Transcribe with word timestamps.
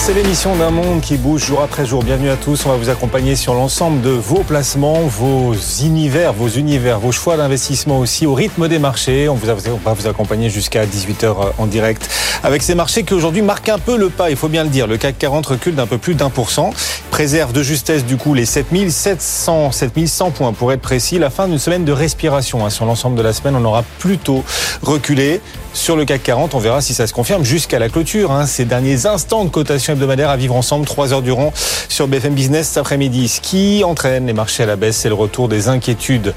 C'est 0.00 0.14
l'émission 0.14 0.56
d'un 0.56 0.70
monde 0.70 1.02
qui 1.02 1.18
bouge 1.18 1.44
jour 1.44 1.60
après 1.60 1.84
jour. 1.84 2.02
Bienvenue 2.02 2.30
à 2.30 2.36
tous. 2.36 2.64
On 2.64 2.70
va 2.70 2.76
vous 2.76 2.88
accompagner 2.88 3.36
sur 3.36 3.52
l'ensemble 3.52 4.00
de 4.00 4.08
vos 4.08 4.42
placements, 4.42 5.00
vos 5.02 5.54
univers, 5.82 6.32
vos 6.32 6.48
univers, 6.48 6.98
vos 6.98 7.12
choix 7.12 7.36
d'investissement 7.36 7.98
aussi 7.98 8.24
au 8.24 8.32
rythme 8.32 8.68
des 8.68 8.78
marchés. 8.78 9.28
On, 9.28 9.34
va 9.34 9.54
vous 9.54 10.06
accompagner 10.06 10.48
jusqu'à 10.48 10.86
18h 10.86 11.24
euh, 11.24 11.50
en 11.58 11.66
direct 11.66 12.08
avec 12.42 12.62
ces 12.62 12.74
marchés 12.74 13.02
qui 13.02 13.14
aujourd'hui 13.14 13.42
marquent 13.42 13.68
un 13.68 13.78
peu 13.78 13.96
le 13.96 14.10
pas, 14.10 14.30
il 14.30 14.36
faut 14.36 14.48
bien 14.48 14.64
le 14.64 14.70
dire. 14.70 14.86
Le 14.86 14.96
CAC 14.96 15.18
40 15.18 15.46
recule 15.46 15.74
d'un 15.74 15.86
peu 15.86 15.98
plus 15.98 16.14
d'un 16.14 16.30
pour 16.30 16.50
cent, 16.50 16.70
préserve 17.10 17.52
de 17.52 17.62
justesse 17.62 18.04
du 18.04 18.16
coup 18.16 18.34
les 18.34 18.46
7700, 18.46 19.72
7100 19.72 20.30
points 20.30 20.52
pour 20.52 20.72
être 20.72 20.80
précis. 20.80 21.18
La 21.18 21.30
fin 21.30 21.48
d'une 21.48 21.58
semaine 21.58 21.84
de 21.84 21.92
respiration. 21.92 22.64
Hein. 22.64 22.70
Sur 22.70 22.84
l'ensemble 22.84 23.16
de 23.16 23.22
la 23.22 23.32
semaine, 23.32 23.56
on 23.56 23.64
aura 23.64 23.82
plutôt 23.98 24.44
reculé 24.82 25.40
sur 25.78 25.96
le 25.96 26.04
CAC 26.04 26.22
40. 26.24 26.54
On 26.54 26.58
verra 26.58 26.80
si 26.80 26.92
ça 26.92 27.06
se 27.06 27.12
confirme 27.12 27.44
jusqu'à 27.44 27.78
la 27.78 27.88
clôture. 27.88 28.32
Hein. 28.32 28.46
Ces 28.46 28.64
derniers 28.64 29.06
instants 29.06 29.44
de 29.44 29.48
cotation 29.48 29.92
hebdomadaire 29.92 30.28
à 30.28 30.36
vivre 30.36 30.54
ensemble, 30.54 30.84
3 30.84 31.12
heures 31.12 31.22
durant 31.22 31.52
sur 31.88 32.08
BFM 32.08 32.34
Business 32.34 32.68
cet 32.68 32.78
après-midi. 32.78 33.28
Ce 33.28 33.40
qui 33.40 33.84
entraîne 33.84 34.26
les 34.26 34.32
marchés 34.32 34.64
à 34.64 34.66
la 34.66 34.76
baisse, 34.76 34.96
c'est 34.96 35.08
le 35.08 35.14
retour 35.14 35.48
des 35.48 35.68
inquiétudes, 35.68 36.34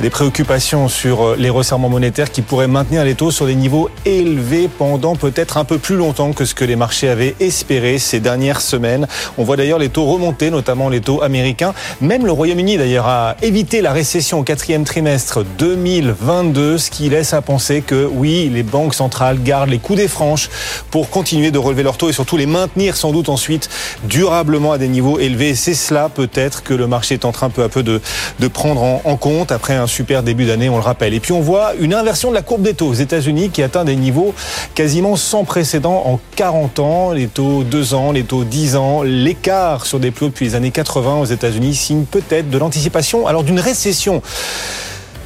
des 0.00 0.10
préoccupations 0.10 0.88
sur 0.88 1.22
euh, 1.22 1.36
les 1.38 1.50
resserrements 1.50 1.88
monétaires 1.88 2.30
qui 2.30 2.42
pourraient 2.42 2.68
maintenir 2.68 3.04
les 3.04 3.14
taux 3.14 3.30
sur 3.30 3.46
des 3.46 3.54
niveaux 3.54 3.88
élevés 4.04 4.68
pendant 4.68 5.16
peut-être 5.16 5.56
un 5.56 5.64
peu 5.64 5.78
plus 5.78 5.96
longtemps 5.96 6.32
que 6.32 6.44
ce 6.44 6.54
que 6.54 6.64
les 6.64 6.76
marchés 6.76 7.08
avaient 7.08 7.34
espéré 7.40 7.98
ces 7.98 8.20
dernières 8.20 8.60
semaines. 8.60 9.06
On 9.38 9.44
voit 9.44 9.56
d'ailleurs 9.56 9.78
les 9.78 9.88
taux 9.88 10.04
remonter, 10.04 10.50
notamment 10.50 10.88
les 10.88 11.00
taux 11.00 11.22
américains. 11.22 11.72
Même 12.00 12.26
le 12.26 12.32
Royaume-Uni 12.32 12.76
d'ailleurs 12.76 13.06
a 13.06 13.36
évité 13.42 13.80
la 13.80 13.92
récession 13.92 14.40
au 14.40 14.42
quatrième 14.42 14.84
trimestre 14.84 15.44
2022, 15.58 16.78
ce 16.78 16.90
qui 16.90 17.08
laisse 17.08 17.32
à 17.32 17.40
penser 17.40 17.80
que 17.80 18.08
oui, 18.12 18.50
les 18.52 18.62
banques 18.62 18.81
banques 18.82 18.94
centrales 18.94 19.40
gardent 19.40 19.70
les 19.70 19.78
coups 19.78 19.98
des 19.98 20.08
franches 20.08 20.50
pour 20.90 21.08
continuer 21.08 21.52
de 21.52 21.58
relever 21.58 21.84
leurs 21.84 21.96
taux 21.96 22.08
et 22.08 22.12
surtout 22.12 22.36
les 22.36 22.46
maintenir 22.46 22.96
sans 22.96 23.12
doute 23.12 23.28
ensuite 23.28 23.68
durablement 24.04 24.72
à 24.72 24.78
des 24.78 24.88
niveaux 24.88 25.20
élevés. 25.20 25.54
C'est 25.54 25.74
cela 25.74 26.08
peut-être 26.08 26.64
que 26.64 26.74
le 26.74 26.88
marché 26.88 27.14
est 27.14 27.24
en 27.24 27.30
train 27.30 27.48
peu 27.48 27.62
à 27.62 27.68
peu 27.68 27.84
de, 27.84 28.00
de 28.40 28.48
prendre 28.48 28.82
en, 28.82 29.16
compte 29.16 29.52
après 29.52 29.74
un 29.74 29.86
super 29.86 30.24
début 30.24 30.46
d'année, 30.46 30.68
on 30.68 30.76
le 30.76 30.82
rappelle. 30.82 31.14
Et 31.14 31.20
puis 31.20 31.32
on 31.32 31.40
voit 31.40 31.74
une 31.78 31.94
inversion 31.94 32.30
de 32.30 32.34
la 32.34 32.42
courbe 32.42 32.62
des 32.62 32.74
taux 32.74 32.88
aux 32.88 32.94
États-Unis 32.94 33.50
qui 33.50 33.62
atteint 33.62 33.84
des 33.84 33.94
niveaux 33.94 34.34
quasiment 34.74 35.14
sans 35.14 35.44
précédent 35.44 36.02
en 36.06 36.18
40 36.34 36.78
ans. 36.80 37.12
Les 37.12 37.28
taux 37.28 37.62
2 37.62 37.94
ans, 37.94 38.10
les 38.10 38.24
taux 38.24 38.42
10 38.42 38.74
ans, 38.74 39.02
l'écart 39.02 39.86
sur 39.86 40.00
des 40.00 40.08
hauts 40.08 40.26
depuis 40.26 40.46
les 40.46 40.54
années 40.56 40.72
80 40.72 41.20
aux 41.20 41.24
États-Unis 41.24 41.76
signe 41.76 42.04
peut-être 42.04 42.50
de 42.50 42.58
l'anticipation 42.58 43.28
alors 43.28 43.44
d'une 43.44 43.60
récession. 43.60 44.22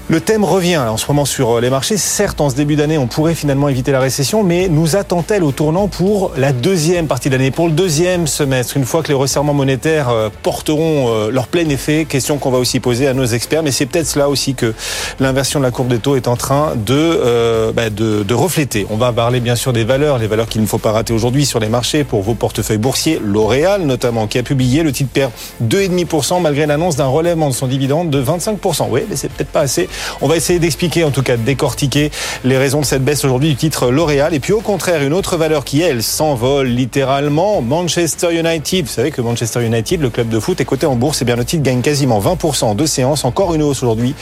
Le 0.08 0.20
thème 0.20 0.44
revient 0.44 0.76
en 0.76 0.96
ce 0.96 1.08
moment 1.08 1.24
sur 1.24 1.56
euh, 1.56 1.60
les 1.60 1.68
marchés. 1.68 1.96
Certes, 1.96 2.40
en 2.40 2.48
ce 2.48 2.54
début 2.54 2.76
d'année, 2.76 2.96
on 2.96 3.08
pourrait 3.08 3.34
finalement 3.34 3.68
éviter 3.68 3.90
la 3.90 3.98
récession, 3.98 4.44
mais 4.44 4.68
nous 4.68 4.94
attend-elle 4.94 5.42
au 5.42 5.50
tournant 5.50 5.88
pour 5.88 6.30
la 6.36 6.52
deuxième 6.52 7.08
partie 7.08 7.28
d'année, 7.28 7.50
pour 7.50 7.66
le 7.66 7.72
deuxième 7.72 8.28
semestre, 8.28 8.76
une 8.76 8.84
fois 8.84 9.02
que 9.02 9.08
les 9.08 9.14
resserrements 9.14 9.52
monétaires 9.52 10.10
euh, 10.10 10.28
porteront 10.44 11.08
euh, 11.08 11.30
leur 11.32 11.48
plein 11.48 11.68
effet? 11.70 12.04
Question 12.08 12.38
qu'on 12.38 12.52
va 12.52 12.58
aussi 12.58 12.78
poser 12.78 13.08
à 13.08 13.14
nos 13.14 13.24
experts, 13.24 13.64
mais 13.64 13.72
c'est 13.72 13.86
peut-être 13.86 14.06
cela 14.06 14.28
aussi 14.28 14.54
que 14.54 14.74
l'inversion 15.18 15.58
de 15.58 15.64
la 15.64 15.72
courbe 15.72 15.88
des 15.88 15.98
taux 15.98 16.14
est 16.14 16.28
en 16.28 16.36
train 16.36 16.74
de, 16.76 17.72
bah, 17.72 17.90
de, 17.90 18.22
de, 18.22 18.34
refléter. 18.34 18.86
On 18.90 18.96
va 18.96 19.10
parler 19.12 19.40
bien 19.40 19.56
sûr 19.56 19.72
des 19.72 19.82
valeurs, 19.82 20.18
les 20.18 20.28
valeurs 20.28 20.48
qu'il 20.48 20.60
ne 20.60 20.66
faut 20.66 20.78
pas 20.78 20.92
rater 20.92 21.14
aujourd'hui 21.14 21.46
sur 21.46 21.58
les 21.58 21.68
marchés 21.68 22.04
pour 22.04 22.22
vos 22.22 22.34
portefeuilles 22.34 22.78
boursiers. 22.78 23.20
L'Oréal 23.24 23.82
notamment, 23.82 24.28
qui 24.28 24.38
a 24.38 24.44
publié 24.44 24.84
le 24.84 24.92
titre 24.92 25.10
perd 25.12 25.32
2,5% 25.64 26.40
malgré 26.40 26.66
l'annonce 26.66 26.94
d'un 26.94 27.06
relèvement 27.06 27.48
de 27.48 27.54
son 27.54 27.66
dividende 27.66 28.10
de 28.10 28.22
25%. 28.22 28.86
Oui, 28.90 29.00
mais 29.10 29.16
c'est 29.16 29.32
peut-être 29.32 29.50
pas 29.50 29.62
assez. 29.62 29.88
On 30.20 30.28
va 30.28 30.36
essayer 30.36 30.58
d'expliquer, 30.58 31.04
en 31.04 31.10
tout 31.10 31.22
cas 31.22 31.36
de 31.36 31.42
décortiquer 31.42 32.10
les 32.44 32.58
raisons 32.58 32.80
de 32.80 32.86
cette 32.86 33.04
baisse 33.04 33.24
aujourd'hui 33.24 33.50
du 33.50 33.56
titre 33.56 33.90
L'Oréal. 33.90 34.34
Et 34.34 34.40
puis 34.40 34.52
au 34.52 34.60
contraire, 34.60 35.02
une 35.02 35.12
autre 35.12 35.36
valeur 35.36 35.64
qui, 35.64 35.82
elle, 35.82 36.02
s'envole 36.02 36.68
littéralement, 36.68 37.62
Manchester 37.62 38.34
United. 38.34 38.86
Vous 38.86 38.92
savez 38.92 39.10
que 39.10 39.20
Manchester 39.20 39.64
United, 39.64 40.00
le 40.00 40.10
club 40.10 40.28
de 40.28 40.40
foot, 40.40 40.60
est 40.60 40.64
coté 40.64 40.86
en 40.86 40.96
bourse. 40.96 41.22
Et 41.22 41.24
bien 41.24 41.36
le 41.36 41.44
titre 41.44 41.62
gagne 41.62 41.80
quasiment 41.80 42.20
20% 42.20 42.64
en 42.64 42.74
deux 42.74 42.86
séances. 42.86 43.24
Encore 43.24 43.54
une 43.54 43.62
hausse 43.62 43.82
aujourd'hui 43.82 44.14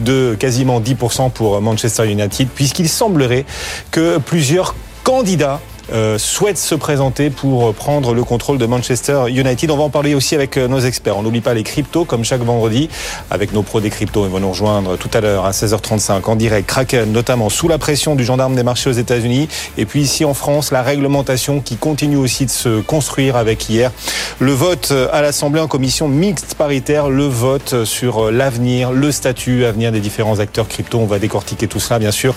de 0.00 0.36
quasiment 0.38 0.80
10% 0.80 1.30
pour 1.30 1.60
Manchester 1.60 2.10
United, 2.10 2.48
puisqu'il 2.54 2.88
semblerait 2.88 3.44
que 3.90 4.18
plusieurs 4.18 4.74
candidats 5.04 5.60
euh, 5.92 6.18
souhaite 6.18 6.58
se 6.58 6.74
présenter 6.74 7.30
pour 7.30 7.74
prendre 7.74 8.14
le 8.14 8.22
contrôle 8.24 8.58
de 8.58 8.66
Manchester 8.66 9.24
United. 9.28 9.70
On 9.70 9.76
va 9.76 9.82
en 9.82 9.90
parler 9.90 10.14
aussi 10.14 10.34
avec 10.34 10.56
euh, 10.56 10.68
nos 10.68 10.80
experts. 10.80 11.16
On 11.16 11.22
n'oublie 11.22 11.40
pas 11.40 11.54
les 11.54 11.64
cryptos 11.64 12.04
comme 12.04 12.24
chaque 12.24 12.42
vendredi 12.42 12.88
avec 13.30 13.52
nos 13.52 13.62
pros 13.62 13.80
des 13.80 13.90
cryptos. 13.90 14.24
Ils 14.24 14.30
vont 14.30 14.40
nous 14.40 14.50
rejoindre 14.50 14.96
tout 14.96 15.10
à 15.12 15.20
l'heure 15.20 15.44
à 15.44 15.50
16h35 15.50 16.24
en 16.24 16.36
direct. 16.36 16.68
Kraken 16.68 17.10
notamment 17.10 17.48
sous 17.48 17.68
la 17.68 17.78
pression 17.78 18.14
du 18.14 18.24
gendarme 18.24 18.54
des 18.54 18.62
marchés 18.62 18.90
aux 18.90 18.94
États-Unis. 18.94 19.48
Et 19.76 19.84
puis 19.84 20.02
ici 20.02 20.24
en 20.24 20.34
France, 20.34 20.70
la 20.70 20.82
réglementation 20.82 21.60
qui 21.60 21.76
continue 21.76 22.16
aussi 22.16 22.46
de 22.46 22.50
se 22.50 22.80
construire 22.80 23.36
avec 23.36 23.68
hier 23.68 23.90
le 24.38 24.52
vote 24.52 24.92
à 25.12 25.22
l'Assemblée 25.22 25.60
en 25.60 25.68
commission 25.68 26.08
mixte 26.08 26.54
paritaire, 26.54 27.08
le 27.08 27.26
vote 27.26 27.84
sur 27.84 28.30
l'avenir, 28.30 28.92
le 28.92 29.10
statut 29.10 29.64
à 29.64 29.72
venir 29.72 29.92
des 29.92 30.00
différents 30.00 30.38
acteurs 30.38 30.68
crypto. 30.68 30.98
On 30.98 31.06
va 31.06 31.18
décortiquer 31.18 31.66
tout 31.66 31.80
cela 31.80 31.98
bien 31.98 32.10
sûr 32.10 32.34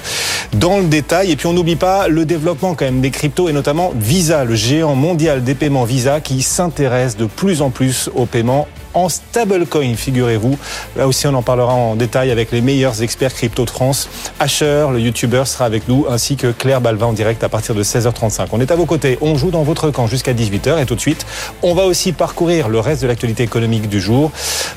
dans 0.53 0.79
le 0.79 0.85
détail. 0.85 1.31
Et 1.31 1.35
puis 1.35 1.47
on 1.47 1.53
n'oublie 1.53 1.75
pas 1.75 2.07
le 2.07 2.25
développement 2.25 2.73
quand 2.73 2.85
même 2.85 3.01
des 3.01 3.11
cryptos 3.11 3.34
et 3.43 3.53
notamment 3.53 3.91
Visa, 3.95 4.45
le 4.45 4.55
géant 4.55 4.95
mondial 4.95 5.43
des 5.43 5.55
paiements 5.55 5.83
Visa 5.83 6.21
qui 6.21 6.41
s'intéresse 6.41 7.17
de 7.17 7.25
plus 7.25 7.61
en 7.61 7.69
plus 7.69 8.09
aux 8.15 8.25
paiements 8.25 8.67
en 8.93 9.09
stablecoin, 9.09 9.93
figurez-vous. 9.95 10.57
Là 10.95 11.05
aussi, 11.05 11.27
on 11.27 11.33
en 11.33 11.41
parlera 11.41 11.73
en 11.73 11.95
détail 11.95 12.31
avec 12.31 12.53
les 12.53 12.61
meilleurs 12.61 13.01
experts 13.01 13.33
crypto 13.33 13.65
de 13.65 13.69
France. 13.69 14.07
Asher, 14.39 14.87
le 14.89 15.01
youtubeur, 15.01 15.47
sera 15.47 15.65
avec 15.65 15.89
nous, 15.89 16.05
ainsi 16.09 16.37
que 16.37 16.47
Claire 16.47 16.79
Balvin 16.79 17.07
en 17.07 17.13
direct 17.13 17.43
à 17.43 17.49
partir 17.49 17.75
de 17.75 17.83
16h35. 17.83 18.47
On 18.53 18.61
est 18.61 18.71
à 18.71 18.75
vos 18.75 18.85
côtés, 18.85 19.17
on 19.19 19.35
joue 19.35 19.51
dans 19.51 19.63
votre 19.63 19.91
camp 19.91 20.07
jusqu'à 20.07 20.33
18h 20.33 20.81
et 20.81 20.85
tout 20.85 20.95
de 20.95 21.01
suite, 21.01 21.25
on 21.61 21.73
va 21.73 21.83
aussi 21.85 22.13
parcourir 22.13 22.69
le 22.69 22.79
reste 22.79 23.01
de 23.01 23.07
l'actualité 23.07 23.43
économique 23.43 23.89
du 23.89 23.99
jour 23.99 24.31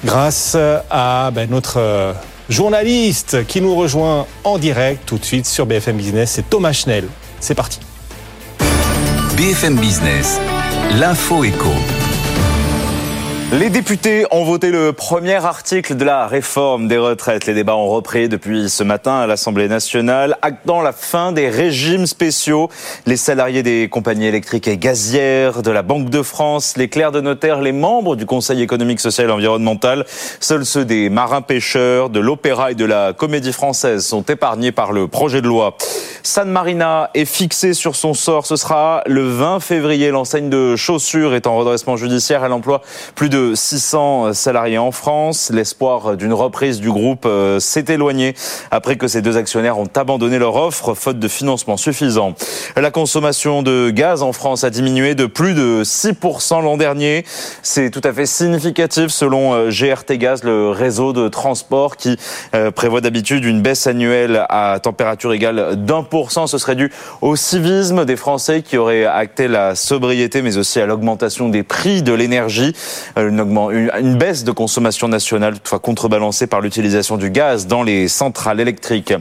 grâce 0.05 0.57
à 0.91 1.31
ben, 1.33 1.49
notre 1.49 1.77
euh, 1.79 2.13
journaliste 2.49 3.47
qui 3.47 3.61
nous 3.61 3.77
rejoint 3.77 4.27
en 4.43 4.59
direct 4.59 5.03
tout 5.07 5.19
de 5.19 5.25
suite 5.25 5.47
sur 5.47 5.65
BFM 5.65 5.97
Business, 5.97 6.33
c'est 6.33 6.51
Thomas 6.51 6.73
Schnell. 6.73 7.07
C'est 7.41 7.55
parti. 7.55 7.79
BFM 9.39 9.77
Business, 9.77 10.41
l'info 10.99 11.45
éco. 11.45 12.08
Les 13.51 13.71
députés 13.71 14.27
ont 14.31 14.45
voté 14.45 14.71
le 14.71 14.93
premier 14.93 15.43
article 15.43 15.97
de 15.97 16.05
la 16.05 16.27
réforme 16.27 16.87
des 16.87 16.99
retraites. 16.99 17.47
Les 17.47 17.55
débats 17.55 17.77
ont 17.77 17.89
repris 17.89 18.29
depuis 18.29 18.69
ce 18.69 18.85
matin 18.85 19.21
à 19.21 19.27
l'Assemblée 19.27 19.69
nationale, 19.69 20.37
actant 20.43 20.83
la 20.83 20.93
fin 20.93 21.33
des 21.33 21.49
régimes 21.49 22.05
spéciaux. 22.05 22.69
Les 23.07 23.17
salariés 23.17 23.63
des 23.63 23.89
compagnies 23.89 24.27
électriques 24.27 24.69
et 24.69 24.77
gazières, 24.77 25.63
de 25.63 25.71
la 25.71 25.81
Banque 25.81 26.11
de 26.11 26.21
France, 26.21 26.77
les 26.77 26.91
clercs 26.91 27.11
de 27.11 27.23
notaire, 27.23 27.63
les 27.63 27.73
membres 27.73 28.17
du 28.17 28.27
Conseil 28.27 28.61
économique, 28.61 29.01
social 29.01 29.31
et 29.31 29.33
environnemental, 29.33 30.05
seuls 30.41 30.67
ceux 30.67 30.85
des 30.85 31.09
marins-pêcheurs, 31.09 32.11
de 32.11 32.21
l'Opéra 32.21 32.73
et 32.73 32.75
de 32.75 32.85
la 32.85 33.15
Comédie 33.15 33.55
française 33.55 34.05
sont 34.05 34.25
épargnés 34.25 34.73
par 34.73 34.93
le 34.93 35.09
projet 35.09 35.41
de 35.41 35.49
loi. 35.49 35.75
San 36.23 36.51
Marina 36.51 37.09
est 37.15 37.25
fixé 37.25 37.73
sur 37.73 37.97
son 37.97 38.13
sort. 38.13 38.45
Ce 38.45 38.57
sera 38.57 39.03
le 39.07 39.27
20 39.27 39.61
février. 39.61 40.11
L'enseigne 40.11 40.51
de 40.51 40.77
chaussures 40.77 41.33
est 41.35 41.47
en 41.47 41.57
redressement 41.57 41.97
judiciaire. 41.97 42.45
Elle 42.45 42.53
emploie 42.53 42.83
plus 43.15 43.31
de 43.31 43.38
600 43.55 44.33
salariés 44.33 44.79
en 44.79 44.93
France. 44.93 45.51
L'espoir 45.53 46.17
d'une 46.17 46.33
reprise 46.33 46.81
du 46.81 46.91
groupe 46.91 47.25
euh, 47.27 47.61
s'est 47.61 47.85
éloigné 47.89 48.35
après 48.71 48.97
que 48.97 49.09
ces 49.09 49.23
deux 49.23 49.37
actionnaires 49.37 49.79
ont 49.79 49.89
abandonné 49.95 50.39
leur 50.39 50.57
offre 50.57 50.95
faute 50.95 51.19
de 51.19 51.29
financement 51.29 51.77
suffisant. 51.77 52.35
La 52.77 52.91
consommation 52.91 53.63
de 53.63 53.91
gaz 53.91 54.23
en 54.23 54.33
France 54.33 54.65
a 54.65 54.71
diminué 54.71 55.15
de 55.15 55.27
plus 55.27 55.55
de 55.55 55.83
6% 55.85 56.63
l'an 56.63 56.77
dernier. 56.77 57.25
C'est 57.63 57.91
tout 57.91 58.01
à 58.05 58.13
fait 58.13 58.27
significatif 58.27 59.09
selon 59.09 59.55
euh, 59.55 59.71
GRT 59.71 60.19
Gaz, 60.19 60.45
le 60.45 60.71
réseau 60.71 61.13
de 61.13 61.29
transport 61.29 61.97
qui 61.97 62.17
euh, 62.55 62.71
prévoit 62.71 63.01
d'habitude 63.01 63.45
une 63.45 63.63
baisse 63.63 63.87
annuelle 63.87 64.45
à 64.49 64.79
température 64.83 65.33
égale 65.33 65.77
d'un 65.85 66.03
pour 66.03 66.33
cent. 66.33 66.47
Ce 66.47 66.59
serait 66.59 66.77
dû 66.77 66.93
au 67.23 67.37
civisme 67.37 68.05
des 68.05 68.17
Français 68.17 68.63
qui 68.63 68.77
auraient 68.77 69.05
acté 69.05 69.49
la 69.49 69.75
sobriété 69.75 70.43
mais 70.43 70.57
aussi 70.57 70.81
à 70.81 70.87
l'augmentation 70.87 71.49
des 71.49 71.63
prix 71.63 72.03
de 72.03 72.13
l'énergie 72.13 72.75
une, 73.29 74.19
baisse 74.19 74.45
de 74.45 74.53
consommation 74.53 75.09
nationale, 75.09 75.55
toutefois 75.55 75.79
contrebalancée 75.79 76.47
par 76.47 76.61
l'utilisation 76.61 77.17
du 77.17 77.31
gaz 77.31 77.67
dans 77.67 77.83
les 77.83 78.09
centrales 78.09 78.61
électriques. 78.61 79.15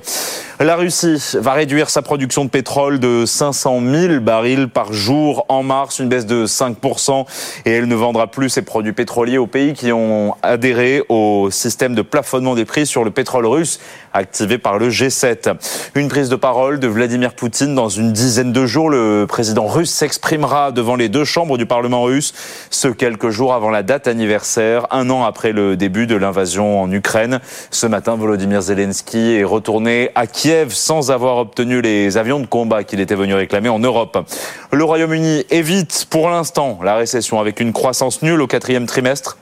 La 0.60 0.76
Russie 0.76 1.22
va 1.36 1.54
réduire 1.54 1.90
sa 1.90 2.02
production 2.02 2.44
de 2.44 2.50
pétrole 2.50 3.00
de 3.00 3.26
500 3.26 3.80
000 3.86 4.20
barils 4.22 4.70
par 4.70 4.92
jour 4.92 5.46
en 5.50 5.62
mars, 5.62 6.00
une 6.00 6.10
baisse 6.10 6.26
de 6.26 6.48
5%, 6.48 7.26
et 7.66 7.72
elle 7.72 7.88
ne 7.88 7.96
vendra 7.96 8.28
plus 8.28 8.50
ses 8.50 8.64
produits 8.64 8.94
pétroliers 8.94 9.38
aux 9.38 9.46
pays 9.46 9.74
qui 9.74 9.92
ont 9.92 10.36
adhéré 10.42 11.04
au 11.10 11.50
système 11.52 11.94
de 11.94 12.02
plafonnement 12.02 12.56
des 12.56 12.66
prix 12.66 12.88
sur 12.88 13.04
le 13.04 13.12
pétrole 13.12 13.46
russe 13.46 13.80
activé 14.14 14.58
par 14.58 14.80
le 14.80 14.90
G7. 14.90 15.56
Une 15.96 16.08
prise 16.08 16.30
de 16.30 16.36
parole 16.36 16.80
de 16.80 16.88
Vladimir 16.88 17.34
Poutine 17.34 17.76
dans 17.76 17.90
une 17.90 18.12
dizaine 18.12 18.52
de 18.52 18.66
jours. 18.66 18.90
Le 18.90 19.26
président 19.28 19.68
russe 19.68 19.92
s'exprimera 19.92 20.72
devant 20.72 20.96
les 20.96 21.10
deux 21.10 21.24
chambres 21.24 21.58
du 21.58 21.66
Parlement 21.66 22.04
russe, 22.04 22.34
ce 22.70 22.88
quelques 22.88 23.30
jours 23.30 23.54
avant 23.54 23.70
la 23.70 23.84
date 23.84 23.97
anniversaire, 24.06 24.86
un 24.92 25.10
an 25.10 25.24
après 25.24 25.52
le 25.52 25.76
début 25.76 26.06
de 26.06 26.16
l'invasion 26.16 26.80
en 26.80 26.92
Ukraine. 26.92 27.40
Ce 27.72 27.88
matin, 27.88 28.16
Volodymyr 28.16 28.62
Zelensky 28.62 29.34
est 29.38 29.44
retourné 29.44 30.12
à 30.14 30.28
Kiev 30.28 30.74
sans 30.74 31.10
avoir 31.10 31.38
obtenu 31.38 31.82
les 31.82 32.18
avions 32.18 32.40
de 32.40 32.46
combat 32.46 32.84
qu'il 32.84 33.00
était 33.00 33.16
venu 33.16 33.34
réclamer 33.34 33.70
en 33.70 33.80
Europe. 33.80 34.20
Le 34.72 34.84
Royaume-Uni 34.84 35.46
évite 35.50 36.06
pour 36.12 36.30
l'instant 36.30 36.78
la 36.84 36.96
récession 36.96 37.40
avec 37.40 37.60
une 37.60 37.74
croissance 37.74 38.22
nulle 38.22 38.42
au 38.42 38.48
quatrième 38.48 38.86
trimestre 38.86 39.38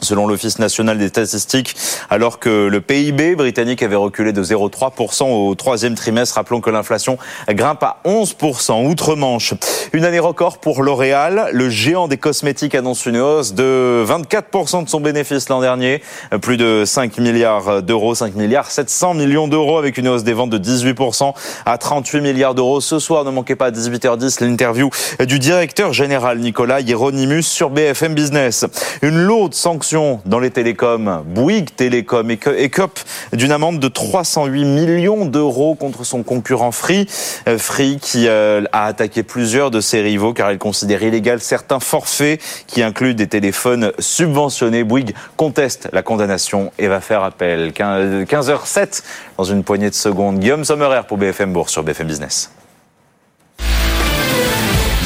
selon 0.00 0.26
l'Office 0.26 0.58
national 0.58 0.98
des 0.98 1.08
statistiques, 1.08 1.74
alors 2.10 2.38
que 2.38 2.68
le 2.68 2.80
PIB 2.80 3.34
britannique 3.34 3.82
avait 3.82 3.96
reculé 3.96 4.32
de 4.32 4.42
0,3% 4.42 5.24
au 5.24 5.54
troisième 5.54 5.94
trimestre. 5.94 6.36
Rappelons 6.36 6.60
que 6.60 6.70
l'inflation 6.70 7.18
grimpe 7.48 7.82
à 7.82 7.98
11% 8.04 8.88
outre-Manche. 8.88 9.54
Une 9.92 10.04
année 10.04 10.18
record 10.18 10.58
pour 10.58 10.82
L'Oréal. 10.82 11.48
Le 11.52 11.68
géant 11.68 12.08
des 12.08 12.16
cosmétiques 12.16 12.74
annonce 12.74 13.06
une 13.06 13.18
hausse 13.18 13.54
de 13.54 14.04
24% 14.06 14.84
de 14.84 14.88
son 14.88 15.00
bénéfice 15.00 15.48
l'an 15.48 15.60
dernier. 15.60 16.02
Plus 16.42 16.56
de 16.56 16.84
5 16.86 17.18
milliards 17.18 17.82
d'euros, 17.82 18.14
5 18.14 18.34
milliards 18.34 18.70
700 18.70 19.14
millions 19.14 19.48
d'euros 19.48 19.78
avec 19.78 19.98
une 19.98 20.08
hausse 20.08 20.24
des 20.24 20.32
ventes 20.32 20.50
de 20.50 20.58
18% 20.58 21.32
à 21.66 21.78
38 21.78 22.20
milliards 22.20 22.54
d'euros. 22.54 22.80
Ce 22.80 22.98
soir, 22.98 23.24
ne 23.24 23.30
manquez 23.30 23.56
pas 23.56 23.66
à 23.66 23.70
18h10 23.70 24.44
l'interview 24.44 24.90
du 25.20 25.38
directeur 25.38 25.92
général 25.92 26.38
Nicolas 26.38 26.80
Hieronymus 26.80 27.42
sur 27.42 27.70
BFM 27.70 28.14
Business. 28.14 28.66
Une 29.02 29.18
lourde 29.18 29.54
sanction 29.54 29.87
dans 30.26 30.38
les 30.38 30.50
télécoms, 30.50 31.22
Bouygues 31.24 31.74
Télécom 31.74 32.30
écope 32.30 33.00
d'une 33.32 33.52
amende 33.52 33.78
de 33.78 33.88
308 33.88 34.64
millions 34.64 35.24
d'euros 35.24 35.74
contre 35.76 36.04
son 36.04 36.22
concurrent 36.22 36.72
Free. 36.72 37.06
Euh, 37.48 37.58
Free 37.58 37.98
qui 38.00 38.28
euh, 38.28 38.64
a 38.72 38.84
attaqué 38.84 39.22
plusieurs 39.22 39.70
de 39.70 39.80
ses 39.80 40.02
rivaux 40.02 40.34
car 40.34 40.52
il 40.52 40.58
considère 40.58 41.02
illégal 41.02 41.40
certains 41.40 41.80
forfaits 41.80 42.40
qui 42.66 42.82
incluent 42.82 43.14
des 43.14 43.28
téléphones 43.28 43.92
subventionnés. 43.98 44.84
Bouygues 44.84 45.14
conteste 45.36 45.88
la 45.92 46.02
condamnation 46.02 46.70
et 46.78 46.88
va 46.88 47.00
faire 47.00 47.22
appel. 47.22 47.70
15h07 47.70 49.02
dans 49.38 49.44
une 49.44 49.64
poignée 49.64 49.88
de 49.88 49.94
secondes. 49.94 50.38
Guillaume 50.38 50.64
Sommerer 50.64 51.02
pour 51.08 51.16
BFM 51.16 51.52
Bourse 51.52 51.72
sur 51.72 51.82
BFM 51.82 52.08
Business. 52.08 52.50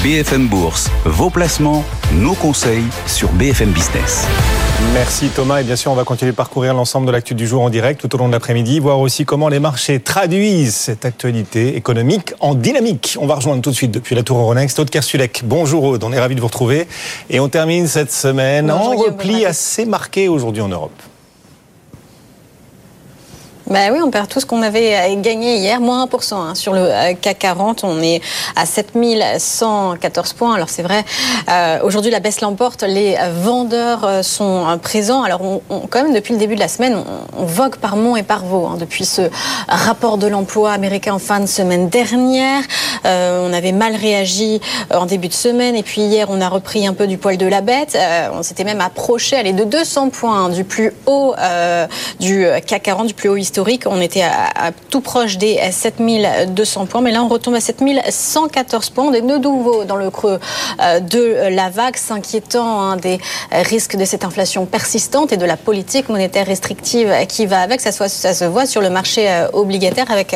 BFM 0.02 0.48
Bourse, 0.48 0.90
vos 1.04 1.30
placements, 1.30 1.84
nos 2.14 2.34
conseils 2.34 2.86
sur 3.06 3.30
BFM 3.30 3.70
Business. 3.70 4.26
Merci 4.94 5.28
Thomas 5.28 5.60
et 5.60 5.64
bien 5.64 5.76
sûr 5.76 5.90
on 5.90 5.94
va 5.94 6.04
continuer 6.04 6.32
de 6.32 6.36
parcourir 6.36 6.74
l'ensemble 6.74 7.06
de 7.06 7.12
l'actu 7.12 7.34
du 7.34 7.46
jour 7.46 7.62
en 7.62 7.70
direct 7.70 8.00
tout 8.00 8.14
au 8.14 8.18
long 8.18 8.26
de 8.26 8.32
l'après-midi, 8.32 8.78
voir 8.78 9.00
aussi 9.00 9.24
comment 9.24 9.48
les 9.48 9.58
marchés 9.58 10.00
traduisent 10.00 10.74
cette 10.74 11.04
actualité 11.04 11.76
économique 11.76 12.34
en 12.40 12.54
dynamique. 12.54 13.16
On 13.20 13.26
va 13.26 13.36
rejoindre 13.36 13.62
tout 13.62 13.70
de 13.70 13.74
suite 13.74 13.90
depuis 13.90 14.14
la 14.14 14.22
Tour 14.22 14.38
Euronext 14.38 14.78
Aude 14.78 14.90
Kersulek. 14.90 15.42
Bonjour 15.44 15.84
Aude, 15.84 16.04
on 16.04 16.12
est 16.12 16.20
ravi 16.20 16.34
de 16.34 16.40
vous 16.40 16.48
retrouver 16.48 16.86
et 17.30 17.40
on 17.40 17.48
termine 17.48 17.86
cette 17.86 18.12
semaine 18.12 18.70
en 18.70 18.96
repli 18.96 19.46
assez 19.46 19.86
marqué 19.86 20.28
aujourd'hui 20.28 20.62
en 20.62 20.68
Europe. 20.68 20.92
Ben 23.72 23.90
oui, 23.90 24.00
on 24.04 24.10
perd 24.10 24.28
tout 24.28 24.38
ce 24.38 24.44
qu'on 24.44 24.60
avait 24.60 25.16
gagné 25.16 25.56
hier, 25.56 25.80
moins 25.80 26.04
1% 26.04 26.34
hein. 26.34 26.54
sur 26.54 26.74
le 26.74 26.80
euh, 26.80 27.14
CAC 27.18 27.38
40. 27.38 27.84
On 27.84 28.02
est 28.02 28.20
à 28.54 28.66
7114 28.66 30.34
points. 30.34 30.54
Alors 30.54 30.68
c'est 30.68 30.82
vrai, 30.82 31.06
euh, 31.48 31.78
aujourd'hui 31.82 32.10
la 32.10 32.20
baisse 32.20 32.42
l'emporte. 32.42 32.82
Les 32.82 33.16
vendeurs 33.42 34.04
euh, 34.04 34.22
sont 34.22 34.78
présents. 34.82 35.22
Alors 35.22 35.40
on, 35.40 35.62
quand 35.88 36.02
même 36.02 36.12
depuis 36.12 36.34
le 36.34 36.38
début 36.38 36.54
de 36.54 36.60
la 36.60 36.68
semaine, 36.68 37.02
on, 37.34 37.46
vogue 37.46 37.76
par 37.76 37.96
mont 37.96 38.14
et 38.14 38.22
par 38.22 38.44
vaux. 38.44 38.66
Hein, 38.66 38.76
depuis 38.78 39.06
ce 39.06 39.22
rapport 39.68 40.18
de 40.18 40.26
l'emploi 40.26 40.72
américain 40.72 41.14
en 41.14 41.18
fin 41.18 41.40
de 41.40 41.46
semaine 41.46 41.88
dernière, 41.88 42.62
on 43.04 43.52
avait 43.54 43.72
mal 43.72 43.96
réagi 43.96 44.60
en 44.90 45.06
début 45.06 45.28
de 45.28 45.32
semaine 45.32 45.76
et 45.76 45.82
puis 45.82 46.02
hier 46.02 46.28
on 46.28 46.40
a 46.42 46.48
repris 46.48 46.86
un 46.86 46.92
peu 46.92 47.06
du 47.06 47.16
poil 47.16 47.38
de 47.38 47.46
la 47.46 47.62
bête. 47.62 47.96
on 48.34 48.42
s'était 48.42 48.64
même 48.64 48.80
approché, 48.80 49.36
allez, 49.36 49.52
de 49.52 49.64
200 49.64 50.10
points 50.10 50.44
hein, 50.44 50.48
du 50.50 50.64
plus 50.64 50.92
haut 51.06 51.34
du 52.20 52.46
CAC 52.66 52.82
40, 52.82 53.06
du 53.06 53.14
plus 53.14 53.28
haut 53.28 53.36
historique 53.36 53.61
on 53.86 54.00
était 54.00 54.22
à, 54.22 54.72
tout 54.90 55.00
proche 55.00 55.38
des 55.38 55.58
7200 55.70 56.86
points, 56.86 57.00
mais 57.00 57.12
là 57.12 57.22
on 57.22 57.28
retombe 57.28 57.54
à 57.54 57.60
7114 57.60 58.90
points. 58.90 59.04
On 59.04 59.12
est 59.12 59.22
de 59.22 59.38
nouveau 59.38 59.84
dans 59.84 59.96
le 59.96 60.10
creux 60.10 60.38
euh, 60.80 61.00
de 61.00 61.48
la 61.50 61.70
vague, 61.70 61.96
s'inquiétant 61.96 62.80
hein, 62.80 62.96
des 62.96 63.18
risques 63.50 63.96
de 63.96 64.04
cette 64.04 64.24
inflation 64.24 64.66
persistante 64.66 65.32
et 65.32 65.36
de 65.36 65.44
la 65.44 65.56
politique 65.56 66.08
monétaire 66.08 66.46
restrictive 66.46 67.12
qui 67.28 67.46
va 67.46 67.60
avec. 67.60 67.80
Ça, 67.80 67.92
se 67.92 68.44
voit 68.44 68.66
sur 68.66 68.80
le 68.80 68.90
marché 68.90 69.28
euh, 69.28 69.48
obligataire 69.52 70.10
avec 70.10 70.34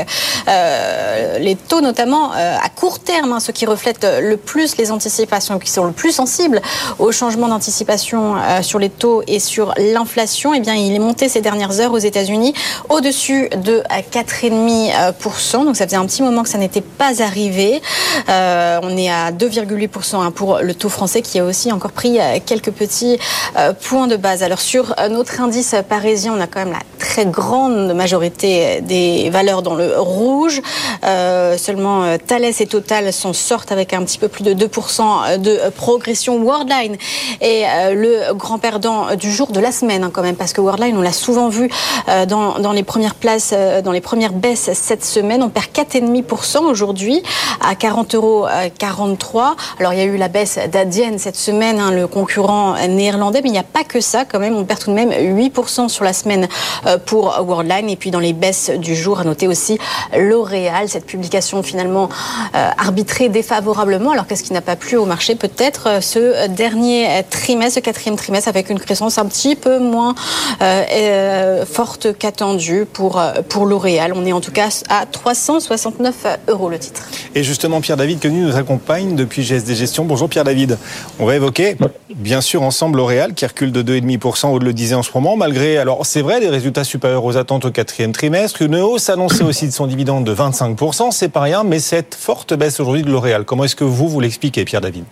euh, 0.48 1.38
les 1.38 1.56
taux 1.56 1.80
notamment 1.80 2.32
à 2.32 2.68
court 2.74 2.98
terme, 2.98 3.32
hein, 3.32 3.40
ce 3.40 3.52
qui 3.52 3.66
reflète 3.66 4.06
le 4.20 4.36
plus 4.36 4.76
les 4.76 4.90
anticipations 4.90 5.58
qui 5.58 5.70
sont 5.70 5.84
le 5.84 5.92
plus 5.92 6.12
sensibles 6.12 6.60
au 6.98 7.12
changement 7.12 7.48
d'anticipation 7.48 8.36
sur 8.62 8.78
les 8.78 8.90
taux 8.90 9.22
et 9.26 9.38
sur 9.38 9.74
l'inflation. 9.78 10.54
Eh 10.54 10.60
bien, 10.60 10.74
il 10.74 10.94
est 10.94 10.98
monté 10.98 11.28
ces 11.28 11.40
dernières 11.40 11.80
heures 11.80 11.92
aux 11.92 11.98
États-Unis 11.98 12.54
au-dessus 13.06 13.48
dessus 13.48 13.48
de 13.56 13.82
4,5%. 14.12 15.64
Donc 15.64 15.76
ça 15.76 15.86
faisait 15.86 15.96
un 15.96 16.06
petit 16.06 16.22
moment 16.22 16.42
que 16.42 16.48
ça 16.48 16.58
n'était 16.58 16.80
pas 16.80 17.22
arrivé. 17.22 17.80
Euh, 18.28 18.80
on 18.82 18.96
est 18.96 19.08
à 19.08 19.30
2,8% 19.30 20.16
hein, 20.16 20.30
pour 20.30 20.58
le 20.58 20.74
taux 20.74 20.88
français 20.88 21.22
qui 21.22 21.38
a 21.38 21.44
aussi 21.44 21.70
encore 21.72 21.92
pris 21.92 22.18
euh, 22.18 22.38
quelques 22.44 22.72
petits 22.72 23.18
euh, 23.56 23.72
points 23.72 24.06
de 24.06 24.16
base. 24.16 24.42
Alors 24.42 24.60
sur 24.60 24.94
notre 25.10 25.40
indice 25.40 25.74
parisien, 25.88 26.34
on 26.36 26.40
a 26.40 26.46
quand 26.46 26.60
même 26.60 26.72
la 26.72 26.82
très 26.98 27.26
grande 27.26 27.94
majorité 27.94 28.80
des 28.80 29.30
valeurs 29.30 29.62
dans 29.62 29.74
le 29.74 29.98
rouge. 29.98 30.60
seulement 31.02 32.16
Thales 32.26 32.44
et 32.44 32.66
Total 32.66 33.12
s'en 33.12 33.32
sortent 33.32 33.72
avec 33.72 33.92
un 33.92 34.02
petit 34.04 34.18
peu 34.18 34.28
plus 34.28 34.42
de 34.42 34.54
2% 34.54 35.38
de 35.38 35.70
progression. 35.70 36.42
Worldline 36.42 36.96
est 37.40 37.94
le 37.94 38.34
grand 38.34 38.58
perdant 38.58 39.14
du 39.14 39.30
jour 39.30 39.52
de 39.52 39.60
la 39.60 39.72
semaine 39.72 40.04
hein, 40.04 40.10
quand 40.12 40.22
même 40.22 40.36
parce 40.36 40.52
que 40.52 40.60
Worldline, 40.60 40.96
on 40.96 41.02
l'a 41.02 41.12
souvent 41.12 41.48
vu 41.48 41.70
dans, 42.28 42.58
dans 42.58 42.72
les 42.72 42.82
premières 42.96 43.14
place 43.14 43.50
euh, 43.52 43.82
dans 43.82 43.92
les 43.92 44.00
premières 44.00 44.32
baisses 44.32 44.70
cette 44.72 45.04
semaine. 45.04 45.42
On 45.42 45.50
perd 45.50 45.66
4,5% 45.66 46.60
aujourd'hui 46.60 47.22
à 47.60 47.74
40,43 47.74 48.16
euros. 48.16 48.46
Alors 49.78 49.92
il 49.92 49.98
y 49.98 50.00
a 50.00 50.04
eu 50.04 50.16
la 50.16 50.28
baisse 50.28 50.58
d'Adienne 50.72 51.18
cette 51.18 51.36
semaine, 51.36 51.78
hein, 51.78 51.90
le 51.90 52.06
concurrent 52.06 52.74
néerlandais, 52.88 53.42
mais 53.42 53.50
il 53.50 53.52
n'y 53.52 53.58
a 53.58 53.64
pas 53.64 53.84
que 53.84 54.00
ça 54.00 54.24
quand 54.24 54.38
même. 54.38 54.56
On 54.56 54.64
perd 54.64 54.80
tout 54.80 54.90
de 54.90 54.94
même 54.94 55.10
8% 55.10 55.90
sur 55.90 56.04
la 56.04 56.14
semaine 56.14 56.48
euh, 56.86 56.96
pour 56.96 57.38
Worldline. 57.46 57.90
Et 57.90 57.96
puis 57.96 58.10
dans 58.10 58.18
les 58.18 58.32
baisses 58.32 58.70
du 58.70 58.94
jour, 58.94 59.20
à 59.20 59.24
noter 59.24 59.46
aussi 59.46 59.78
L'Oréal, 60.16 60.88
cette 60.88 61.04
publication 61.04 61.62
finalement 61.62 62.08
euh, 62.54 62.70
arbitrée 62.78 63.28
défavorablement. 63.28 64.12
Alors 64.12 64.26
qu'est-ce 64.26 64.42
qui 64.42 64.54
n'a 64.54 64.62
pas 64.62 64.76
plu 64.76 64.96
au 64.96 65.04
marché 65.04 65.34
Peut-être 65.34 66.02
ce 66.02 66.46
dernier 66.48 67.24
trimestre, 67.28 67.74
ce 67.74 67.80
quatrième 67.80 68.16
trimestre, 68.16 68.48
avec 68.48 68.70
une 68.70 68.80
croissance 68.80 69.18
un 69.18 69.26
petit 69.26 69.54
peu 69.54 69.80
moins 69.80 70.14
forte 71.66 72.16
qu'attendue 72.18 72.85
pour, 72.92 73.18
euh, 73.18 73.34
pour 73.48 73.66
L'Oréal. 73.66 74.12
On 74.14 74.24
est 74.24 74.32
en 74.32 74.40
tout 74.40 74.52
cas 74.52 74.68
à 74.88 75.06
369 75.06 76.38
euros 76.48 76.68
le 76.68 76.78
titre. 76.78 77.02
Et 77.34 77.42
justement, 77.42 77.80
Pierre 77.80 77.96
David 77.96 78.20
Quenu 78.20 78.42
nous 78.42 78.56
accompagne 78.56 79.16
depuis 79.16 79.42
GSD 79.42 79.74
Gestion. 79.74 80.04
Bonjour 80.04 80.28
Pierre 80.28 80.44
David. 80.44 80.78
On 81.18 81.26
va 81.26 81.36
évoquer, 81.36 81.76
bien 82.14 82.40
sûr, 82.40 82.62
ensemble 82.62 82.98
L'Oréal 82.98 83.34
qui 83.34 83.44
recule 83.46 83.72
de 83.72 83.82
2,5%, 83.82 84.46
on 84.46 84.58
le 84.58 84.72
disait 84.72 84.94
en 84.94 85.02
ce 85.02 85.10
moment, 85.14 85.36
malgré, 85.36 85.78
alors 85.78 86.06
c'est 86.06 86.22
vrai, 86.22 86.40
des 86.40 86.48
résultats 86.48 86.84
supérieurs 86.84 87.24
aux 87.24 87.36
attentes 87.36 87.64
au 87.64 87.70
quatrième 87.70 88.12
trimestre, 88.12 88.62
une 88.62 88.76
hausse 88.76 89.10
annoncée 89.10 89.44
aussi 89.44 89.66
de 89.66 89.72
son 89.72 89.86
dividende 89.86 90.24
de 90.24 90.34
25%, 90.34 91.10
c'est 91.10 91.28
pas 91.28 91.40
rien, 91.40 91.64
mais 91.64 91.78
cette 91.78 92.14
forte 92.14 92.54
baisse 92.54 92.80
aujourd'hui 92.80 93.02
de 93.02 93.10
L'Oréal, 93.10 93.44
comment 93.44 93.64
est-ce 93.64 93.76
que 93.76 93.84
vous, 93.84 94.08
vous 94.08 94.20
l'expliquez, 94.20 94.64
Pierre 94.64 94.80
David 94.80 95.04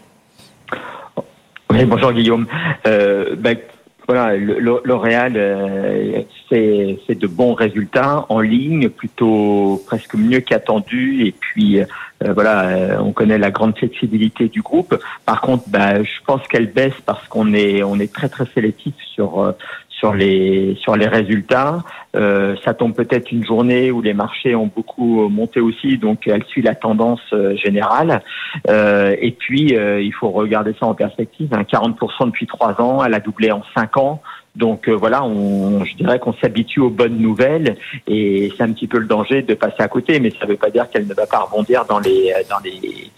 oui, 1.74 1.84
bonjour 1.86 2.12
Guillaume. 2.12 2.46
Euh, 2.86 3.34
ben, 3.36 3.56
voilà, 4.06 4.36
L'Oréal, 4.36 5.32
euh, 5.36 6.22
c'est 6.50 7.18
de 7.18 7.26
bons 7.26 7.54
résultats 7.54 8.26
en 8.28 8.40
ligne, 8.40 8.90
plutôt 8.90 9.82
presque 9.86 10.14
mieux 10.14 10.40
qu'attendu. 10.40 11.26
Et 11.26 11.32
puis, 11.32 11.80
euh, 11.80 11.86
voilà, 12.34 12.68
euh, 12.68 12.98
on 13.00 13.12
connaît 13.12 13.38
la 13.38 13.50
grande 13.50 13.76
flexibilité 13.76 14.48
du 14.48 14.60
groupe. 14.60 15.00
Par 15.24 15.40
contre, 15.40 15.64
bah, 15.68 16.02
je 16.02 16.20
pense 16.26 16.46
qu'elle 16.48 16.70
baisse 16.70 16.94
parce 17.06 17.26
qu'on 17.28 17.54
est 17.54 17.82
on 17.82 17.98
est 17.98 18.12
très 18.12 18.28
très 18.28 18.46
sélectif 18.54 18.94
sur 19.14 19.54
sur 19.98 20.14
les 20.14 20.76
sur 20.80 20.96
les 20.96 21.06
résultats. 21.06 21.78
Euh, 22.16 22.56
ça 22.64 22.74
tombe 22.74 22.94
peut-être 22.94 23.32
une 23.32 23.44
journée 23.44 23.90
où 23.90 24.02
les 24.02 24.14
marchés 24.14 24.54
ont 24.54 24.70
beaucoup 24.74 25.28
monté 25.28 25.60
aussi, 25.60 25.98
donc 25.98 26.26
elle 26.26 26.44
suit 26.44 26.62
la 26.62 26.74
tendance 26.74 27.20
euh, 27.32 27.56
générale. 27.56 28.22
Euh, 28.68 29.16
et 29.20 29.32
puis 29.32 29.74
il 29.74 30.12
faut 30.12 30.30
regarder 30.30 30.74
ça 30.78 30.86
en 30.86 30.94
perspective. 30.94 31.48
40% 31.50 31.94
hein. 32.20 32.26
depuis 32.26 32.46
trois 32.46 32.80
ans, 32.80 33.04
elle 33.04 33.14
a 33.14 33.20
doublé 33.20 33.50
en 33.50 33.62
cinq 33.74 33.96
ans. 33.96 34.22
Donc 34.56 34.88
voilà, 34.88 35.24
on, 35.24 35.84
je 35.84 35.96
dirais 35.96 36.20
qu'on 36.20 36.32
s'habitue 36.34 36.78
aux 36.78 36.90
bonnes 36.90 37.18
nouvelles 37.18 37.76
et 38.06 38.52
c'est 38.56 38.62
un 38.62 38.72
petit 38.72 38.86
peu 38.86 38.98
le 38.98 39.06
danger 39.06 39.42
de 39.42 39.54
passer 39.54 39.80
à 39.80 39.88
côté, 39.88 40.20
mais 40.20 40.30
ça 40.30 40.44
ne 40.44 40.50
veut 40.50 40.56
pas 40.56 40.70
dire 40.70 40.88
qu'elle 40.88 41.08
ne 41.08 41.14
va 41.14 41.26
pas 41.26 41.40
rebondir 41.40 41.84
dans 41.86 41.98
les 41.98 42.32
dans 42.48 42.60
les 42.64 43.10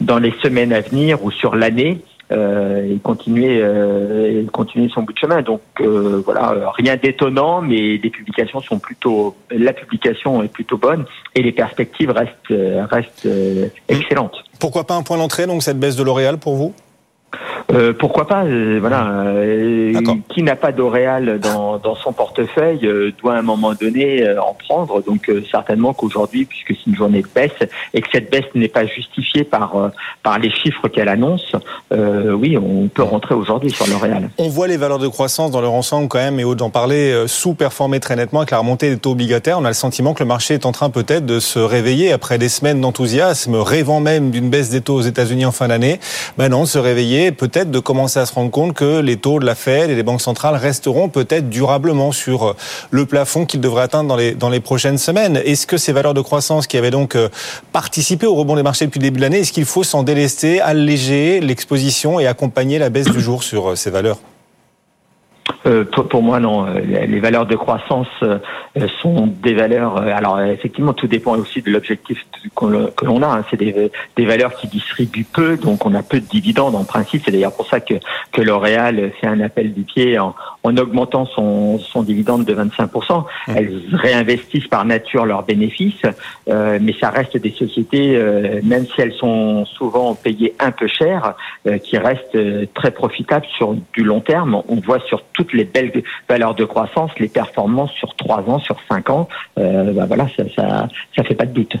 dans 0.00 0.18
les 0.18 0.32
semaines 0.40 0.72
à 0.72 0.82
venir 0.82 1.24
ou 1.24 1.32
sur 1.32 1.56
l'année. 1.56 2.00
Et 2.30 2.98
continuer, 3.02 3.62
continuer 4.52 4.88
son 4.88 5.02
bout 5.02 5.12
de 5.12 5.18
chemin. 5.18 5.42
Donc 5.42 5.60
voilà, 5.80 6.72
rien 6.76 6.96
d'étonnant, 6.96 7.60
mais 7.60 7.98
les 8.02 8.10
publications 8.10 8.60
sont 8.60 8.78
plutôt, 8.78 9.36
la 9.50 9.72
publication 9.72 10.42
est 10.42 10.48
plutôt 10.48 10.78
bonne 10.78 11.04
et 11.34 11.42
les 11.42 11.52
perspectives 11.52 12.10
restent, 12.10 12.54
restent 12.90 13.28
excellentes. 13.88 14.36
Pourquoi 14.58 14.84
pas 14.84 14.94
un 14.94 15.02
point 15.02 15.18
d'entrée 15.18 15.46
donc 15.46 15.62
cette 15.62 15.78
baisse 15.78 15.96
de 15.96 16.02
L'Oréal 16.02 16.38
pour 16.38 16.54
vous? 16.54 16.74
Euh, 17.72 17.92
pourquoi 17.92 18.26
pas 18.26 18.44
euh, 18.44 18.78
Voilà, 18.80 19.08
euh, 19.26 19.92
qui 20.28 20.42
n'a 20.42 20.56
pas 20.56 20.72
d'Oréal 20.72 21.38
dans, 21.40 21.78
dans 21.78 21.94
son 21.94 22.12
portefeuille 22.12 22.88
doit 23.20 23.34
à 23.34 23.38
un 23.38 23.42
moment 23.42 23.72
donné 23.74 24.24
en 24.38 24.54
prendre. 24.54 25.02
Donc 25.02 25.30
certainement 25.50 25.92
qu'aujourd'hui, 25.92 26.44
puisque 26.44 26.68
c'est 26.68 26.90
une 26.90 26.96
journée 26.96 27.22
de 27.22 27.28
baisse 27.34 27.52
et 27.92 28.00
que 28.00 28.08
cette 28.12 28.30
baisse 28.30 28.44
n'est 28.54 28.68
pas 28.68 28.86
justifiée 28.86 29.44
par 29.44 29.74
par 30.22 30.38
les 30.38 30.50
chiffres 30.50 30.88
qu'elle 30.88 31.08
annonce, 31.08 31.54
oui, 31.90 32.56
on 32.56 32.88
peut 32.88 33.02
rentrer 33.02 33.34
aujourd'hui 33.34 33.70
sur 33.70 33.86
L'Oréal. 33.86 34.30
On 34.38 34.48
voit 34.48 34.68
les 34.68 34.76
valeurs 34.76 34.98
de 34.98 35.08
croissance 35.08 35.50
dans 35.50 35.60
leur 35.60 35.72
ensemble 35.72 36.08
quand 36.08 36.18
même, 36.18 36.38
et 36.40 36.44
au 36.44 36.54
d'en 36.54 36.70
parler, 36.70 37.24
sous-performer 37.26 38.00
très 38.00 38.16
nettement 38.16 38.40
avec 38.40 38.50
la 38.50 38.58
remontée 38.58 38.90
des 38.90 38.98
taux 38.98 39.12
obligataires. 39.12 39.58
On 39.58 39.64
a 39.64 39.68
le 39.68 39.74
sentiment 39.74 40.14
que 40.14 40.22
le 40.22 40.28
marché 40.28 40.54
est 40.54 40.66
en 40.66 40.72
train 40.72 40.90
peut-être 40.90 41.26
de 41.26 41.40
se 41.40 41.58
réveiller 41.58 42.12
après 42.12 42.38
des 42.38 42.48
semaines 42.48 42.80
d'enthousiasme, 42.80 43.56
rêvant 43.56 44.00
même 44.00 44.30
d'une 44.30 44.50
baisse 44.50 44.70
des 44.70 44.80
taux 44.80 44.94
aux 44.94 45.02
États-Unis 45.02 45.46
en 45.46 45.52
fin 45.52 45.68
d'année. 45.68 45.98
Ben 46.38 46.48
non, 46.48 46.66
se 46.66 46.78
réveiller 46.78 47.23
peut-être 47.32 47.70
de 47.70 47.78
commencer 47.78 48.18
à 48.18 48.26
se 48.26 48.32
rendre 48.32 48.50
compte 48.50 48.74
que 48.74 49.00
les 49.00 49.16
taux 49.16 49.38
de 49.38 49.46
la 49.46 49.54
Fed 49.54 49.90
et 49.90 49.94
des 49.94 50.02
banques 50.02 50.20
centrales 50.20 50.56
resteront 50.56 51.08
peut-être 51.08 51.48
durablement 51.48 52.12
sur 52.12 52.44
euh, 52.44 52.56
le 52.90 53.06
plafond 53.06 53.46
qu'ils 53.46 53.60
devraient 53.60 53.82
atteindre 53.82 54.08
dans 54.08 54.16
les, 54.16 54.32
dans 54.32 54.48
les 54.48 54.60
prochaines 54.60 54.98
semaines. 54.98 55.36
Est-ce 55.44 55.66
que 55.66 55.76
ces 55.76 55.92
valeurs 55.92 56.14
de 56.14 56.20
croissance 56.20 56.66
qui 56.66 56.76
avaient 56.76 56.90
donc 56.90 57.16
euh, 57.16 57.28
participé 57.72 58.26
au 58.26 58.34
rebond 58.34 58.56
des 58.56 58.62
marchés 58.62 58.86
depuis 58.86 58.98
le 58.98 59.04
début 59.04 59.18
de 59.18 59.22
l'année, 59.22 59.40
est-ce 59.40 59.52
qu'il 59.52 59.64
faut 59.64 59.84
s'en 59.84 60.02
délester, 60.02 60.60
alléger 60.60 61.40
l'exposition 61.40 62.20
et 62.20 62.26
accompagner 62.26 62.78
la 62.78 62.90
baisse 62.90 63.10
du 63.10 63.20
jour 63.20 63.42
sur 63.42 63.70
euh, 63.70 63.76
ces 63.76 63.90
valeurs? 63.90 64.18
Euh, 65.66 65.84
pour, 65.84 66.22
moi, 66.22 66.40
non. 66.40 66.66
Euh, 66.66 66.80
les 66.80 67.20
valeurs 67.20 67.46
de 67.46 67.56
croissance 67.56 68.08
euh, 68.22 68.38
sont 69.00 69.26
des 69.26 69.54
valeurs. 69.54 69.96
Alors, 69.96 70.40
effectivement, 70.40 70.92
tout 70.92 71.06
dépend 71.06 71.36
aussi 71.36 71.62
de 71.62 71.70
l'objectif 71.70 72.24
que 72.54 73.04
l'on 73.04 73.22
a. 73.22 73.26
Hein. 73.26 73.44
C'est 73.50 73.56
des, 73.56 73.90
des, 74.16 74.26
valeurs 74.26 74.54
qui 74.54 74.68
distribuent 74.68 75.24
peu, 75.24 75.56
donc 75.56 75.86
on 75.86 75.94
a 75.94 76.02
peu 76.02 76.20
de 76.20 76.26
dividendes 76.26 76.74
en 76.74 76.84
principe. 76.84 77.22
C'est 77.24 77.30
d'ailleurs 77.30 77.54
pour 77.54 77.66
ça 77.66 77.80
que, 77.80 77.94
que 78.32 78.42
L'Oréal 78.42 79.10
fait 79.20 79.26
un 79.26 79.40
appel 79.40 79.72
du 79.72 79.82
pied 79.82 80.18
en, 80.18 80.34
en 80.62 80.76
augmentant 80.76 81.26
son, 81.26 81.78
son 81.78 82.02
dividende 82.02 82.44
de 82.44 82.54
25%. 82.54 83.20
Mmh. 83.20 83.52
Elles 83.56 83.82
réinvestissent 83.92 84.68
par 84.68 84.84
nature 84.84 85.24
leurs 85.24 85.44
bénéfices, 85.44 86.02
mais 86.46 86.94
ça 87.00 87.10
reste 87.10 87.36
des 87.36 87.50
sociétés, 87.50 88.18
même 88.62 88.86
si 88.86 89.00
elles 89.00 89.14
sont 89.14 89.64
souvent 89.64 90.14
payées 90.14 90.54
un 90.58 90.70
peu 90.70 90.86
cher, 90.86 91.34
qui 91.82 91.96
restent 91.96 92.38
très 92.74 92.90
profitables 92.90 93.46
sur 93.56 93.74
du 93.92 94.04
long 94.04 94.20
terme. 94.20 94.62
On 94.68 94.76
voit 94.76 95.00
sur 95.00 95.22
toutes 95.34 95.52
les 95.52 95.64
belles 95.64 96.02
valeurs 96.28 96.54
de 96.54 96.64
croissance, 96.64 97.10
les 97.18 97.28
performances 97.28 97.92
sur 97.92 98.14
trois 98.16 98.40
ans, 98.48 98.58
sur 98.60 98.76
cinq 98.88 99.10
ans, 99.10 99.28
euh, 99.58 99.92
bah 99.92 100.06
voilà, 100.06 100.26
ça, 100.36 100.44
ça, 100.56 100.88
ça 101.14 101.24
fait 101.24 101.34
pas 101.34 101.46
de 101.46 101.52
doute. 101.52 101.76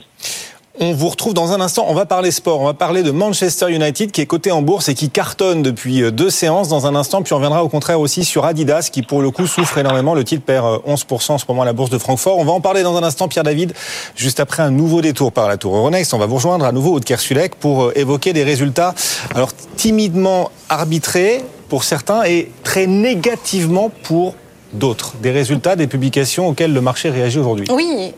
On 0.80 0.92
vous 0.92 1.08
retrouve 1.08 1.34
dans 1.34 1.52
un 1.52 1.60
instant. 1.60 1.86
On 1.88 1.94
va 1.94 2.04
parler 2.04 2.32
sport. 2.32 2.60
On 2.60 2.64
va 2.64 2.74
parler 2.74 3.04
de 3.04 3.12
Manchester 3.12 3.70
United 3.70 4.10
qui 4.10 4.20
est 4.20 4.26
coté 4.26 4.50
en 4.50 4.60
bourse 4.60 4.88
et 4.88 4.94
qui 4.94 5.08
cartonne 5.08 5.62
depuis 5.62 6.02
euh, 6.02 6.10
deux 6.10 6.30
séances 6.30 6.68
dans 6.68 6.88
un 6.88 6.96
instant. 6.96 7.22
Puis 7.22 7.32
on 7.32 7.36
reviendra 7.36 7.62
au 7.62 7.68
contraire 7.68 8.00
aussi 8.00 8.24
sur 8.24 8.44
Adidas 8.44 8.88
qui 8.92 9.02
pour 9.02 9.22
le 9.22 9.30
coup 9.30 9.46
souffre 9.46 9.78
énormément. 9.78 10.14
Le 10.14 10.24
titre 10.24 10.42
perd 10.44 10.80
11% 10.84 11.30
euh, 11.30 11.34
en 11.34 11.38
ce 11.38 11.44
moment 11.48 11.62
à 11.62 11.64
la 11.64 11.74
bourse 11.74 11.90
de 11.90 11.98
Francfort. 11.98 12.38
On 12.38 12.44
va 12.44 12.50
en 12.50 12.60
parler 12.60 12.82
dans 12.82 12.96
un 12.96 13.04
instant, 13.04 13.28
Pierre 13.28 13.44
David, 13.44 13.72
juste 14.16 14.40
après 14.40 14.64
un 14.64 14.72
nouveau 14.72 15.00
détour 15.00 15.30
par 15.30 15.46
la 15.46 15.58
tour 15.58 15.76
Euronext. 15.76 16.12
On 16.12 16.18
va 16.18 16.26
vous 16.26 16.36
rejoindre 16.36 16.64
à 16.64 16.72
nouveau 16.72 16.96
au 16.96 17.00
Kersulek 17.00 17.54
pour 17.54 17.92
évoquer 17.94 18.32
des 18.32 18.42
résultats 18.42 18.94
alors 19.32 19.52
timidement 19.76 20.50
arbitrés 20.68 21.42
pour 21.74 21.82
certains 21.82 22.22
et 22.22 22.52
très 22.62 22.86
négativement 22.86 23.90
pour 24.04 24.36
d'autres. 24.74 25.14
Des 25.20 25.32
résultats, 25.32 25.74
des 25.74 25.88
publications 25.88 26.46
auxquelles 26.46 26.72
le 26.72 26.80
marché 26.80 27.10
réagit 27.10 27.40
aujourd'hui. 27.40 27.66
Oui. 27.68 28.12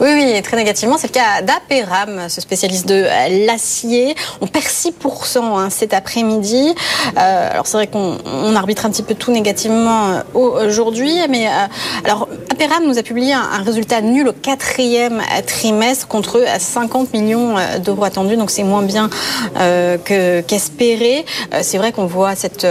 Oui, 0.00 0.08
oui, 0.12 0.42
très 0.42 0.56
négativement. 0.56 0.96
C'est 0.98 1.08
le 1.08 1.12
cas 1.12 1.42
d'Aperam, 1.42 2.28
ce 2.28 2.40
spécialiste 2.40 2.86
de 2.86 3.06
l'acier. 3.46 4.14
On 4.40 4.46
perd 4.46 4.64
6% 4.64 5.38
hein, 5.38 5.70
cet 5.70 5.94
après-midi. 5.94 6.74
Euh, 7.16 7.50
alors 7.50 7.66
c'est 7.66 7.76
vrai 7.76 7.86
qu'on 7.86 8.56
arbitre 8.56 8.86
un 8.86 8.90
petit 8.90 9.02
peu 9.02 9.14
tout 9.14 9.32
négativement 9.32 10.22
euh, 10.34 10.66
aujourd'hui, 10.66 11.14
mais 11.28 11.46
euh, 11.46 11.50
alors 12.04 12.28
Aperam 12.50 12.84
nous 12.86 12.98
a 12.98 13.02
publié 13.02 13.32
un, 13.32 13.62
résultat 13.64 14.00
nul 14.00 14.28
au 14.28 14.32
quatrième 14.32 15.20
trimestre 15.46 16.06
contre 16.06 16.44
50 16.58 17.12
millions 17.12 17.56
d'euros 17.84 18.04
attendus, 18.04 18.36
donc 18.36 18.50
c'est 18.50 18.62
moins 18.62 18.82
bien 18.82 19.10
qu'espéré. 20.04 21.24
c'est 21.60 21.78
vrai 21.78 21.92
qu'on 21.92 22.06
voit 22.06 22.34
cette, 22.34 22.66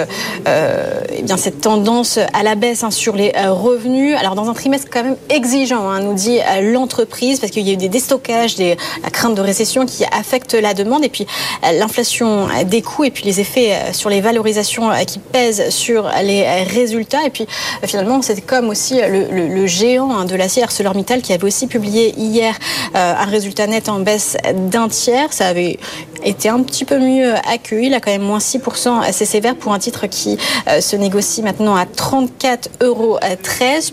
eh 0.45 1.21
bien 1.21 1.37
cette 1.37 1.61
tendance 1.61 2.19
à 2.33 2.43
la 2.43 2.55
baisse 2.55 2.83
hein, 2.83 2.91
sur 2.91 3.15
les 3.15 3.31
revenus. 3.47 4.15
Alors 4.17 4.35
dans 4.35 4.49
un 4.49 4.53
trimestre 4.53 4.87
quand 4.91 5.03
même 5.03 5.17
exigeant, 5.29 5.89
hein, 5.89 5.99
nous 5.99 6.13
dit 6.13 6.39
l'entreprise 6.61 7.06
parce 7.39 7.51
qu'il 7.51 7.67
y 7.67 7.71
a 7.71 7.73
eu 7.73 7.77
des 7.77 7.89
déstockages, 7.89 8.55
des, 8.55 8.77
la 9.03 9.09
crainte 9.09 9.35
de 9.35 9.41
récession 9.41 9.85
qui 9.85 10.03
affecte 10.05 10.53
la 10.53 10.73
demande 10.73 11.03
et 11.03 11.09
puis 11.09 11.25
euh, 11.63 11.71
l'inflation 11.79 12.47
des 12.65 12.81
coûts 12.81 13.03
et 13.03 13.11
puis 13.11 13.23
les 13.23 13.39
effets 13.39 13.73
euh, 13.73 13.93
sur 13.93 14.09
les 14.09 14.21
valorisations 14.21 14.91
euh, 14.91 15.03
qui 15.03 15.19
pèsent 15.19 15.69
sur 15.69 16.09
les 16.23 16.63
résultats. 16.63 17.25
Et 17.25 17.29
puis 17.29 17.47
finalement, 17.83 18.21
c'est 18.21 18.39
comme 18.41 18.69
aussi 18.69 18.99
le, 19.01 19.67
géant 19.67 20.11
hein, 20.11 20.25
de 20.25 20.35
l'acier 20.35 20.63
ArcelorMittal 20.63 21.21
qui 21.21 21.33
avait 21.33 21.43
aussi 21.43 21.67
publié 21.67 22.13
hier 22.17 22.57
un 22.93 23.25
résultat 23.25 23.67
net 23.67 23.89
en 23.89 23.99
baisse 23.99 24.37
d'un 24.53 24.87
tiers. 24.87 25.33
Ça 25.33 25.47
avait 25.47 25.77
été 26.23 26.49
un 26.49 26.61
petit 26.61 26.85
peu 26.85 26.99
mieux 26.99 27.33
accueilli. 27.51 27.87
Il 27.87 27.93
a 27.93 27.99
quand 27.99 28.11
même 28.11 28.21
moins 28.21 28.39
6% 28.39 29.01
assez 29.01 29.25
sévère 29.25 29.55
pour 29.55 29.73
un 29.73 29.79
titre 29.79 30.07
qui 30.07 30.37
se 30.79 30.95
négocie 30.95 31.41
maintenant 31.41 31.75
à 31.75 31.85
34,13 31.85 32.57
euros. 32.81 33.19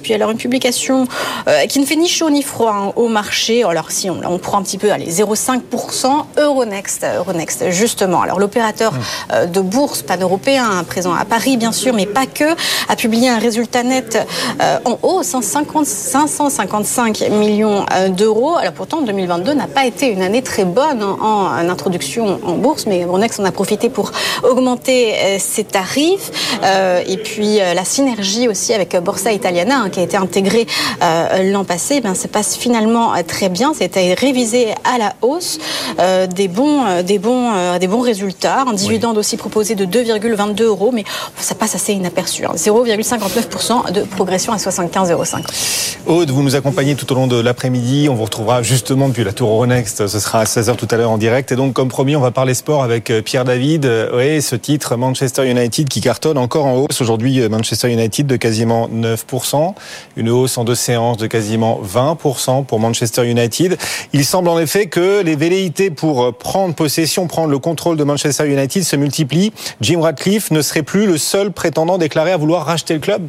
Puis 0.02 0.14
alors 0.14 0.30
une 0.30 0.38
publication 0.38 1.06
qui 1.68 1.80
ne 1.80 1.86
fait 1.86 1.96
ni 1.96 2.08
chaud 2.08 2.30
ni 2.30 2.42
froid 2.42 2.72
hein, 2.72 2.92
au 2.96 3.08
marché. 3.08 3.64
Alors 3.64 3.90
si 3.90 4.10
on, 4.10 4.20
on 4.24 4.38
prend 4.38 4.58
un 4.58 4.62
petit 4.62 4.78
peu, 4.78 4.92
allez, 4.92 5.10
0,5%, 5.10 6.24
Euronext, 6.38 7.06
Euronext 7.16 7.70
justement. 7.70 8.22
Alors 8.22 8.38
l'opérateur 8.38 8.92
mmh. 8.92 8.98
euh, 9.32 9.46
de 9.46 9.60
bourse 9.60 10.02
pan-européen, 10.02 10.68
hein, 10.70 10.84
présent 10.84 11.14
à 11.14 11.24
Paris 11.24 11.56
bien 11.56 11.72
sûr, 11.72 11.94
mais 11.94 12.06
pas 12.06 12.26
que, 12.26 12.44
a 12.88 12.96
publié 12.96 13.28
un 13.28 13.38
résultat 13.38 13.82
net 13.82 14.18
euh, 14.60 14.78
en 14.84 14.98
hausse, 15.02 15.34
555 15.40 17.22
hein, 17.22 17.28
millions 17.30 17.86
euh, 17.92 18.08
d'euros. 18.08 18.56
Alors 18.56 18.72
pourtant 18.72 19.02
2022 19.02 19.54
n'a 19.54 19.66
pas 19.66 19.86
été 19.86 20.08
une 20.08 20.22
année 20.22 20.42
très 20.42 20.64
bonne 20.64 21.02
en, 21.02 21.52
introduction 21.68 22.40
en 22.44 22.54
bourse, 22.54 22.86
mais 22.86 23.04
Euronext 23.04 23.40
en 23.40 23.44
a 23.44 23.52
profité 23.52 23.88
pour 23.88 24.12
augmenter 24.42 25.38
ses 25.38 25.64
tarifs. 25.64 26.30
et 27.06 27.16
puis 27.16 27.56
la 27.58 27.84
synergie 27.84 28.48
aussi 28.48 28.72
avec 28.74 28.96
Borsa 28.96 29.32
Italiana, 29.32 29.82
hein, 29.84 29.90
qui 29.90 30.00
a 30.00 30.02
été 30.02 30.16
intégrée 30.16 30.66
l'an 31.42 31.64
passé, 31.64 32.00
ben, 32.00 32.14
se 32.14 32.28
passe 32.28 32.56
finalement 32.56 32.83
euh, 32.88 33.22
très 33.26 33.48
bien. 33.48 33.72
C'était 33.74 34.14
révisé 34.14 34.68
à 34.84 34.98
la 34.98 35.14
hausse. 35.22 35.58
Euh, 35.98 36.26
des, 36.26 36.48
bons, 36.48 36.84
euh, 36.86 37.02
des, 37.02 37.18
bons, 37.18 37.78
des 37.78 37.86
bons 37.86 38.00
résultats. 38.00 38.64
Un 38.66 38.72
dividende 38.72 39.18
aussi 39.18 39.36
proposé 39.36 39.74
de 39.74 39.84
2,22 39.84 40.62
euros, 40.64 40.90
mais 40.92 41.04
ça 41.38 41.54
passe 41.54 41.74
assez 41.74 41.92
inaperçu. 41.92 42.42
0,59% 42.44 43.72
hein. 43.72 43.92
de 43.92 44.02
progression 44.02 44.52
à 44.52 44.56
75,05. 44.56 45.42
Aude, 46.06 46.30
vous 46.30 46.42
nous 46.42 46.54
accompagnez 46.54 46.94
tout 46.94 47.10
au 47.12 47.14
long 47.14 47.26
de 47.26 47.40
l'après-midi. 47.40 48.08
On 48.10 48.14
vous 48.14 48.24
retrouvera 48.24 48.62
justement 48.62 49.08
depuis 49.08 49.24
la 49.24 49.32
Tour 49.32 49.50
Euronext. 49.50 50.06
Ce 50.06 50.18
sera 50.20 50.40
à 50.40 50.44
16h 50.44 50.76
tout 50.76 50.88
à 50.90 50.96
l'heure 50.96 51.10
en 51.10 51.18
direct. 51.18 51.52
Et 51.52 51.56
donc, 51.56 51.72
comme 51.72 51.88
promis, 51.88 52.16
on 52.16 52.20
va 52.20 52.30
parler 52.30 52.54
sport 52.54 52.82
avec 52.82 53.12
Pierre 53.24 53.44
David. 53.44 53.90
Oui, 54.14 54.42
ce 54.42 54.56
titre, 54.56 54.96
Manchester 54.96 55.48
United, 55.48 55.88
qui 55.88 56.00
cartonne 56.00 56.38
encore 56.38 56.66
en 56.66 56.74
hausse. 56.74 57.00
Aujourd'hui, 57.00 57.48
Manchester 57.48 57.90
United 57.90 58.26
de 58.26 58.36
quasiment 58.36 58.88
9%. 58.88 59.74
Une 60.16 60.30
hausse 60.30 60.58
en 60.58 60.64
deux 60.64 60.74
séances 60.74 61.16
de 61.16 61.26
quasiment 61.26 61.80
20% 61.82 62.64
pour 62.64 62.73
Manchester 62.78 63.28
United. 63.28 63.78
Il 64.12 64.24
semble 64.24 64.48
en 64.48 64.58
effet 64.58 64.86
que 64.86 65.22
les 65.22 65.36
velléités 65.36 65.90
pour 65.90 66.34
prendre 66.36 66.74
possession, 66.74 67.26
prendre 67.26 67.50
le 67.50 67.58
contrôle 67.58 67.96
de 67.96 68.04
Manchester 68.04 68.46
United 68.46 68.82
se 68.82 68.96
multiplient. 68.96 69.52
Jim 69.80 70.00
Radcliffe 70.00 70.50
ne 70.50 70.62
serait 70.62 70.82
plus 70.82 71.06
le 71.06 71.18
seul 71.18 71.52
prétendant 71.52 71.98
déclaré 71.98 72.32
à 72.32 72.36
vouloir 72.36 72.64
racheter 72.64 72.94
le 72.94 73.00
club? 73.00 73.28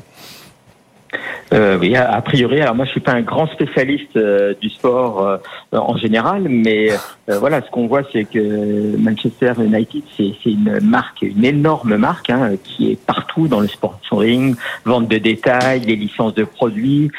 Euh, 1.53 1.77
oui, 1.79 1.95
a, 1.95 2.21
priori. 2.21 2.59
Alors 2.61 2.75
moi, 2.75 2.85
je 2.85 2.91
suis 2.91 2.99
pas 2.99 3.13
un 3.13 3.21
grand 3.21 3.47
spécialiste 3.47 4.17
euh, 4.17 4.55
du 4.59 4.69
sport 4.69 5.21
euh, 5.21 5.37
en 5.71 5.95
général, 5.95 6.47
mais 6.49 6.89
euh, 7.29 7.37
voilà, 7.37 7.61
ce 7.61 7.69
qu'on 7.69 7.85
voit, 7.85 8.01
c'est 8.11 8.25
que 8.25 8.97
Manchester 8.97 9.53
United, 9.59 10.03
c'est 10.17 10.33
une 10.45 10.79
marque, 10.81 11.21
une 11.21 11.45
énorme 11.45 11.97
marque, 11.97 12.31
hein, 12.31 12.53
qui 12.63 12.91
est 12.91 13.05
partout 13.05 13.47
dans 13.47 13.59
le 13.59 13.67
sponsoring, 13.67 14.55
vente 14.85 15.07
de 15.07 15.17
détails, 15.17 15.81
les 15.81 15.95
licences 15.95 16.33
de 16.33 16.43
produits, 16.43 17.11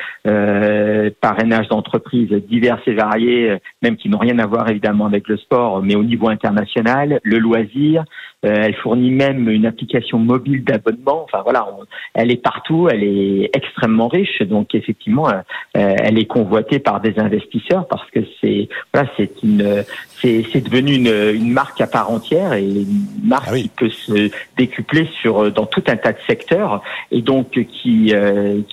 parrainage 1.20 1.68
d'entreprises 1.68 2.32
diverses 2.48 2.82
et 2.86 2.94
variées, 2.94 3.58
même 3.82 3.96
qui 3.96 4.08
n'ont 4.08 4.18
rien 4.18 4.38
à 4.40 4.46
voir 4.46 4.68
évidemment 4.68 5.06
avec 5.06 5.28
le 5.28 5.36
sport, 5.36 5.82
mais 5.82 5.94
au 5.94 6.02
niveau 6.02 6.28
international, 6.28 7.20
le 7.22 7.38
loisir. 7.38 8.04
elle 8.42 8.74
fournit 8.74 9.10
même 9.10 9.48
une 9.48 9.66
application 9.66 10.18
mobile 10.18 10.64
d'abonnement. 10.64 11.22
Enfin 11.24 11.42
voilà, 11.42 11.68
elle 12.14 12.32
est 12.32 12.42
partout, 12.42 12.88
elle 12.90 13.04
est 13.04 13.50
extrêmement 13.54 14.08
riche 14.08 14.15
donc 14.42 14.74
effectivement, 14.74 15.28
euh, 15.28 15.40
euh, 15.76 15.96
elle 15.98 16.18
est 16.18 16.26
convoitée 16.26 16.78
par 16.78 17.00
des 17.00 17.18
investisseurs 17.18 17.86
parce 17.88 18.08
que 18.10 18.20
c'est 18.40 18.68
voilà, 18.92 19.08
c'est 19.16 19.42
une 19.42 19.84
c'est 20.20 20.60
devenu 20.60 20.94
une, 20.94 21.34
une, 21.34 21.52
marque 21.52 21.80
à 21.80 21.86
part 21.86 22.10
entière 22.10 22.52
et 22.54 22.64
une 22.64 23.06
marque 23.24 23.48
ah 23.50 23.58
qui 23.58 23.68
peut 23.68 23.90
se 23.90 24.30
décupler 24.56 25.08
sur 25.20 25.50
dans 25.52 25.66
tout 25.66 25.82
un 25.88 25.96
tas 25.96 26.12
de 26.12 26.18
secteurs 26.26 26.82
et 27.10 27.22
donc 27.22 27.50
qui 27.50 28.12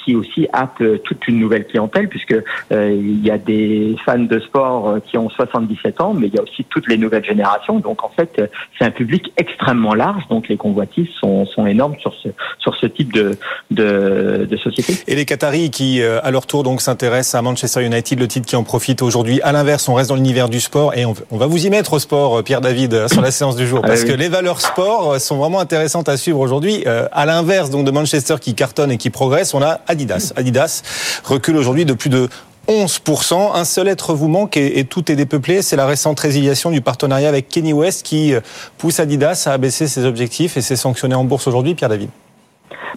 qui 0.03 0.15
aussi 0.15 0.47
happe 0.53 0.81
toute 1.03 1.27
une 1.27 1.39
nouvelle 1.39 1.65
clientèle 1.65 2.07
puisque 2.09 2.35
il 2.71 3.23
y 3.23 3.29
a 3.29 3.37
des 3.37 3.95
fans 4.05 4.19
de 4.19 4.39
sport 4.39 4.97
qui 5.05 5.17
ont 5.17 5.29
77 5.29 6.01
ans, 6.01 6.13
mais 6.13 6.27
il 6.27 6.35
y 6.35 6.39
a 6.39 6.43
aussi 6.43 6.63
toutes 6.65 6.87
les 6.87 6.97
nouvelles 6.97 7.25
générations. 7.25 7.79
Donc 7.79 8.03
en 8.03 8.09
fait, 8.09 8.41
c'est 8.77 8.85
un 8.85 8.91
public 8.91 9.31
extrêmement 9.37 9.93
large. 9.93 10.23
Donc 10.29 10.47
les 10.47 10.57
convoitises 10.57 11.09
sont, 11.19 11.45
sont 11.45 11.65
énormes 11.67 11.95
sur 11.99 12.13
ce 12.15 12.29
sur 12.59 12.75
ce 12.75 12.85
type 12.85 13.13
de, 13.13 13.37
de, 13.71 14.47
de 14.49 14.57
société. 14.57 14.93
Et 15.07 15.15
les 15.15 15.25
Qataris 15.25 15.69
qui 15.69 16.01
à 16.01 16.31
leur 16.31 16.47
tour 16.47 16.63
donc 16.63 16.81
s'intéressent 16.81 17.35
à 17.35 17.41
Manchester 17.41 17.83
United, 17.85 18.19
le 18.19 18.27
titre 18.27 18.47
qui 18.47 18.55
en 18.55 18.63
profite 18.63 19.01
aujourd'hui. 19.01 19.41
À 19.41 19.51
l'inverse, 19.51 19.87
on 19.89 19.93
reste 19.93 20.09
dans 20.09 20.15
l'univers 20.15 20.49
du 20.49 20.59
sport 20.59 20.93
et 20.95 21.05
on, 21.05 21.32
va 21.37 21.47
vous 21.47 21.65
y 21.65 21.69
mettre 21.69 21.93
au 21.93 21.99
sport, 21.99 22.39
euh, 22.39 22.41
Pierre 22.43 22.61
David, 22.61 22.93
euh, 22.93 23.07
sur 23.07 23.21
la 23.21 23.31
séance 23.31 23.55
du 23.55 23.67
jour, 23.67 23.81
ah 23.83 23.87
parce 23.87 24.03
que 24.03 24.11
les 24.11 24.29
valeurs 24.29 24.61
sport 24.61 25.13
euh, 25.13 25.19
sont 25.19 25.37
vraiment 25.37 25.59
intéressantes 25.59 26.09
à 26.09 26.17
suivre 26.17 26.39
aujourd'hui. 26.39 26.85
À 26.85 27.25
l'inverse 27.25 27.69
donc 27.69 27.85
de 27.85 27.91
Manchester 27.91 28.35
qui 28.39 28.55
cartonne 28.55 28.91
et 28.91 28.97
qui 28.97 29.09
progresse, 29.09 29.53
on 29.53 29.61
a 29.61 29.79
Adidas. 29.87 30.33
Adidas 30.35 30.83
recule 31.23 31.57
aujourd'hui 31.57 31.85
de 31.85 31.93
plus 31.93 32.09
de 32.09 32.29
11%. 32.67 33.55
Un 33.55 33.65
seul 33.65 33.87
être 33.87 34.13
vous 34.13 34.27
manque 34.27 34.57
et, 34.57 34.83
tout 34.85 35.11
est 35.11 35.15
dépeuplé. 35.15 35.61
C'est 35.61 35.75
la 35.75 35.85
récente 35.85 36.19
résiliation 36.19 36.71
du 36.71 36.81
partenariat 36.81 37.29
avec 37.29 37.49
Kenny 37.49 37.73
West 37.73 38.03
qui 38.03 38.33
pousse 38.77 38.99
Adidas 38.99 39.43
à 39.47 39.53
abaisser 39.53 39.87
ses 39.87 40.05
objectifs 40.05 40.55
et 40.57 40.61
s'est 40.61 40.75
sanctionné 40.75 41.15
en 41.15 41.23
bourse 41.23 41.47
aujourd'hui, 41.47 41.75
Pierre 41.75 41.89
David. 41.89 42.09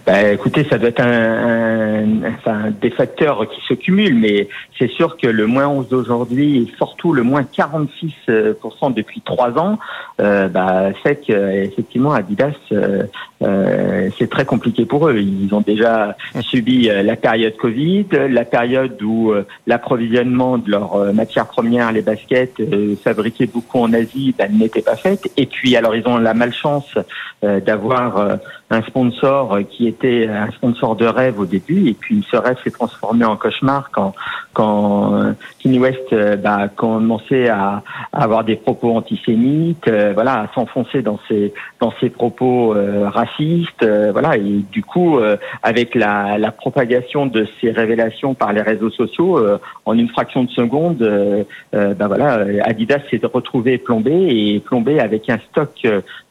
Bah, 0.05 0.31
écoutez, 0.31 0.63
ça 0.63 0.77
doit 0.77 0.89
être 0.89 1.01
un, 1.01 2.23
enfin, 2.25 2.71
des 2.81 2.89
facteurs 2.89 3.47
qui 3.49 3.61
se 3.67 3.73
cumulent, 3.73 4.19
mais 4.19 4.47
c'est 4.77 4.89
sûr 4.89 5.17
que 5.17 5.27
le 5.27 5.47
moins 5.47 5.67
11 5.67 5.89
d'aujourd'hui 5.89 6.57
et 6.57 6.71
surtout 6.77 7.13
le 7.13 7.23
moins 7.23 7.41
46% 7.41 8.93
depuis 8.93 9.21
trois 9.21 9.57
ans, 9.57 9.79
euh, 10.21 10.47
bah, 10.47 10.93
fait 11.03 11.17
qu'effectivement 11.25 12.13
Adidas, 12.13 12.53
euh, 12.71 13.03
euh, 13.43 14.09
c'est 14.17 14.29
très 14.29 14.45
compliqué 14.45 14.85
pour 14.85 15.07
eux. 15.07 15.19
Ils 15.19 15.53
ont 15.53 15.61
déjà 15.61 16.15
subi 16.41 16.89
euh, 16.89 17.03
la 17.03 17.15
période 17.15 17.55
Covid, 17.55 18.07
la 18.29 18.45
période 18.45 18.99
où 19.01 19.31
euh, 19.31 19.45
l'approvisionnement 19.67 20.57
de 20.57 20.71
leurs 20.71 21.13
matières 21.13 21.47
premières, 21.47 21.91
les 21.91 22.01
baskets 22.01 22.61
fabriquées 23.03 23.47
beaucoup 23.47 23.79
en 23.79 23.93
Asie, 23.93 24.33
ben, 24.37 24.51
n'était 24.57 24.81
pas 24.81 24.95
fait. 24.95 25.29
Et 25.37 25.45
puis 25.45 25.75
alors 25.75 25.95
ils 25.95 26.07
ont 26.07 26.17
la 26.17 26.33
malchance 26.33 26.97
d'avoir 27.43 28.39
un 28.69 28.81
sponsor 28.81 29.59
qui 29.69 29.87
était 29.87 30.27
un 30.27 30.51
sponsor 30.51 30.95
de 30.95 31.05
rêve 31.05 31.39
au 31.39 31.45
début, 31.45 31.89
et 31.89 31.93
puis 31.93 32.25
ce 32.29 32.37
rêve 32.37 32.57
s'est 32.63 32.71
transformé 32.71 33.25
en 33.25 33.35
cauchemar 33.35 33.89
quand 33.91 34.13
quand 34.57 35.13
euh, 35.13 35.33
Kanye 35.61 35.77
West 35.77 36.13
euh, 36.13 36.35
bah, 36.35 36.67
commençait 36.75 37.47
à, 37.47 37.83
avoir 38.11 38.43
des 38.43 38.55
propos 38.55 38.95
antisémites, 38.95 39.87
euh, 39.87 40.13
voilà, 40.15 40.41
à 40.41 40.47
s'enfoncer 40.55 41.03
dans 41.03 41.19
ses 41.27 41.53
dans 41.79 41.93
ses 41.99 42.09
propos 42.09 42.75
racistes, 43.05 43.85
voilà, 44.11 44.35
et 44.37 44.63
du 44.71 44.81
coup, 44.81 45.19
avec 45.61 45.93
la, 45.93 46.39
la, 46.39 46.51
propagation 46.51 47.27
de 47.27 47.45
ces 47.61 47.69
révélations 47.69 48.33
par 48.33 48.51
les 48.51 48.61
réseaux 48.61 48.89
sociaux, 48.89 49.39
en 49.85 49.97
une 49.97 50.09
fraction 50.09 50.43
de 50.43 50.49
seconde, 50.49 51.45
bah 51.71 52.07
voilà, 52.07 52.45
Adidas 52.63 53.01
s'est 53.11 53.21
retrouvé 53.21 53.77
plombé 53.77 54.11
et 54.11 54.59
plombé 54.59 54.99
avec 54.99 55.29
un 55.29 55.37
stock 55.51 55.71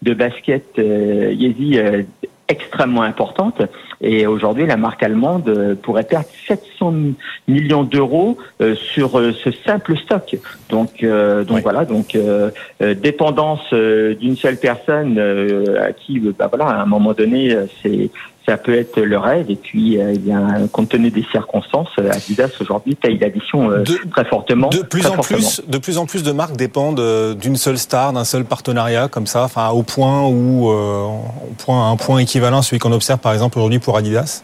de 0.02 0.14
baskets 0.14 0.78
Yeezy 0.78 1.78
extrêmement 2.48 3.02
importante. 3.02 3.62
Et 4.00 4.26
aujourd'hui, 4.26 4.66
la 4.66 4.76
marque 4.76 5.02
allemande 5.02 5.48
euh, 5.48 5.74
pourrait 5.74 6.04
perdre 6.04 6.28
700 6.46 6.94
millions 7.48 7.82
d'euros 7.82 8.36
euh, 8.60 8.74
sur 8.74 9.18
euh, 9.18 9.32
ce 9.32 9.50
simple 9.50 9.96
stock. 9.96 10.36
Donc, 10.68 11.04
donc 11.04 11.62
voilà, 11.62 11.84
donc 11.84 12.18
dépendance 12.80 13.72
d'une 13.72 14.36
seule 14.36 14.56
personne 14.56 15.18
à 15.80 15.92
qui, 15.92 16.18
bah 16.18 16.48
voilà, 16.48 16.66
à 16.66 16.82
un 16.82 16.86
moment 16.86 17.12
donné, 17.12 17.56
c'est 17.82 18.10
ça 18.46 18.56
peut 18.56 18.74
être 18.74 19.00
le 19.00 19.18
rêve. 19.18 19.50
Et 19.50 19.56
puis, 19.56 19.96
eh 19.96 20.18
bien, 20.18 20.68
compte 20.72 20.90
tenu 20.90 21.10
des 21.10 21.24
circonstances, 21.30 21.88
Adidas 22.10 22.50
aujourd'hui 22.60 22.94
paye 22.94 23.18
l'addition 23.18 23.70
très 24.12 24.24
fortement. 24.24 24.68
De 24.68 24.82
plus 24.82 25.06
en 25.06 25.16
plus, 25.18 25.62
de 25.66 25.78
plus 25.78 25.98
en 25.98 26.06
plus 26.06 26.22
de 26.22 26.32
marques 26.32 26.56
dépendent 26.56 27.34
d'une 27.34 27.56
seule 27.56 27.78
star, 27.78 28.12
d'un 28.12 28.24
seul 28.24 28.44
partenariat 28.44 29.08
comme 29.08 29.26
ça, 29.26 29.44
enfin 29.44 29.70
au 29.70 29.82
point 29.82 30.26
où, 30.26 30.68
au 30.68 31.54
point, 31.58 31.90
un 31.90 31.96
point 31.96 32.18
équivalent 32.18 32.58
à 32.58 32.62
celui 32.62 32.78
qu'on 32.78 32.92
observe 32.92 33.18
par 33.18 33.32
exemple 33.32 33.58
aujourd'hui 33.58 33.78
pour 33.78 33.96
Adidas 33.96 34.42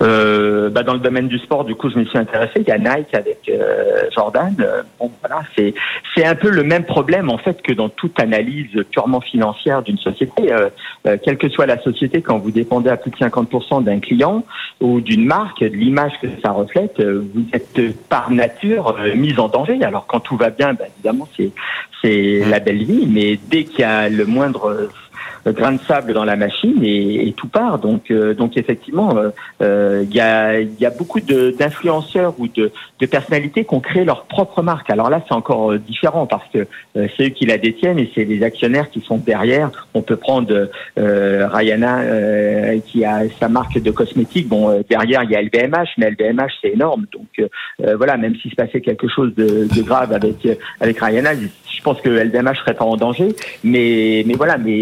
euh, 0.00 0.70
bah 0.70 0.82
dans 0.82 0.94
le 0.94 1.00
domaine 1.00 1.28
du 1.28 1.38
sport, 1.38 1.64
du 1.64 1.74
coup, 1.74 1.90
je 1.90 1.98
m'y 1.98 2.06
suis 2.06 2.18
intéressé. 2.18 2.52
Il 2.56 2.68
y 2.68 2.70
a 2.70 2.78
Nike 2.78 3.14
avec 3.14 3.38
euh, 3.48 4.02
Jordan. 4.14 4.54
Euh, 4.60 4.82
bon, 4.98 5.10
voilà, 5.20 5.42
c'est 5.56 5.74
c'est 6.14 6.24
un 6.24 6.34
peu 6.34 6.50
le 6.50 6.62
même 6.62 6.84
problème 6.84 7.30
en 7.30 7.38
fait 7.38 7.62
que 7.62 7.72
dans 7.72 7.88
toute 7.88 8.18
analyse 8.20 8.70
purement 8.90 9.20
financière 9.20 9.82
d'une 9.82 9.98
société. 9.98 10.52
Euh, 10.52 10.68
quelle 11.22 11.36
que 11.36 11.48
soit 11.48 11.66
la 11.66 11.80
société, 11.80 12.22
quand 12.22 12.38
vous 12.38 12.50
dépendez 12.50 12.90
à 12.90 12.96
plus 12.96 13.10
de 13.10 13.16
50% 13.16 13.84
d'un 13.84 14.00
client 14.00 14.44
ou 14.80 15.00
d'une 15.00 15.24
marque, 15.24 15.60
de 15.60 15.66
l'image 15.66 16.12
que 16.20 16.28
ça 16.42 16.52
reflète, 16.52 17.02
vous 17.02 17.44
êtes 17.52 18.08
par 18.08 18.30
nature 18.30 18.96
mise 19.16 19.38
en 19.38 19.48
danger. 19.48 19.82
Alors 19.82 20.06
quand 20.06 20.20
tout 20.20 20.36
va 20.36 20.50
bien, 20.50 20.74
bah, 20.74 20.84
évidemment, 20.94 21.28
c'est 21.36 21.50
c'est 22.02 22.42
la 22.48 22.60
belle 22.60 22.84
vie. 22.84 23.06
Mais 23.08 23.38
dès 23.50 23.64
qu'il 23.64 23.80
y 23.80 23.84
a 23.84 24.08
le 24.08 24.26
moindre 24.26 24.88
grain 25.46 25.72
de 25.72 25.80
sable 25.80 26.12
dans 26.12 26.24
la 26.24 26.36
machine 26.36 26.82
et, 26.82 27.28
et 27.28 27.32
tout 27.32 27.48
part. 27.48 27.78
Donc, 27.78 28.10
euh, 28.10 28.34
donc 28.34 28.56
effectivement, 28.56 29.16
euh, 29.16 29.30
euh, 29.62 30.04
il 30.08 30.14
y, 30.14 30.20
a, 30.20 30.60
y 30.60 30.86
a 30.86 30.90
beaucoup 30.90 31.20
d'influenceurs 31.20 32.34
ou 32.38 32.48
de, 32.48 32.70
de 33.00 33.06
personnalités 33.06 33.64
qui 33.64 33.74
ont 33.74 33.80
créé 33.80 34.04
leur 34.04 34.24
propre 34.24 34.62
marque. 34.62 34.90
Alors 34.90 35.10
là, 35.10 35.22
c'est 35.26 35.34
encore 35.34 35.74
différent 35.78 36.26
parce 36.26 36.48
que 36.52 36.66
c'est 36.94 37.26
eux 37.26 37.28
qui 37.28 37.46
la 37.46 37.58
détiennent 37.58 37.98
et 37.98 38.10
c'est 38.14 38.24
les 38.24 38.42
actionnaires 38.42 38.90
qui 38.90 39.00
sont 39.00 39.18
derrière. 39.18 39.70
On 39.94 40.02
peut 40.02 40.16
prendre 40.16 40.68
euh, 40.98 41.48
Rihanna 41.48 42.78
qui 42.86 43.04
a 43.04 43.22
sa 43.40 43.48
marque 43.48 43.80
de 43.80 43.90
cosmétiques. 43.90 44.48
Bon, 44.48 44.82
derrière 44.88 45.24
il 45.24 45.30
y 45.30 45.36
a 45.36 45.42
LVMH, 45.42 45.88
mais 45.98 46.10
LVMH 46.10 46.52
c'est 46.60 46.70
énorme. 46.70 47.06
Donc 47.12 47.48
voilà, 47.96 48.16
même 48.16 48.34
s'il 48.36 48.50
se 48.50 48.56
passait 48.56 48.80
quelque 48.80 49.08
chose 49.08 49.34
de, 49.34 49.68
de 49.74 49.82
grave 49.82 50.12
avec 50.12 50.46
avec 50.80 51.00
Rihanna, 51.00 51.34
je 51.34 51.82
pense 51.82 52.00
que 52.00 52.10
LVMH 52.10 52.56
serait 52.58 52.74
pas 52.74 52.84
en 52.84 52.96
danger. 52.96 53.28
Mais 53.64 54.22
mais 54.26 54.34
voilà, 54.34 54.58
mais 54.58 54.80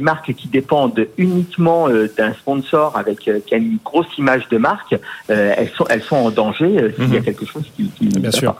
marques 0.00 0.32
qui 0.34 0.48
dépendent 0.48 1.06
uniquement 1.16 1.88
euh, 1.88 2.10
d'un 2.16 2.32
sponsor 2.34 2.96
avec 2.96 3.28
euh, 3.28 3.40
qui 3.44 3.54
a 3.54 3.58
une 3.58 3.78
grosse 3.84 4.18
image 4.18 4.48
de 4.48 4.58
marque, 4.58 4.94
euh, 5.30 5.54
elles 5.56 5.70
sont 5.76 5.86
elles 5.88 6.02
sont 6.02 6.16
en 6.16 6.30
danger 6.30 6.92
s'il 6.96 7.12
y 7.12 7.16
a 7.16 7.20
mhm. 7.20 7.24
quelque 7.24 7.46
chose 7.46 7.64
qui, 7.76 7.90
qui 7.90 8.06
Bien 8.06 8.30
sûr. 8.30 8.54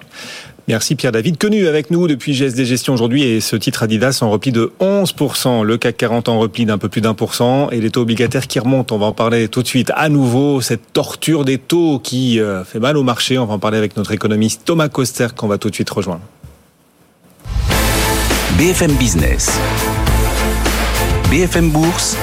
Merci 0.69 0.97
Pierre 0.97 1.13
David. 1.13 1.39
Connu 1.39 1.69
avec 1.69 1.93
nous 1.93 2.09
depuis 2.09 2.33
GSD 2.33 2.65
Gestion 2.65 2.93
aujourd'hui 2.93 3.23
et 3.23 3.41
ce 3.41 3.55
titre 3.55 3.85
Adidas 3.85 4.19
en 4.23 4.31
repli 4.31 4.51
de 4.51 4.73
11%. 4.81 5.63
Le 5.63 5.77
CAC 5.77 5.97
40 5.97 6.29
en 6.29 6.41
repli 6.41 6.67
d'un 6.67 6.79
peu 6.79 6.89
plus 6.89 7.01
d'un 7.01 7.15
pour 7.15 7.37
cent 7.37 7.71
et 7.71 7.81
les 7.81 7.91
taux 7.91 8.03
obligataires 8.03 8.49
qui 8.49 8.59
remontent. 8.59 8.95
On 8.95 8.99
va 8.99 9.07
en 9.07 9.13
parler 9.13 9.47
tout 9.47 9.63
de 9.63 9.69
suite. 9.69 9.93
À 9.95 10.09
nouveau, 10.09 10.61
cette 10.61 10.93
torture 10.93 11.45
des 11.45 11.59
taux 11.59 12.01
qui 12.01 12.41
fait 12.65 12.81
mal 12.81 12.97
au 12.97 13.05
marché. 13.05 13.39
On 13.39 13.47
va 13.47 13.55
en 13.55 13.59
parler 13.61 13.79
avec 13.79 13.97
notre 13.97 14.11
économiste 14.11 14.63
Thomas 14.65 14.89
Coster 14.89 15.29
qu'on 15.37 15.47
va 15.47 15.59
tout 15.59 15.71
de 15.71 15.75
suite 15.75 15.91
rejoindre. 15.91 16.23
BFM 18.59 18.97
Business. 18.97 19.61
BFM 21.31 21.71
Bourse, 21.71 22.17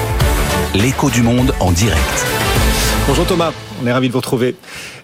l'écho 0.74 1.10
du 1.10 1.20
monde 1.20 1.52
en 1.60 1.72
direct. 1.72 2.00
Bonjour 3.06 3.26
Thomas, 3.26 3.52
on 3.82 3.86
est 3.86 3.92
ravi 3.92 4.08
de 4.08 4.12
vous 4.12 4.20
retrouver. 4.20 4.54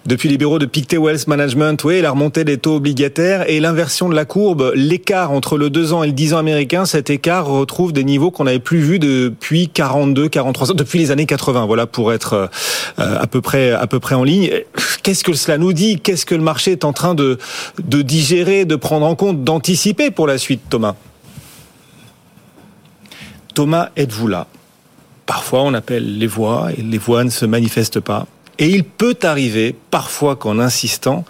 Depuis 0.07 0.31
les 0.31 0.39
bureaux 0.39 0.59
de 0.59 0.65
Pictet 0.65 0.97
Wealth 0.97 1.27
Management, 1.27 1.85
oui, 1.85 2.01
la 2.01 2.13
remontée 2.13 2.45
des 2.45 2.57
taux 2.57 2.77
obligataires 2.77 3.45
et 3.51 3.61
l'inversion 3.61 4.09
de 4.09 4.15
la 4.15 4.25
courbe, 4.25 4.73
l'écart 4.75 5.33
entre 5.33 5.59
le 5.59 5.69
2 5.69 5.93
ans 5.93 6.03
et 6.03 6.07
le 6.07 6.15
10 6.15 6.33
ans 6.33 6.39
américain, 6.39 6.87
cet 6.87 7.11
écart 7.11 7.47
retrouve 7.47 7.93
des 7.93 8.03
niveaux 8.03 8.31
qu'on 8.31 8.45
n'avait 8.45 8.59
plus 8.59 8.79
vus 8.79 8.99
depuis 8.99 9.69
42, 9.69 10.31
43 10.31 10.71
ans, 10.71 10.75
depuis 10.75 10.99
les 10.99 11.11
années 11.11 11.27
80. 11.27 11.67
Voilà, 11.67 11.87
pour 11.87 12.15
être 12.15 12.49
euh, 12.99 13.19
à 13.21 13.27
peu 13.27 13.43
près, 13.43 13.73
à 13.73 13.87
peu 13.87 14.01
près 14.01 14.15
en 14.15 14.25
ligne. 14.25 14.51
Qu'est-ce 15.03 15.25
que 15.25 15.35
cela 15.35 15.59
nous 15.59 15.75
dit? 15.75 16.01
Qu'est-ce 16.01 16.25
que 16.25 16.35
le 16.35 16.43
marché 16.43 16.73
est 16.73 16.85
en 16.87 16.95
train 16.95 17.15
de, 17.15 17.39
de 17.85 18.01
digérer, 18.01 18.65
de 18.65 18.77
prendre 18.77 19.05
en 19.05 19.15
compte, 19.15 19.45
d'anticiper 19.45 20.11
pour 20.11 20.27
la 20.27 20.39
suite, 20.39 20.63
Thomas? 20.71 20.95
Thomas, 23.55 23.91
êtes-vous 23.97 24.29
là? 24.29 24.47
Parfois, 25.27 25.63
on 25.63 25.75
appelle 25.75 26.19
les 26.19 26.27
voix 26.27 26.71
et 26.77 26.83
les 26.83 26.99
voix 26.99 27.25
ne 27.25 27.31
se 27.31 27.47
manifestent 27.47 28.01
pas. 28.01 28.27
Et 28.59 28.69
il 28.69 28.85
peut 28.85 29.19
arriver, 29.23 29.75
parfois 29.91 30.37
qu'en 30.37 30.59
insistant, 30.59 31.25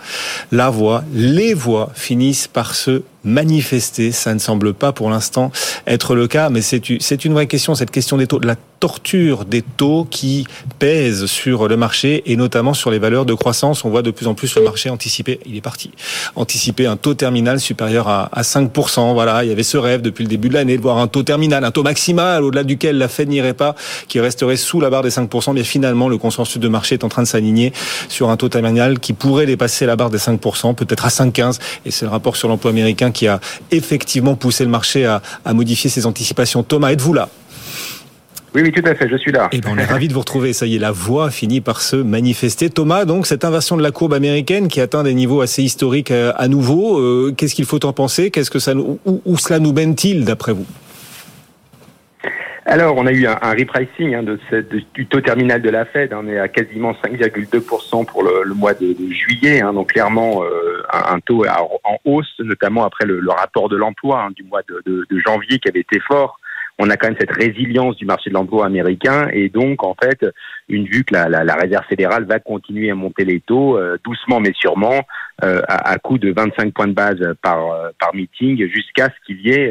la 0.50 0.68
voix, 0.68 1.04
les 1.12 1.54
voix 1.54 1.90
finissent 1.94 2.48
par 2.48 2.74
se 2.74 3.02
manifester. 3.24 4.12
Ça 4.12 4.34
ne 4.34 4.38
semble 4.38 4.74
pas 4.74 4.92
pour 4.92 5.10
l'instant 5.10 5.50
être 5.86 6.14
le 6.14 6.26
cas, 6.26 6.50
mais 6.50 6.62
c'est 6.62 7.24
une 7.24 7.32
vraie 7.32 7.46
question, 7.46 7.74
cette 7.74 7.90
question 7.90 8.16
des 8.16 8.26
taux, 8.26 8.38
de 8.38 8.46
la 8.46 8.56
torture 8.80 9.44
des 9.44 9.60
taux 9.60 10.06
qui 10.10 10.46
pèsent 10.78 11.26
sur 11.26 11.68
le 11.68 11.76
marché 11.76 12.22
et 12.24 12.36
notamment 12.36 12.72
sur 12.72 12.90
les 12.90 12.98
valeurs 12.98 13.26
de 13.26 13.34
croissance. 13.34 13.84
On 13.84 13.90
voit 13.90 14.00
de 14.00 14.10
plus 14.10 14.26
en 14.26 14.34
plus 14.34 14.56
le 14.56 14.62
marché 14.62 14.88
anticiper, 14.88 15.38
il 15.44 15.54
est 15.54 15.60
parti, 15.60 15.90
anticiper 16.34 16.86
un 16.86 16.96
taux 16.96 17.12
terminal 17.12 17.60
supérieur 17.60 18.08
à, 18.08 18.30
5%. 18.40 19.12
Voilà, 19.12 19.44
il 19.44 19.50
y 19.50 19.52
avait 19.52 19.62
ce 19.62 19.76
rêve 19.76 20.00
depuis 20.00 20.24
le 20.24 20.30
début 20.30 20.48
de 20.48 20.54
l'année 20.54 20.78
de 20.78 20.82
voir 20.82 20.96
un 20.96 21.08
taux 21.08 21.22
terminal, 21.22 21.62
un 21.64 21.70
taux 21.70 21.82
maximal 21.82 22.42
au-delà 22.42 22.64
duquel 22.64 22.96
la 22.96 23.08
Fed 23.08 23.28
n'irait 23.28 23.54
pas, 23.54 23.74
qui 24.08 24.18
resterait 24.18 24.56
sous 24.56 24.80
la 24.80 24.88
barre 24.88 25.02
des 25.02 25.10
5%. 25.10 25.52
Mais 25.52 25.62
finalement, 25.62 26.08
le 26.08 26.16
consensus 26.16 26.58
de 26.58 26.68
marché 26.68 26.94
est 26.94 27.04
en 27.04 27.10
train 27.10 27.22
de 27.22 27.28
s'aligner 27.28 27.72
sur 28.08 28.30
un 28.30 28.36
taux 28.38 28.48
terminal 28.48 28.98
qui 28.98 29.12
pourrait 29.12 29.46
dépasser 29.46 29.84
la 29.84 29.96
barre 29.96 30.10
des 30.10 30.18
5%, 30.18 30.74
peut-être 30.74 31.04
à 31.04 31.08
5,15. 31.08 31.58
Et 31.84 31.90
c'est 31.90 32.06
le 32.06 32.10
rapport 32.10 32.36
sur 32.36 32.48
l'emploi 32.48 32.70
américain 32.70 33.09
qui 33.10 33.26
a 33.26 33.40
effectivement 33.70 34.34
poussé 34.34 34.64
le 34.64 34.70
marché 34.70 35.04
à, 35.06 35.22
à 35.44 35.52
modifier 35.52 35.90
ses 35.90 36.06
anticipations. 36.06 36.62
Thomas, 36.62 36.92
êtes-vous 36.92 37.14
là? 37.14 37.28
Oui, 38.52 38.62
oui, 38.64 38.72
tout 38.72 38.82
à 38.84 38.96
fait, 38.96 39.08
je 39.08 39.16
suis 39.16 39.30
là. 39.30 39.48
Eh 39.52 39.60
ben, 39.60 39.70
on 39.72 39.78
est 39.78 39.84
ravi 39.84 40.08
de 40.08 40.12
vous 40.12 40.18
retrouver. 40.18 40.52
Ça 40.52 40.66
y 40.66 40.74
est, 40.74 40.78
la 40.80 40.90
voix 40.90 41.30
finit 41.30 41.60
par 41.60 41.80
se 41.80 41.94
manifester. 41.94 42.68
Thomas, 42.68 43.04
donc, 43.04 43.28
cette 43.28 43.44
inversion 43.44 43.76
de 43.76 43.82
la 43.82 43.92
courbe 43.92 44.12
américaine 44.12 44.66
qui 44.66 44.80
atteint 44.80 45.04
des 45.04 45.14
niveaux 45.14 45.40
assez 45.40 45.62
historiques 45.62 46.10
euh, 46.10 46.32
à 46.36 46.48
nouveau, 46.48 46.98
euh, 46.98 47.32
qu'est-ce 47.36 47.54
qu'il 47.54 47.64
faut 47.64 47.84
en 47.86 47.92
penser? 47.92 48.32
Qu'est-ce 48.32 48.50
que 48.50 48.58
ça, 48.58 48.74
où, 48.74 48.98
où 49.24 49.38
cela 49.38 49.60
nous 49.60 49.72
mène-t-il, 49.72 50.24
d'après 50.24 50.52
vous? 50.52 50.66
Alors, 52.66 52.96
on 52.96 53.06
a 53.06 53.12
eu 53.12 53.26
un, 53.26 53.52
repricing 53.52 54.14
hein, 54.14 54.22
de 54.22 54.38
du 54.94 55.06
taux 55.06 55.20
terminal 55.20 55.62
de 55.62 55.70
la 55.70 55.86
Fed. 55.86 56.12
On 56.12 56.28
est 56.28 56.38
à 56.38 56.48
quasiment 56.48 56.92
5,2% 56.92 58.04
pour 58.06 58.22
le, 58.22 58.42
le, 58.44 58.54
mois 58.54 58.74
de, 58.74 58.92
de 58.92 59.12
juillet. 59.12 59.62
Hein, 59.62 59.72
donc, 59.72 59.92
clairement, 59.92 60.44
euh, 60.44 60.82
un, 60.92 61.20
taux 61.20 61.44
en 61.46 61.96
hausse, 62.04 62.34
notamment 62.40 62.84
après 62.84 63.06
le, 63.06 63.20
le 63.20 63.30
rapport 63.30 63.68
de 63.68 63.76
l'emploi 63.76 64.24
hein, 64.24 64.30
du 64.36 64.42
mois 64.44 64.62
de, 64.68 64.82
de, 64.84 65.18
janvier 65.18 65.58
qui 65.58 65.68
avait 65.68 65.80
été 65.80 66.00
fort 66.00 66.38
on 66.82 66.88
a 66.88 66.96
quand 66.96 67.08
même 67.08 67.16
cette 67.20 67.32
résilience 67.32 67.96
du 67.96 68.06
marché 68.06 68.30
de 68.30 68.34
l'emploi 68.34 68.64
américain 68.64 69.28
et 69.34 69.50
donc 69.50 69.84
en 69.84 69.94
fait 70.02 70.24
une 70.70 70.86
vue 70.86 71.04
que 71.04 71.12
la, 71.12 71.28
la, 71.28 71.44
la 71.44 71.54
réserve 71.54 71.84
fédérale 71.84 72.24
va 72.24 72.38
continuer 72.38 72.90
à 72.90 72.94
monter 72.94 73.26
les 73.26 73.40
taux 73.40 73.76
euh, 73.76 73.98
doucement 74.02 74.40
mais 74.40 74.52
sûrement 74.54 75.02
euh, 75.44 75.60
à, 75.68 75.90
à 75.90 75.98
coût 75.98 76.16
de 76.16 76.32
25 76.32 76.72
points 76.72 76.86
de 76.86 76.94
base 76.94 77.20
par 77.42 77.58
par 77.98 78.14
meeting 78.14 78.66
jusqu'à 78.68 79.08
ce 79.08 79.26
qu'il 79.26 79.42
y 79.42 79.50
ait 79.50 79.70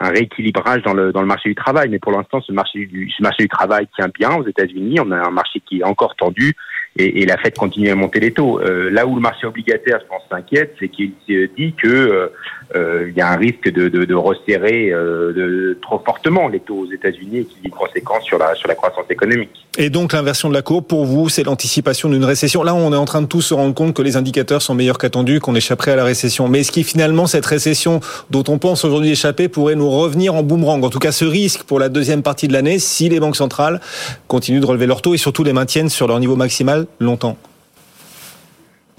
un 0.00 0.10
rééquilibrage 0.10 0.82
dans 0.82 0.94
le, 0.94 1.12
dans 1.12 1.20
le 1.20 1.26
marché 1.26 1.48
du 1.48 1.54
travail. 1.54 1.88
Mais 1.88 1.98
pour 1.98 2.12
l'instant, 2.12 2.40
ce 2.40 2.52
marché 2.52 2.86
du, 2.86 3.10
ce 3.10 3.22
marché 3.22 3.44
du 3.44 3.48
travail 3.48 3.86
tient 3.96 4.08
bien 4.08 4.34
aux 4.36 4.46
États-Unis. 4.46 5.00
On 5.00 5.10
a 5.10 5.16
un 5.16 5.30
marché 5.30 5.60
qui 5.60 5.80
est 5.80 5.84
encore 5.84 6.14
tendu 6.16 6.54
et, 6.96 7.22
et 7.22 7.26
la 7.26 7.36
Fed 7.38 7.56
continue 7.56 7.90
à 7.90 7.94
monter 7.94 8.20
les 8.20 8.32
taux. 8.32 8.60
Euh, 8.60 8.90
là 8.90 9.06
où 9.06 9.14
le 9.14 9.20
marché 9.20 9.46
obligataire, 9.46 9.98
je 10.02 10.06
pense, 10.06 10.22
s'inquiète, 10.30 10.74
c'est 10.78 10.88
qu'il 10.88 11.12
dit 11.28 11.74
que 11.74 11.88
euh, 11.88 12.28
il 12.74 13.14
y 13.16 13.20
a 13.20 13.30
un 13.30 13.36
risque 13.36 13.72
de, 13.72 13.88
de, 13.88 14.04
de 14.04 14.14
resserrer 14.14 14.90
euh, 14.92 15.32
de, 15.32 15.78
trop 15.80 16.00
fortement 16.04 16.48
les 16.48 16.60
taux 16.60 16.80
aux 16.86 16.92
États-Unis 16.92 17.38
et 17.38 17.44
qu'il 17.44 17.58
y 17.62 17.66
ait 17.66 17.68
une 17.68 17.70
conséquence 17.70 18.24
sur 18.24 18.38
la, 18.38 18.54
sur 18.54 18.68
la 18.68 18.74
croissance 18.74 19.06
économique. 19.10 19.50
Et 19.78 19.90
donc 19.90 20.12
l'inversion 20.12 20.48
de 20.48 20.54
la 20.54 20.62
courbe, 20.62 20.84
pour 20.84 21.04
vous, 21.04 21.28
c'est 21.28 21.44
l'anticipation 21.44 22.08
d'une 22.08 22.24
récession. 22.24 22.62
Là, 22.62 22.74
on 22.74 22.92
est 22.92 22.96
en 22.96 23.04
train 23.04 23.22
de 23.22 23.26
tous 23.26 23.42
se 23.42 23.54
rendre 23.54 23.74
compte 23.74 23.94
que 23.94 24.02
les 24.02 24.16
indicateurs 24.16 24.60
sont 24.60 24.74
meilleurs 24.74 24.98
qu'attendus, 24.98 25.40
qu'on 25.40 25.54
échapperait 25.54 25.92
à 25.92 25.96
la 25.96 26.04
récession. 26.04 26.48
Mais 26.48 26.60
est-ce 26.60 26.72
qui 26.72 26.84
finalement 26.84 27.26
cette 27.26 27.46
récession 27.46 28.00
dont 28.30 28.44
on 28.48 28.58
pense 28.58 28.84
aujourd'hui 28.84 29.12
échapper 29.12 29.48
pourrait 29.48 29.76
nous 29.76 29.90
revenir 29.90 30.34
en 30.34 30.42
boomerang? 30.42 30.84
En 30.84 30.90
tout 30.90 30.98
cas, 30.98 31.12
ce 31.12 31.24
risque 31.24 31.62
pour 31.62 31.78
la 31.78 31.88
deuxième 31.88 32.22
partie 32.22 32.48
de 32.48 32.52
l'année, 32.52 32.78
si 32.78 33.08
les 33.08 33.20
banques 33.20 33.36
centrales 33.36 33.80
continuent 34.26 34.60
de 34.60 34.66
relever 34.66 34.86
leurs 34.86 35.02
taux 35.02 35.14
et 35.14 35.18
surtout 35.18 35.44
les 35.44 35.52
maintiennent 35.52 35.88
sur 35.88 36.06
leur 36.06 36.20
niveau 36.20 36.36
maximal 36.36 36.86
longtemps 37.00 37.36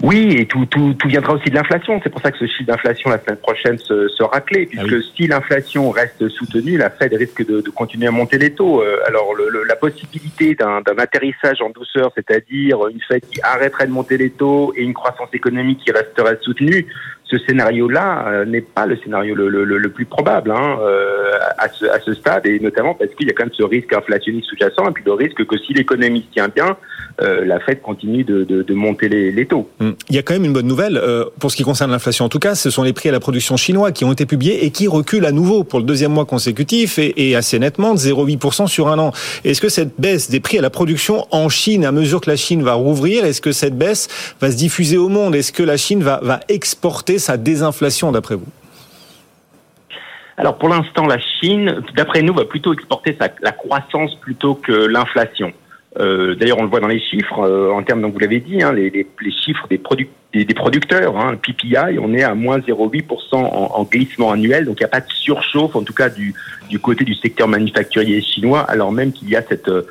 oui, 0.02 0.36
et 0.38 0.46
tout, 0.46 0.64
tout, 0.66 0.94
tout 0.94 1.08
viendra 1.08 1.34
aussi 1.34 1.50
de 1.50 1.54
l'inflation. 1.54 2.00
C'est 2.02 2.10
pour 2.10 2.22
ça 2.22 2.30
que 2.30 2.38
ce 2.38 2.46
chiffre 2.46 2.66
d'inflation 2.66 3.10
la 3.10 3.18
semaine 3.18 3.36
prochaine 3.36 3.78
se, 3.78 4.08
sera 4.08 4.40
clé, 4.40 4.68
ah 4.72 4.82
puisque 4.82 5.04
si 5.14 5.26
l'inflation 5.26 5.90
reste 5.90 6.28
soutenue, 6.28 6.78
la 6.78 6.90
Fed 6.90 7.12
risque 7.12 7.46
de, 7.46 7.60
de 7.60 7.70
continuer 7.70 8.06
à 8.06 8.10
monter 8.10 8.38
les 8.38 8.54
taux. 8.54 8.82
Euh, 8.82 8.98
alors 9.06 9.34
le, 9.34 9.64
la 9.64 9.76
possibilité 9.76 10.54
d'un 10.54 10.82
atterrissage 10.98 11.60
en 11.60 11.70
douceur, 11.70 12.12
c'est-à-dire 12.14 12.88
une 12.88 13.00
Fed 13.00 13.22
qui 13.30 13.40
arrêterait 13.42 13.86
de 13.86 13.92
monter 13.92 14.16
les 14.16 14.30
taux 14.30 14.72
et 14.76 14.82
une 14.82 14.94
croissance 14.94 15.28
économique 15.32 15.80
qui 15.84 15.92
resterait 15.92 16.38
soutenue, 16.40 16.86
ce 17.30 17.38
scénario-là 17.38 18.24
euh, 18.26 18.44
n'est 18.44 18.60
pas 18.60 18.86
le 18.86 18.96
scénario 18.96 19.34
le, 19.34 19.88
plus 19.90 20.04
probable 20.04 20.50
hein, 20.50 20.78
euh, 20.80 21.32
à, 21.58 21.68
ce, 22.00 22.14
stade, 22.14 22.46
et 22.46 22.58
notamment 22.58 22.94
parce 22.94 23.10
qu'il 23.14 23.26
y 23.26 23.30
a 23.30 23.32
quand 23.32 23.44
même 23.44 23.54
ce 23.56 23.62
risque 23.62 23.92
inflationniste 23.92 24.48
sous-jacent, 24.48 24.88
et 24.88 24.92
puis 24.92 25.04
le 25.06 25.12
risque 25.12 25.44
que 25.44 25.58
si 25.58 25.72
l'économie 25.72 26.26
tient 26.32 26.48
bien, 26.48 26.76
euh, 27.22 27.44
la 27.44 27.60
Fed 27.60 27.82
continue 27.82 28.24
de, 28.24 28.74
monter 28.74 29.08
les, 29.08 29.46
taux. 29.46 29.68
Hum. 29.80 29.94
Il 30.08 30.16
y 30.16 30.18
a 30.18 30.22
quand 30.22 30.32
même 30.32 30.44
une 30.44 30.52
bonne 30.52 30.66
nouvelle 30.66 31.00
pour 31.38 31.50
ce 31.50 31.56
qui 31.56 31.64
concerne 31.64 31.90
l'inflation. 31.90 32.24
En 32.24 32.28
tout 32.28 32.38
cas, 32.38 32.54
ce 32.54 32.70
sont 32.70 32.82
les 32.82 32.92
prix 32.92 33.08
à 33.08 33.12
la 33.12 33.20
production 33.20 33.56
chinois 33.56 33.92
qui 33.92 34.04
ont 34.04 34.12
été 34.12 34.26
publiés 34.26 34.64
et 34.64 34.70
qui 34.70 34.88
reculent 34.88 35.26
à 35.26 35.32
nouveau 35.32 35.64
pour 35.64 35.80
le 35.80 35.84
deuxième 35.84 36.12
mois 36.12 36.24
consécutif 36.24 36.98
et, 36.98 37.36
assez 37.36 37.58
nettement 37.58 37.94
de 37.94 37.98
0,8% 37.98 38.66
sur 38.66 38.88
un 38.88 38.98
an. 38.98 39.12
Est-ce 39.44 39.60
que 39.60 39.68
cette 39.68 39.92
baisse 39.98 40.30
des 40.30 40.40
prix 40.40 40.58
à 40.58 40.62
la 40.62 40.70
production 40.70 41.26
en 41.30 41.48
Chine, 41.48 41.84
à 41.84 41.92
mesure 41.92 42.20
que 42.20 42.30
la 42.30 42.36
Chine 42.36 42.62
va 42.62 42.74
rouvrir, 42.74 43.24
est-ce 43.24 43.40
que 43.40 43.52
cette 43.52 43.76
baisse 43.76 44.08
va 44.40 44.50
se 44.50 44.56
diffuser 44.56 44.96
au 44.96 45.08
monde? 45.08 45.34
Est-ce 45.34 45.52
que 45.52 45.62
la 45.62 45.76
Chine 45.76 46.02
va 46.02 46.40
exporter 46.48 47.19
sa 47.20 47.36
désinflation 47.36 48.10
d'après 48.10 48.34
vous 48.34 48.48
alors 50.40 50.56
pour 50.56 50.70
l'instant, 50.70 51.06
la 51.06 51.18
Chine, 51.18 51.82
d'après 51.94 52.22
nous, 52.22 52.32
va 52.32 52.46
plutôt 52.46 52.72
exporter 52.72 53.14
sa, 53.20 53.28
la 53.42 53.52
croissance 53.52 54.14
plutôt 54.22 54.54
que 54.54 54.72
l'inflation. 54.72 55.52
Euh, 55.98 56.34
D'ailleurs, 56.34 56.58
on 56.58 56.62
le 56.62 56.70
voit 56.70 56.80
dans 56.80 56.88
les 56.88 56.98
chiffres, 56.98 57.40
euh, 57.40 57.70
en 57.70 57.82
termes, 57.82 58.00
donc 58.00 58.14
vous 58.14 58.20
l'avez 58.20 58.40
dit, 58.40 58.62
hein, 58.62 58.72
les, 58.72 59.06
chiffres 59.44 59.66
des, 59.68 59.76
produ 59.76 60.08
des, 60.32 60.44
des 60.44 60.54
producteurs, 60.54 61.16
hein, 61.18 61.36
PPI, 61.36 61.98
on 62.00 62.14
est 62.14 62.22
à 62.22 62.34
moins 62.34 62.58
0,8% 62.58 63.34
en, 63.34 63.42
en, 63.42 63.82
glissement 63.84 64.30
annuel, 64.30 64.64
donc 64.64 64.76
il 64.78 64.82
n'y 64.82 64.86
a 64.86 64.88
pas 64.88 65.00
de 65.00 65.10
surchauffe, 65.10 65.74
en 65.74 65.82
tout 65.82 65.92
cas 65.92 66.08
du, 66.08 66.34
du 66.68 66.78
côté 66.78 67.04
du 67.04 67.14
secteur 67.14 67.48
manufacturier 67.48 68.20
chinois, 68.20 68.60
alors 68.60 68.92
même 68.92 69.12
qu'il 69.12 69.28
y 69.28 69.34
a 69.34 69.42
cette 69.42 69.68
euh, 69.68 69.82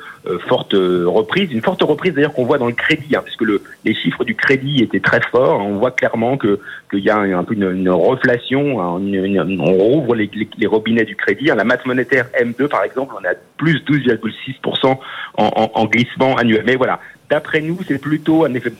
forte 0.48 0.72
euh, 0.72 1.04
reprise, 1.06 1.52
une 1.52 1.60
forte 1.60 1.82
reprise 1.82 2.14
d'ailleurs 2.14 2.32
qu'on 2.32 2.46
voit 2.46 2.56
dans 2.56 2.68
le 2.68 2.72
crédit, 2.72 3.14
hein, 3.14 3.22
parce 3.22 3.36
le, 3.40 3.62
les 3.84 3.94
chiffres 3.94 4.24
du 4.24 4.34
crédit 4.34 4.82
étaient 4.82 5.00
très 5.00 5.20
forts, 5.30 5.60
on 5.60 5.76
voit 5.76 5.90
clairement 5.90 6.38
que 6.38 6.58
qu'il 6.90 7.00
y 7.00 7.10
a 7.10 7.18
un, 7.18 7.44
peu 7.44 7.54
une, 7.54 7.70
une 7.70 7.90
reflation, 7.90 8.80
hein, 8.80 8.98
une, 8.98 9.60
on 9.60 9.72
rouvre 9.72 10.14
les, 10.14 10.30
les, 10.32 10.48
les, 10.56 10.66
robinets 10.66 11.04
du 11.04 11.16
crédit, 11.16 11.50
hein. 11.50 11.54
la 11.54 11.64
masse 11.64 11.84
monétaire 11.84 12.26
M2 12.40 12.68
par 12.68 12.82
exemple, 12.84 13.14
on 13.20 13.24
à 13.26 13.34
plus 13.58 13.82
12,6% 13.84 14.86
en, 14.86 14.98
en, 15.36 15.70
en 15.74 15.84
glissement 15.84 16.36
annuel. 16.36 16.62
Mais 16.64 16.76
voilà, 16.76 16.98
d'après 17.28 17.60
nous, 17.60 17.78
c'est 17.86 18.00
plutôt 18.00 18.44
un 18.44 18.54
effet 18.54 18.72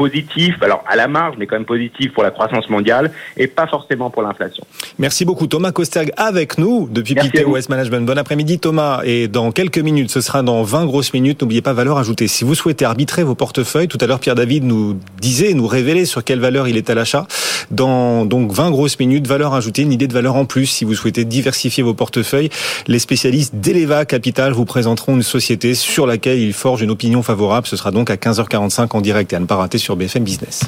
positif, 0.00 0.54
alors 0.62 0.82
à 0.88 0.96
la 0.96 1.08
marge, 1.08 1.34
mais 1.38 1.46
quand 1.46 1.56
même 1.56 1.66
positif 1.66 2.14
pour 2.14 2.22
la 2.22 2.30
croissance 2.30 2.70
mondiale 2.70 3.12
et 3.36 3.46
pas 3.46 3.66
forcément 3.66 4.08
pour 4.08 4.22
l'inflation. 4.22 4.64
Merci 4.98 5.26
beaucoup 5.26 5.46
Thomas 5.46 5.72
Kosterg 5.72 6.10
avec 6.16 6.56
nous 6.56 6.88
depuis 6.90 7.14
Pité 7.14 7.44
West 7.44 7.68
Management. 7.68 8.06
Bon 8.06 8.16
après-midi 8.16 8.58
Thomas 8.58 9.02
et 9.04 9.28
dans 9.28 9.52
quelques 9.52 9.78
minutes, 9.78 10.10
ce 10.10 10.22
sera 10.22 10.42
dans 10.42 10.62
20 10.62 10.86
grosses 10.86 11.12
minutes, 11.12 11.42
n'oubliez 11.42 11.60
pas 11.60 11.74
valeur 11.74 11.98
ajoutée. 11.98 12.28
Si 12.28 12.44
vous 12.44 12.54
souhaitez 12.54 12.86
arbitrer 12.86 13.24
vos 13.24 13.34
portefeuilles, 13.34 13.88
tout 13.88 13.98
à 14.00 14.06
l'heure 14.06 14.20
Pierre 14.20 14.36
David 14.36 14.64
nous 14.64 14.98
disait, 15.20 15.52
nous 15.52 15.66
révélait 15.66 16.06
sur 16.06 16.24
quelle 16.24 16.40
valeur 16.40 16.66
il 16.66 16.78
est 16.78 16.88
à 16.88 16.94
l'achat. 16.94 17.26
Dans 17.70 18.24
donc 18.24 18.52
20 18.52 18.70
grosses 18.70 18.98
minutes, 18.98 19.26
valeur 19.26 19.52
ajoutée, 19.52 19.82
une 19.82 19.92
idée 19.92 20.08
de 20.08 20.14
valeur 20.14 20.36
en 20.36 20.46
plus 20.46 20.64
si 20.64 20.86
vous 20.86 20.94
souhaitez 20.94 21.26
diversifier 21.26 21.82
vos 21.82 21.92
portefeuilles. 21.92 22.48
Les 22.86 23.00
spécialistes 23.00 23.56
d'Eleva 23.56 24.06
Capital 24.06 24.54
vous 24.54 24.64
présenteront 24.64 25.16
une 25.16 25.22
société 25.22 25.74
sur 25.74 26.06
laquelle 26.06 26.38
ils 26.38 26.54
forgent 26.54 26.80
une 26.80 26.90
opinion 26.90 27.22
favorable. 27.22 27.66
Ce 27.66 27.76
sera 27.76 27.90
donc 27.90 28.08
à 28.08 28.16
15h45 28.16 28.96
en 28.96 29.02
direct 29.02 29.34
et 29.34 29.36
à 29.36 29.40
ne 29.40 29.46
pas 29.46 29.56
rater 29.56 29.76
sur 29.76 29.89
BFM 29.96 30.24
Business. 30.24 30.62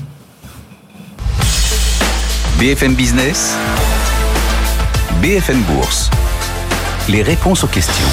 BFM 2.59 2.95
Business, 2.95 3.57
BFM 5.21 5.61
Bourse. 5.63 6.11
Les 7.09 7.23
réponses 7.23 7.65
aux 7.65 7.69
questions. 7.69 8.07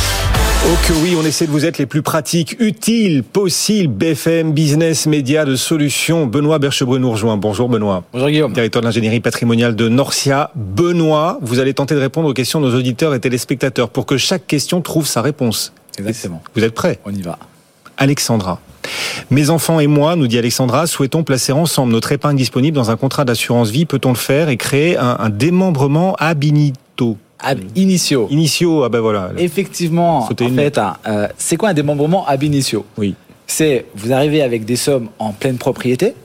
Oh 0.65 0.75
que 0.87 0.93
oui, 0.93 1.15
on 1.17 1.23
essaie 1.23 1.45
de 1.45 1.51
vous 1.51 1.65
être 1.65 1.77
les 1.77 1.85
plus 1.85 2.01
pratiques, 2.01 2.55
utiles, 2.59 3.23
possibles. 3.23 3.93
BFM 3.93 4.51
Business 4.51 5.05
Média 5.05 5.45
de 5.45 5.55
Solutions. 5.55 6.25
Benoît 6.25 6.59
Berchebrun 6.59 6.99
nous 6.99 7.11
rejoint. 7.11 7.37
Bonjour 7.37 7.69
Benoît. 7.69 8.03
Bonjour 8.11 8.29
Guillaume. 8.29 8.53
Directeur 8.53 8.81
de 8.81 8.87
l'ingénierie 8.87 9.19
patrimoniale 9.19 9.75
de 9.75 9.87
Norcia. 9.87 10.51
Benoît, 10.55 11.37
vous 11.41 11.59
allez 11.59 11.73
tenter 11.73 11.95
de 11.95 11.99
répondre 11.99 12.27
aux 12.27 12.33
questions 12.33 12.59
de 12.59 12.67
nos 12.69 12.75
auditeurs 12.75 13.13
et 13.13 13.19
téléspectateurs 13.19 13.89
pour 13.89 14.05
que 14.05 14.17
chaque 14.17 14.47
question 14.47 14.81
trouve 14.81 15.07
sa 15.07 15.21
réponse. 15.21 15.71
Exactement. 15.97 16.41
Vous 16.55 16.63
êtes 16.63 16.73
prêts 16.73 16.99
On 17.05 17.13
y 17.13 17.21
va. 17.21 17.37
Alexandra. 17.97 18.59
Mes 19.29 19.49
enfants 19.49 19.79
et 19.79 19.87
moi, 19.87 20.15
nous 20.15 20.27
dit 20.27 20.37
Alexandra, 20.37 20.87
souhaitons 20.87 21.23
placer 21.23 21.51
ensemble 21.51 21.91
notre 21.91 22.11
épargne 22.11 22.37
disponible 22.37 22.75
dans 22.75 22.91
un 22.91 22.97
contrat 22.97 23.25
d'assurance 23.25 23.69
vie. 23.69 23.85
Peut-on 23.85 24.09
le 24.09 24.15
faire 24.15 24.49
et 24.49 24.57
créer 24.57 24.97
un, 24.97 25.17
un 25.19 25.29
démembrement 25.29 26.15
ab 26.19 26.43
initio? 26.43 27.17
Ab 27.39 27.59
initio. 27.75 28.27
Initio, 28.29 28.83
ah 28.83 28.89
ben 28.89 28.99
voilà. 28.99 29.31
Effectivement, 29.37 30.27
Sauter 30.27 30.45
en 30.45 30.47
une 30.49 30.55
fait, 30.55 30.79
euh, 31.07 31.27
c'est 31.37 31.55
quoi 31.55 31.69
un 31.69 31.73
démembrement 31.73 32.25
ab 32.27 32.43
initio? 32.43 32.85
Oui. 32.97 33.15
C'est 33.47 33.85
vous 33.95 34.11
arrivez 34.11 34.41
avec 34.41 34.65
des 34.65 34.75
sommes 34.75 35.09
en 35.19 35.31
pleine 35.31 35.57
propriété 35.57 36.15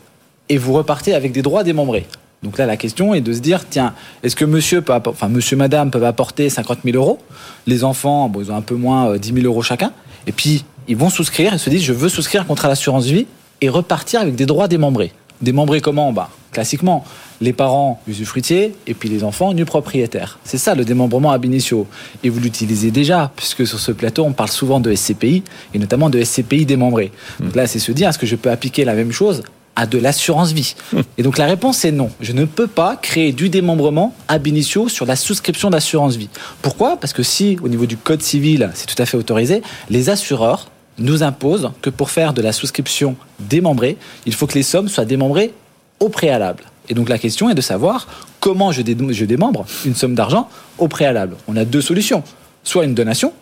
et 0.49 0.59
vous 0.59 0.73
repartez 0.73 1.15
avec 1.15 1.33
des 1.33 1.43
droits 1.43 1.63
démembrés. 1.63 2.07
Donc 2.43 2.59
là, 2.59 2.67
la 2.67 2.77
question 2.77 3.15
est 3.15 3.23
de 3.23 3.33
se 3.33 3.41
dire, 3.41 3.65
tiens, 3.69 3.95
est-ce 4.23 4.37
que 4.37 4.45
monsieur, 4.45 4.83
peut 4.83 4.93
enfin 5.07 5.29
monsieur, 5.29 5.57
madame 5.57 5.91
peuvent 5.91 6.05
apporter 6.05 6.51
50 6.51 6.81
000 6.85 6.97
euros? 6.97 7.19
Les 7.67 7.85
enfants, 7.85 8.29
bon, 8.29 8.43
ils 8.43 8.53
ont 8.53 8.57
un 8.57 8.61
peu 8.61 8.75
moins 8.75 9.13
euh, 9.13 9.19
10 9.19 9.33
000 9.33 9.47
euros 9.47 9.63
chacun. 9.63 9.93
Et 10.27 10.33
puis, 10.33 10.65
ils 10.89 10.97
vont 10.97 11.11
souscrire 11.11 11.55
et 11.55 11.59
se 11.59 11.71
disent, 11.71 11.83
je 11.83 11.93
veux 11.93 12.09
souscrire 12.09 12.43
un 12.43 12.45
contrat 12.45 12.69
d'assurance 12.69 13.07
vie 13.07 13.27
et 13.61 13.69
repartir 13.69 14.21
avec 14.21 14.35
des 14.35 14.47
droits 14.47 14.69
démembrés. 14.69 15.13
Démembrés 15.41 15.81
comment? 15.81 16.13
Bah, 16.13 16.31
Classiquement, 16.53 17.05
les 17.41 17.53
parents 17.53 18.01
usufruitiers 18.07 18.75
et 18.87 18.95
puis 18.95 19.09
les 19.09 19.25
enfants 19.25 19.53
nus 19.53 19.65
propriétaires. 19.65 20.39
C'est 20.45 20.57
ça 20.57 20.77
le 20.77 20.85
démembrement 20.85 21.33
ab 21.33 21.45
initio. 21.45 21.89
Et 22.23 22.29
vous 22.29 22.39
l'utilisez 22.39 22.93
déjà, 22.93 23.33
puisque 23.35 23.67
sur 23.67 23.81
ce 23.81 23.91
plateau, 23.91 24.23
on 24.23 24.33
parle 24.33 24.51
souvent 24.51 24.79
de 24.79 24.95
SCPI 24.95 25.43
et 25.75 25.79
notamment 25.81 26.11
de 26.11 26.23
SCPI 26.23 26.65
démembrés. 26.65 27.11
Donc 27.41 27.57
là, 27.57 27.67
c'est 27.67 27.81
se 27.81 27.91
dire, 27.91 28.09
est-ce 28.09 28.19
que 28.19 28.27
je 28.27 28.37
peux 28.37 28.51
appliquer 28.51 28.85
la 28.85 28.95
même 28.95 29.11
chose 29.11 29.43
à 29.75 29.87
de 29.87 29.99
l'assurance 29.99 30.53
vie? 30.53 30.77
Et 31.19 31.25
donc 31.25 31.37
la 31.37 31.47
réponse 31.47 31.85
est 31.85 31.91
non. 31.91 32.11
Je 32.21 32.33
ne 32.33 32.45
peux 32.45 32.69
pas 32.69 32.95
créer 32.95 33.33
du 33.33 33.49
démembrement 33.49 34.15
ab 34.29 34.47
initio 34.47 34.89
sur 34.89 35.05
la 35.05 35.17
souscription 35.17 35.71
d'assurance 35.71 36.15
vie. 36.15 36.29
Pourquoi? 36.63 36.99
Parce 36.99 37.13
que 37.13 37.25
si, 37.25 37.59
au 37.65 37.69
niveau 37.69 37.87
du 37.87 37.97
code 37.97 38.23
civil, 38.23 38.71
c'est 38.75 38.87
tout 38.87 39.03
à 39.03 39.07
fait 39.07 39.17
autorisé, 39.17 39.61
les 39.91 40.09
assureurs 40.09 40.71
nous 40.99 41.23
imposent 41.23 41.71
que 41.83 41.91
pour 41.91 42.11
faire 42.11 42.33
de 42.33 42.43
la 42.43 42.53
souscription 42.53 43.17
démembrée, 43.41 43.97
il 44.27 44.35
faut 44.35 44.47
que 44.47 44.55
les 44.55 44.63
sommes 44.63 44.89
soient 44.89 45.05
démembrées 45.05 45.53
au 46.01 46.09
préalable. 46.09 46.65
Et 46.89 46.95
donc 46.95 47.09
la 47.09 47.19
question 47.19 47.49
est 47.51 47.55
de 47.55 47.61
savoir 47.61 48.07
comment 48.41 48.73
je 48.73 48.83
démembre 48.83 49.65
une 49.85 49.95
somme 49.95 50.15
d'argent 50.15 50.49
au 50.79 50.89
préalable. 50.89 51.37
On 51.49 51.57
a 51.57 51.65
deux 51.65 51.81
solutions. 51.81 52.23
Soit 52.63 52.85
une 52.85 52.95
donation, 52.95 53.33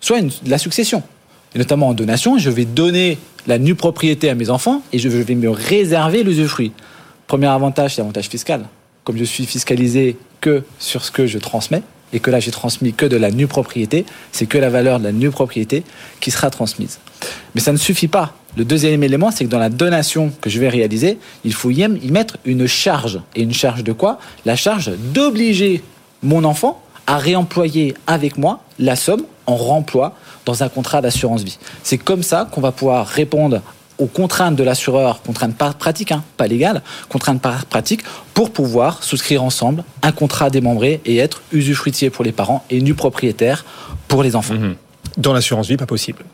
soit 0.00 0.18
une- 0.18 0.30
la 0.46 0.58
succession. 0.58 1.02
Et 1.54 1.58
notamment 1.58 1.88
en 1.88 1.94
donation, 1.94 2.38
je 2.38 2.48
vais 2.50 2.64
donner 2.64 3.18
la 3.46 3.58
nue 3.58 3.74
propriété 3.74 4.30
à 4.30 4.34
mes 4.34 4.48
enfants 4.50 4.82
et 4.92 4.98
je 4.98 5.08
vais 5.08 5.34
me 5.34 5.50
réserver 5.50 6.22
l'usufruit. 6.22 6.72
Premier 7.26 7.46
avantage, 7.48 7.94
c'est 7.94 8.00
l'avantage 8.00 8.28
fiscal. 8.28 8.64
Comme 9.04 9.16
je 9.18 9.24
suis 9.24 9.44
fiscalisé 9.46 10.16
que 10.40 10.62
sur 10.78 11.04
ce 11.04 11.10
que 11.10 11.26
je 11.26 11.38
transmets, 11.38 11.82
et 12.12 12.20
que 12.20 12.30
là 12.30 12.40
j'ai 12.40 12.50
transmis 12.50 12.92
que 12.92 13.06
de 13.06 13.16
la 13.16 13.30
nue 13.30 13.46
propriété, 13.46 14.04
c'est 14.32 14.46
que 14.46 14.58
la 14.58 14.70
valeur 14.70 14.98
de 14.98 15.04
la 15.04 15.12
nue 15.12 15.30
propriété 15.30 15.84
qui 16.20 16.30
sera 16.30 16.50
transmise. 16.50 16.98
Mais 17.54 17.60
ça 17.60 17.72
ne 17.72 17.76
suffit 17.76 18.08
pas. 18.08 18.34
Le 18.56 18.64
deuxième 18.64 19.02
élément, 19.02 19.30
c'est 19.30 19.44
que 19.44 19.50
dans 19.50 19.58
la 19.58 19.70
donation 19.70 20.30
que 20.40 20.50
je 20.50 20.60
vais 20.60 20.68
réaliser, 20.68 21.18
il 21.44 21.54
faut 21.54 21.70
y 21.70 21.86
mettre 21.88 22.36
une 22.44 22.66
charge. 22.66 23.20
Et 23.34 23.42
une 23.42 23.54
charge 23.54 23.82
de 23.82 23.92
quoi? 23.92 24.18
La 24.44 24.56
charge 24.56 24.90
d'obliger 25.14 25.82
mon 26.22 26.44
enfant 26.44 26.82
à 27.06 27.16
réemployer 27.16 27.94
avec 28.06 28.36
moi 28.36 28.62
la 28.78 28.94
somme 28.94 29.24
en 29.46 29.56
remploi 29.56 30.14
dans 30.44 30.62
un 30.62 30.68
contrat 30.68 31.00
d'assurance 31.00 31.42
vie. 31.42 31.58
C'est 31.82 31.98
comme 31.98 32.22
ça 32.22 32.48
qu'on 32.50 32.60
va 32.60 32.72
pouvoir 32.72 33.06
répondre 33.06 33.62
aux 34.02 34.06
contraintes 34.06 34.56
de 34.56 34.64
l'assureur, 34.64 35.22
contraintes 35.22 35.56
pas 35.56 35.72
pratiques, 35.72 36.12
hein, 36.12 36.24
pas 36.36 36.48
légales, 36.48 36.82
contraintes 37.08 37.40
pas 37.40 37.54
pratiques, 37.70 38.02
pour 38.34 38.50
pouvoir 38.50 39.02
souscrire 39.04 39.44
ensemble 39.44 39.84
un 40.02 40.12
contrat 40.12 40.50
démembré 40.50 41.00
et 41.04 41.18
être 41.18 41.42
usufruitier 41.52 42.10
pour 42.10 42.24
les 42.24 42.32
parents 42.32 42.64
et 42.68 42.80
nu 42.80 42.94
propriétaire 42.94 43.64
pour 44.08 44.22
les 44.22 44.34
enfants. 44.34 44.54
Dans 45.16 45.32
l'assurance 45.32 45.68
vie, 45.68 45.76
pas 45.76 45.86
possible. 45.86 46.24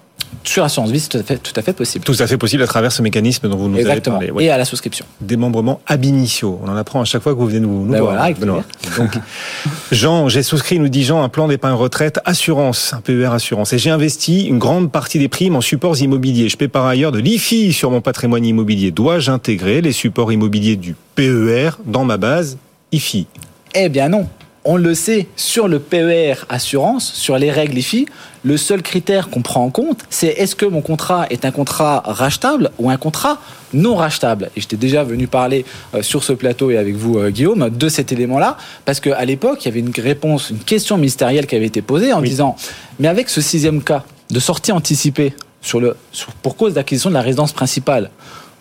Sur 0.44 0.62
l'assurance 0.62 0.90
vie, 0.90 1.00
c'est 1.00 1.08
tout 1.08 1.18
à 1.18 1.22
fait, 1.22 1.36
tout 1.38 1.52
à 1.56 1.62
fait 1.62 1.72
possible. 1.72 2.04
Tout 2.04 2.16
à 2.18 2.26
fait 2.26 2.36
possible 2.38 2.62
à 2.62 2.66
travers 2.66 2.90
ce 2.92 3.02
mécanisme 3.02 3.48
dont 3.48 3.56
vous 3.56 3.68
nous 3.68 3.78
Exactement. 3.78 4.16
avez 4.16 4.26
parlé. 4.28 4.36
Ouais. 4.38 4.44
Et 4.44 4.50
à 4.50 4.56
la 4.58 4.64
souscription. 4.64 5.04
Démembrement 5.20 5.80
ab 5.86 6.04
initio. 6.04 6.60
On 6.64 6.68
en 6.68 6.76
apprend 6.76 7.00
à 7.00 7.04
chaque 7.04 7.22
fois 7.22 7.34
que 7.34 7.38
vous 7.38 7.46
venez 7.46 7.60
nous, 7.60 7.84
nous 7.84 7.92
Ben 7.92 7.98
voir. 8.00 8.12
voilà, 8.12 8.22
avec 8.24 8.38
Benoît. 8.38 8.64
Donc, 8.96 9.18
Jean, 9.92 10.28
j'ai 10.28 10.42
souscrit, 10.42 10.78
nous 10.78 10.88
dit 10.88 11.04
Jean, 11.04 11.22
un 11.22 11.28
plan 11.28 11.48
d'épargne 11.48 11.74
retraite 11.74 12.20
assurance, 12.24 12.92
un 12.94 13.00
PER 13.00 13.26
assurance. 13.32 13.72
Et 13.72 13.78
j'ai 13.78 13.90
investi 13.90 14.46
une 14.46 14.58
grande 14.58 14.90
partie 14.90 15.18
des 15.18 15.28
primes 15.28 15.56
en 15.56 15.60
supports 15.60 16.00
immobiliers. 16.00 16.48
Je 16.48 16.56
paie 16.56 16.68
par 16.68 16.86
ailleurs 16.86 17.12
de 17.12 17.18
l'IFI 17.18 17.72
sur 17.72 17.90
mon 17.90 18.00
patrimoine 18.00 18.44
immobilier. 18.44 18.90
Dois-je 18.90 19.30
intégrer 19.30 19.80
les 19.80 19.92
supports 19.92 20.32
immobiliers 20.32 20.76
du 20.76 20.94
PER 21.14 21.70
dans 21.84 22.04
ma 22.04 22.16
base 22.16 22.58
IFI? 22.92 23.26
Eh 23.74 23.88
bien 23.88 24.08
non. 24.08 24.26
On 24.64 24.76
le 24.76 24.94
sait, 24.94 25.28
sur 25.36 25.66
le 25.68 25.78
PER 25.78 26.34
assurance, 26.48 27.10
sur 27.14 27.38
les 27.38 27.50
règles 27.50 27.78
IFI, 27.78 28.06
le 28.42 28.56
seul 28.56 28.82
critère 28.82 29.30
qu'on 29.30 29.40
prend 29.40 29.64
en 29.64 29.70
compte, 29.70 30.00
c'est 30.10 30.26
est-ce 30.28 30.54
que 30.56 30.66
mon 30.66 30.82
contrat 30.82 31.26
est 31.30 31.44
un 31.44 31.50
contrat 31.50 32.02
rachetable 32.04 32.70
ou 32.78 32.90
un 32.90 32.96
contrat 32.96 33.38
non 33.72 33.94
rachetable. 33.96 34.50
Et 34.56 34.60
j'étais 34.60 34.76
déjà 34.76 35.04
venu 35.04 35.26
parler 35.26 35.64
euh, 35.94 36.02
sur 36.02 36.22
ce 36.24 36.32
plateau 36.32 36.70
et 36.70 36.76
avec 36.76 36.96
vous, 36.96 37.18
euh, 37.18 37.30
Guillaume, 37.30 37.70
de 37.70 37.88
cet 37.88 38.12
élément-là, 38.12 38.56
parce 38.84 39.00
qu'à 39.00 39.24
l'époque, 39.24 39.64
il 39.64 39.68
y 39.68 39.70
avait 39.70 39.80
une 39.80 39.92
réponse, 39.96 40.50
une 40.50 40.58
question 40.58 40.96
ministérielle 40.96 41.46
qui 41.46 41.56
avait 41.56 41.66
été 41.66 41.80
posée 41.82 42.12
en 42.12 42.20
disant, 42.20 42.56
mais 42.98 43.08
avec 43.08 43.28
ce 43.30 43.40
sixième 43.40 43.82
cas 43.82 44.04
de 44.30 44.40
sortie 44.40 44.72
anticipée 44.72 45.34
sur 45.62 45.80
le, 45.80 45.96
sur- 46.12 46.32
pour 46.32 46.56
cause 46.56 46.74
d'acquisition 46.74 47.10
de 47.10 47.14
la 47.14 47.22
résidence 47.22 47.52
principale, 47.52 48.10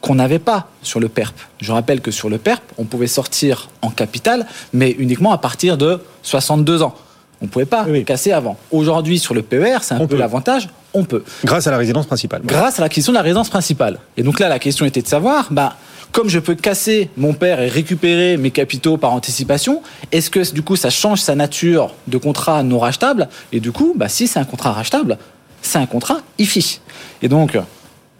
qu'on 0.01 0.15
n'avait 0.15 0.39
pas 0.39 0.67
sur 0.83 0.99
le 0.99 1.09
PERP. 1.09 1.35
Je 1.59 1.71
rappelle 1.71 2.01
que 2.01 2.11
sur 2.11 2.29
le 2.29 2.37
PERP, 2.37 2.61
on 2.77 2.83
pouvait 2.85 3.07
sortir 3.07 3.69
en 3.81 3.89
capital, 3.89 4.45
mais 4.73 4.91
uniquement 4.91 5.31
à 5.31 5.37
partir 5.37 5.77
de 5.77 5.99
62 6.23 6.83
ans. 6.83 6.95
On 7.41 7.45
ne 7.45 7.49
pouvait 7.49 7.65
pas 7.65 7.85
Oui. 7.87 8.03
casser 8.03 8.31
avant. 8.31 8.57
Aujourd'hui, 8.71 9.19
sur 9.19 9.33
le 9.35 9.41
PER, 9.43 9.77
c'est 9.81 9.93
un 9.93 9.99
On 10.01 10.07
peu 10.07 10.17
l'avantage, 10.17 10.69
on 10.93 11.03
peut. 11.03 11.23
Grâce 11.45 11.67
à 11.67 11.71
la 11.71 11.77
résidence 11.77 12.07
principale. 12.07 12.41
Grâce 12.45 12.79
à 12.79 12.81
l'acquisition 12.81 13.11
de 13.13 13.17
la 13.17 13.21
résidence 13.23 13.49
principale. 13.49 13.99
Et 14.17 14.23
donc 14.23 14.39
là, 14.39 14.49
la 14.49 14.57
question 14.59 14.85
était 14.85 15.01
de 15.03 15.07
savoir, 15.07 15.47
bah, 15.51 15.75
comme 16.11 16.29
je 16.29 16.39
peux 16.39 16.55
casser 16.55 17.09
mon 17.15 17.33
père 17.33 17.59
et 17.61 17.67
récupérer 17.67 18.37
mes 18.37 18.49
capitaux 18.49 18.97
par 18.97 19.13
anticipation, 19.13 19.83
est-ce 20.11 20.29
que 20.31 20.51
du 20.51 20.63
coup 20.63 20.75
ça 20.75 20.89
change 20.89 21.19
sa 21.21 21.35
nature 21.35 21.93
de 22.07 22.17
contrat 22.17 22.63
non 22.63 22.79
rachetable? 22.79 23.27
Et 23.51 23.59
du 23.59 23.71
coup, 23.71 23.93
bah, 23.95 24.09
si 24.09 24.25
c'est 24.27 24.39
un 24.39 24.45
contrat 24.45 24.71
rachetable, 24.71 25.17
c'est 25.61 25.77
un 25.77 25.85
contrat 25.85 26.17
IFI. 26.39 26.79
Et 27.21 27.27
donc, 27.29 27.57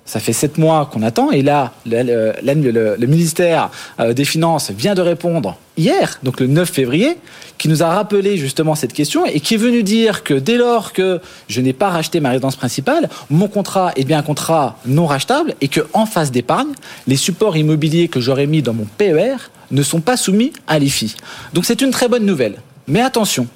ça 0.08 0.20
fait 0.20 0.34
sept 0.34 0.58
mois 0.58 0.90
qu'on 0.92 1.04
attend 1.04 1.32
et 1.32 1.44
là, 1.44 1.74
le, 1.86 3.06
ministère 3.06 3.70
euh, 4.00 4.14
des 4.14 4.26
Finances 4.26 4.72
vient 4.72 4.96
de 4.96 5.02
répondre 5.02 5.58
hier, 5.78 6.18
donc 6.24 6.40
le 6.40 6.48
9 6.48 6.68
février, 6.68 7.18
qui 7.58 7.68
nous 7.68 7.84
a 7.84 7.88
rappelé 7.88 8.38
justement 8.38 8.74
cette 8.74 8.94
question 8.94 9.26
et 9.26 9.42
qui 9.42 9.56
est 9.56 9.58
venu 9.58 9.84
dire 9.84 10.24
que 10.24 10.34
dès 10.34 10.58
lors 10.58 10.94
que 10.94 11.20
je 11.50 11.62
n'ai 11.62 11.74
pas 11.74 11.90
racheté 11.90 12.20
ma 12.22 12.30
résidence 12.30 12.56
principale, 12.56 13.10
mon 13.30 13.48
contrat 13.48 13.92
est 13.96 14.06
bien 14.06 14.20
un 14.20 14.24
contrat 14.24 14.80
non 14.86 15.06
rachetable 15.06 15.56
et 15.62 15.68
que 15.68 15.82
en 15.94 16.06
phase 16.06 16.32
d'épargne, 16.32 16.72
les 17.06 17.18
supports 17.18 17.58
immobiliers 17.58 18.08
que 18.08 18.22
j'aurais 18.22 18.48
mis 18.48 18.62
dans 18.62 18.74
mon 18.74 18.86
PER 18.98 19.36
ne 19.72 19.84
sont 19.84 20.00
pas 20.00 20.16
soumis 20.16 20.54
à 20.68 20.80
l'IFI. 20.80 21.16
Donc 21.54 21.66
c'est 21.66 21.82
une 21.82 21.92
très 21.92 22.08
bonne 22.08 22.26
nouvelle. 22.26 22.56
Mais 22.88 23.02
attention, 23.02 23.48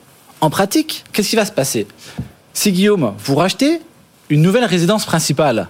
en 0.41 0.49
pratique, 0.49 1.05
qu'est-ce 1.13 1.29
qui 1.29 1.35
va 1.37 1.45
se 1.45 1.51
passer? 1.51 1.87
Si 2.53 2.73
Guillaume, 2.73 3.13
vous 3.23 3.35
rachetez 3.35 3.79
une 4.29 4.41
nouvelle 4.41 4.65
résidence 4.65 5.05
principale, 5.05 5.69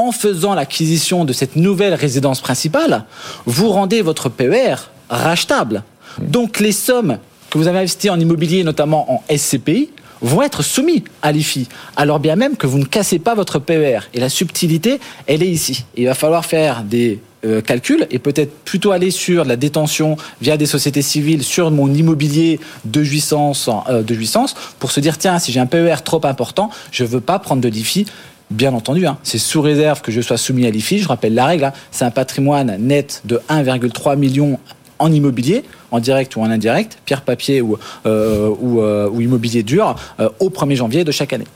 en 0.00 0.12
faisant 0.12 0.54
l'acquisition 0.54 1.26
de 1.26 1.32
cette 1.34 1.56
nouvelle 1.56 1.94
résidence 1.94 2.40
principale, 2.40 3.04
vous 3.44 3.68
rendez 3.68 4.00
votre 4.00 4.30
PER 4.30 4.76
rachetable. 5.10 5.82
Donc 6.22 6.58
les 6.58 6.72
sommes 6.72 7.18
que 7.50 7.58
vous 7.58 7.66
avez 7.66 7.80
investies 7.80 8.08
en 8.08 8.18
immobilier, 8.18 8.64
notamment 8.64 9.12
en 9.12 9.22
SCPI, 9.34 9.90
vont 10.22 10.42
être 10.42 10.62
soumis 10.62 11.04
à 11.22 11.32
l'IFI, 11.32 11.68
alors 11.96 12.20
bien 12.20 12.36
même 12.36 12.56
que 12.56 12.66
vous 12.66 12.78
ne 12.78 12.84
cassez 12.84 13.18
pas 13.18 13.34
votre 13.34 13.58
PER. 13.58 14.00
Et 14.14 14.20
la 14.20 14.28
subtilité, 14.28 15.00
elle 15.26 15.42
est 15.42 15.48
ici. 15.48 15.84
Il 15.96 16.06
va 16.06 16.14
falloir 16.14 16.44
faire 16.44 16.82
des 16.82 17.20
euh, 17.46 17.62
calculs 17.62 18.06
et 18.10 18.18
peut-être 18.18 18.52
plutôt 18.66 18.90
aller 18.92 19.10
sur 19.10 19.46
la 19.46 19.56
détention 19.56 20.18
via 20.42 20.58
des 20.58 20.66
sociétés 20.66 21.00
civiles 21.00 21.42
sur 21.42 21.70
mon 21.70 21.92
immobilier 21.92 22.60
de 22.84 23.02
jouissance, 23.02 23.70
euh, 23.88 24.02
de 24.02 24.14
jouissance 24.14 24.54
pour 24.78 24.90
se 24.90 25.00
dire 25.00 25.16
tiens 25.16 25.38
si 25.38 25.50
j'ai 25.50 25.58
un 25.58 25.64
PER 25.64 26.02
trop 26.04 26.20
important 26.26 26.68
je 26.92 27.02
veux 27.02 27.22
pas 27.22 27.38
prendre 27.38 27.62
de 27.62 27.68
l'IFI 27.68 28.04
Bien 28.50 28.74
entendu, 28.74 29.06
hein, 29.06 29.16
c'est 29.22 29.38
sous 29.38 29.62
réserve 29.62 30.00
que 30.02 30.10
je 30.10 30.20
sois 30.20 30.36
soumis 30.36 30.66
à 30.66 30.70
l'IFI. 30.70 30.98
Je 30.98 31.06
rappelle 31.06 31.34
la 31.34 31.46
règle, 31.46 31.64
hein, 31.64 31.72
c'est 31.92 32.04
un 32.04 32.10
patrimoine 32.10 32.76
net 32.78 33.22
de 33.24 33.40
1,3 33.48 34.16
million 34.16 34.58
en 34.98 35.12
immobilier, 35.12 35.64
en 35.90 36.00
direct 36.00 36.36
ou 36.36 36.40
en 36.42 36.50
indirect, 36.50 36.98
pierre, 37.04 37.22
papier 37.22 37.60
ou, 37.60 37.78
euh, 38.06 38.48
ou, 38.60 38.80
euh, 38.80 39.08
ou 39.10 39.20
immobilier 39.20 39.62
dur, 39.62 39.96
euh, 40.20 40.28
au 40.38 40.48
1er 40.50 40.76
janvier 40.76 41.04
de 41.04 41.12
chaque 41.12 41.32
année. 41.32 41.46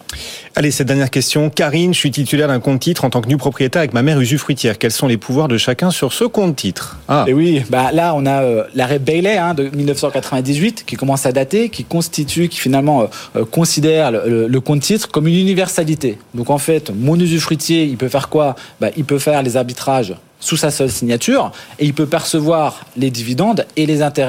Allez, 0.57 0.70
cette 0.70 0.87
dernière 0.87 1.11
question. 1.11 1.51
Karine, 1.51 1.92
je 1.94 1.99
suis 1.99 2.11
titulaire 2.11 2.49
d'un 2.49 2.61
compte 2.61 2.81
titre 2.81 3.05
en 3.05 3.11
tant 3.11 3.20
que 3.20 3.29
nu 3.29 3.37
propriétaire 3.37 3.81
avec 3.81 3.92
ma 3.92 4.03
mère 4.03 4.20
usufruitière. 4.20 4.79
Quels 4.79 4.92
sont 4.92 5.07
les 5.09 5.16
pouvoirs 5.16 5.49
de 5.49 5.59
chacun 5.59 5.90
sur 5.90 6.12
ce 6.12 6.25
compte 6.25 6.55
titre? 6.57 6.99
Ah, 7.09 7.25
Et 7.27 7.33
oui, 7.33 7.62
bah 7.70 7.90
là 7.92 8.12
on 8.16 8.25
a 8.27 8.42
l'arrêt 8.75 8.99
Bailey 9.01 9.37
hein, 9.37 9.55
de 9.55 9.64
1998 9.68 10.85
qui 10.87 10.97
commence 10.97 11.27
à 11.27 11.33
dater, 11.33 11.68
qui 11.70 11.85
constitue, 11.85 12.49
qui 12.49 12.59
finalement 12.59 13.09
considère 13.51 14.11
le, 14.12 14.23
le- 14.27 14.49
le 14.49 14.61
compte 14.61 14.81
titre 14.83 15.09
comme 15.11 15.27
une 15.27 15.35
universalité. 15.38 16.18
Donc 16.35 16.51
en 16.51 16.59
fait, 16.59 16.90
mon 16.94 17.18
usufruitier, 17.18 17.85
il 17.85 17.97
peut 17.97 18.09
faire 18.09 18.29
quoi? 18.29 18.55
Bah, 18.81 18.88
Il 18.97 19.05
peut 19.05 19.18
faire 19.18 19.42
les 19.42 19.57
arbitrages 19.57 20.14
sous 20.40 20.57
sa 20.59 20.70
seule 20.70 20.90
signature 20.90 21.53
et 21.79 21.87
il 21.87 21.94
peut 21.94 22.07
percevoir 22.07 22.85
les 22.97 23.11
dividendes 23.11 23.64
et 23.77 23.87
les 23.87 24.03
intérêts. 24.03 24.23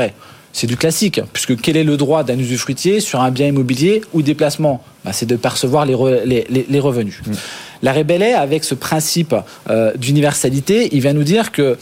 C'est 0.53 0.67
du 0.67 0.77
classique, 0.77 1.19
puisque 1.33 1.59
quel 1.59 1.75
est 1.75 1.83
le 1.83 1.97
droit 1.97 2.23
d'un 2.23 2.39
usufruitier 2.39 3.01
sur 3.01 3.19
un 3.19 3.29
bien 3.29 3.47
immobilier 3.47 4.01
ou 4.13 4.21
déplacement? 4.21 4.81
Bah, 5.03 5.11
C'est 5.11 5.25
de 5.25 5.35
percevoir 5.35 5.85
les, 5.85 5.93
re- 5.93 6.23
les- 6.23 6.45
les- 6.49 6.65
les 6.69 6.79
revenus. 6.79 7.21
L'arrêt 7.81 8.05
Bailey, 8.05 8.33
avec 8.33 8.63
ce 8.63 8.73
principe 8.73 9.35
euh, 9.69 9.91
d'universalité, 9.97 10.89
il 10.93 11.01
vient 11.01 11.13
nous 11.13 11.23
dire 11.25 11.51
que 11.51 11.77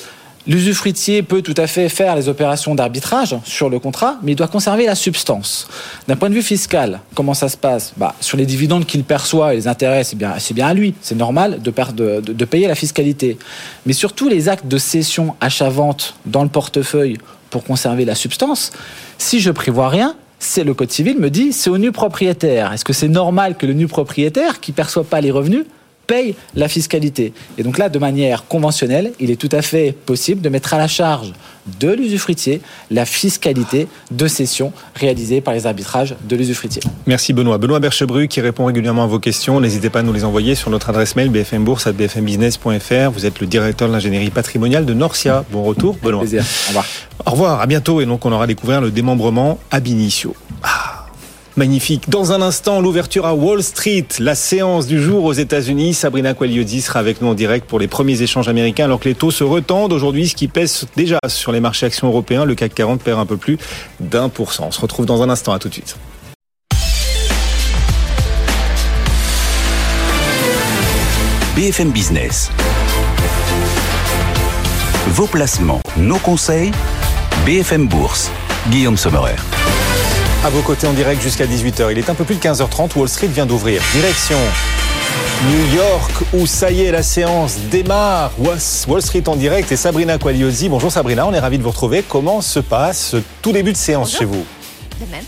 L'usufruitier 0.46 1.24
peut 1.24 1.42
tout 1.42 1.54
à 1.56 1.68
fait 1.68 1.88
faire 1.88 2.18
les 2.18 2.28
opérations 2.28 2.76
d'arbitrage 2.76 3.34
sur 3.46 3.70
le 3.70 3.80
contrat, 3.80 4.18
mais 4.24 4.34
il 4.34 4.36
doit 4.36 4.50
conserver 4.50 4.86
la 4.86 4.94
substance. 4.94 5.70
D'un 6.10 6.18
point 6.18 6.30
de 6.30 6.34
vue 6.36 6.42
fiscal, 6.42 7.00
comment 7.16 7.34
ça 7.34 7.48
se 7.48 7.56
passe? 7.56 7.94
Bah, 7.96 8.14
Sur 8.20 8.38
les 8.38 8.46
dividendes 8.46 8.86
qu'il 8.86 9.06
perçoit 9.06 9.54
et 9.54 9.56
les 9.56 9.68
intérêts, 9.70 10.04
c'est 10.04 10.18
bien, 10.18 10.34
bien 10.54 10.68
à 10.68 10.74
lui. 10.74 10.96
C'est 11.02 11.16
normal 11.16 11.62
de, 11.62 11.72
per- 11.72 11.94
de, 11.96 12.20
de- 12.20 12.34
de 12.34 12.46
payer 12.46 12.68
la 12.68 12.76
fiscalité. 12.76 13.38
Mais 13.86 13.94
surtout 13.94 14.28
les 14.28 14.50
actes 14.50 14.68
de 14.68 14.78
cession, 14.78 15.34
achat-vente 15.40 16.16
dans 16.26 16.44
le 16.44 16.50
portefeuille 16.50 17.20
pour 17.54 17.64
conserver 17.64 18.04
la 18.04 18.16
substance, 18.16 18.72
si 19.20 19.40
je 19.40 19.52
prévois 19.52 19.88
rien, 19.88 20.16
c'est 20.40 20.64
le 20.64 20.74
Code 20.74 20.92
civil 20.92 21.20
me 21.20 21.30
dit 21.30 21.54
c'est 21.54 21.70
au 21.70 21.78
nu 21.78 21.92
propriétaire. 21.92 22.74
Est-ce 22.74 22.84
que 22.84 22.94
c'est 22.94 23.08
normal 23.08 23.56
que 23.56 23.68
le 23.68 23.74
nu 23.74 23.86
propriétaire 23.86 24.60
qui 24.60 24.72
perçoit 24.72 25.04
pas 25.04 25.22
les 25.22 25.30
revenus 25.30 25.66
paye 26.08 26.36
la 26.56 26.68
fiscalité. 26.68 27.34
Et 27.58 27.64
donc 27.64 27.78
là, 27.78 27.90
de 27.90 28.00
manière 28.00 28.48
conventionnelle, 28.48 29.14
il 29.20 29.32
est 29.32 29.36
tout 29.36 29.50
à 29.52 29.62
fait 29.62 29.96
possible 30.06 30.42
de 30.42 30.50
mettre 30.50 30.74
à 30.74 30.78
la 30.78 30.88
charge 30.88 31.34
de 31.80 31.92
l'usufruitier 31.92 32.62
la 32.92 33.06
fiscalité 33.06 33.88
de 34.12 34.28
cession 34.28 34.74
réalisée 34.96 35.40
par 35.42 35.54
les 35.54 35.66
arbitrages 35.66 36.16
de 36.28 36.36
l'usufruitier. 36.36 36.82
Merci 37.06 37.32
Benoît. 37.34 37.58
Benoît 37.58 37.80
Berchebru 37.80 38.28
qui 38.28 38.42
répond 38.42 38.66
régulièrement 38.66 39.04
à 39.04 39.08
vos 39.08 39.20
questions. 39.20 39.62
N'hésitez 39.62 39.90
pas 39.90 40.00
à 40.00 40.04
nous 40.04 40.14
les 40.14 40.26
envoyer 40.26 40.56
sur 40.56 40.70
notre 40.70 40.90
adresse 40.90 41.16
mail 41.16 41.30
bfmbourse.bfmbusiness.fr. 41.30 43.12
Vous 43.12 43.26
êtes 43.26 43.40
le 43.40 43.48
directeur 43.48 43.88
de 43.88 43.94
l'ingénierie 43.94 44.30
patrimoniale 44.30 44.86
de 44.86 44.94
Norcia. 44.94 45.46
Bon 45.52 45.64
retour 45.64 45.98
Benoît. 46.04 46.22
Plaisir. 46.22 46.44
Au 46.44 46.68
revoir. 46.70 46.86
Au 47.26 47.32
revoir, 47.32 47.62
à 47.62 47.66
bientôt. 47.66 48.02
Et 48.02 48.06
donc 48.06 48.26
on 48.26 48.32
aura 48.32 48.48
découvert 48.48 48.82
le 48.82 48.92
démembrement 48.92 49.60
ab 49.72 49.88
initio. 49.88 50.36
Ah, 50.64 51.03
Magnifique. 51.56 52.10
Dans 52.10 52.32
un 52.32 52.42
instant, 52.42 52.82
l'ouverture 52.82 53.28
à 53.28 53.36
Wall 53.36 53.62
Street, 53.62 54.08
la 54.20 54.34
séance 54.34 54.88
du 54.88 55.00
jour 55.00 55.24
aux 55.24 55.34
États-Unis. 55.34 55.94
Sabrina 55.94 56.34
Quagliozzi 56.34 56.82
sera 56.82 57.00
avec 57.00 57.22
nous 57.22 57.28
en 57.28 57.36
direct 57.36 57.68
pour 57.68 57.78
les 57.80 57.88
premiers 57.88 58.22
échanges 58.24 58.50
américains 58.50 58.86
alors 58.86 59.00
que 59.00 59.08
les 59.08 59.14
taux 59.14 59.30
se 59.30 59.44
retendent 59.44 59.94
aujourd'hui, 59.94 60.28
ce 60.28 60.36
qui 60.36 60.48
pèse 60.48 60.88
déjà 60.96 61.20
sur 61.28 61.52
les 61.52 61.60
marchés 61.60 61.86
actions 61.86 62.08
européens. 62.08 62.46
Le 62.46 62.56
CAC 62.56 62.74
40 62.74 63.02
perd 63.02 63.20
un 63.20 63.28
peu 63.28 63.38
plus 63.38 63.60
d'un 64.00 64.30
pour 64.30 64.52
cent. 64.52 64.68
On 64.68 64.72
se 64.72 64.82
retrouve 64.82 65.06
dans 65.06 65.22
un 65.22 65.30
instant. 65.30 65.54
À 65.54 65.60
tout 65.60 65.70
de 65.70 65.74
suite. 65.74 65.96
BFM 71.56 71.92
Business. 71.92 72.50
Vos 75.10 75.28
placements, 75.28 75.82
nos 75.98 76.18
conseils, 76.18 76.72
BFM 77.46 77.88
Bourse. 77.88 78.32
Guillaume 78.72 78.98
Sommerer. 78.98 79.36
À 80.46 80.50
vos 80.50 80.62
côtés 80.62 80.88
en 80.88 80.94
direct 80.94 81.22
jusqu'à 81.22 81.46
18h. 81.46 81.92
Il 81.92 81.98
est 81.98 82.10
un 82.10 82.16
peu 82.16 82.26
plus 82.26 82.36
de 82.36 82.42
15h30. 82.42 82.98
Wall 82.98 83.08
Street 83.08 83.28
vient 83.28 83.46
d'ouvrir. 83.46 83.82
Direction 83.94 84.38
New 85.48 85.76
York, 85.76 86.12
où 86.34 86.46
ça 86.46 86.70
y 86.70 86.82
est, 86.82 86.92
la 86.92 87.02
séance 87.02 87.56
démarre. 87.72 88.32
Wall 88.38 89.02
Street 89.02 89.24
en 89.28 89.38
direct 89.38 89.72
et 89.72 89.78
Sabrina 89.78 90.18
Quagliosi. 90.18 90.68
Bonjour 90.68 90.92
Sabrina, 90.92 91.26
on 91.26 91.34
est 91.34 91.40
ravi 91.40 91.58
de 91.58 91.64
vous 91.64 91.70
retrouver. 91.70 92.04
Comment 92.08 92.42
se 92.42 92.60
passe 92.60 93.16
tout 93.42 93.54
début 93.54 93.72
de 93.72 93.78
séance 93.78 94.12
Bonjour. 94.12 94.20
chez 94.20 94.26
vous 94.26 94.46
De 95.06 95.12
même. 95.12 95.24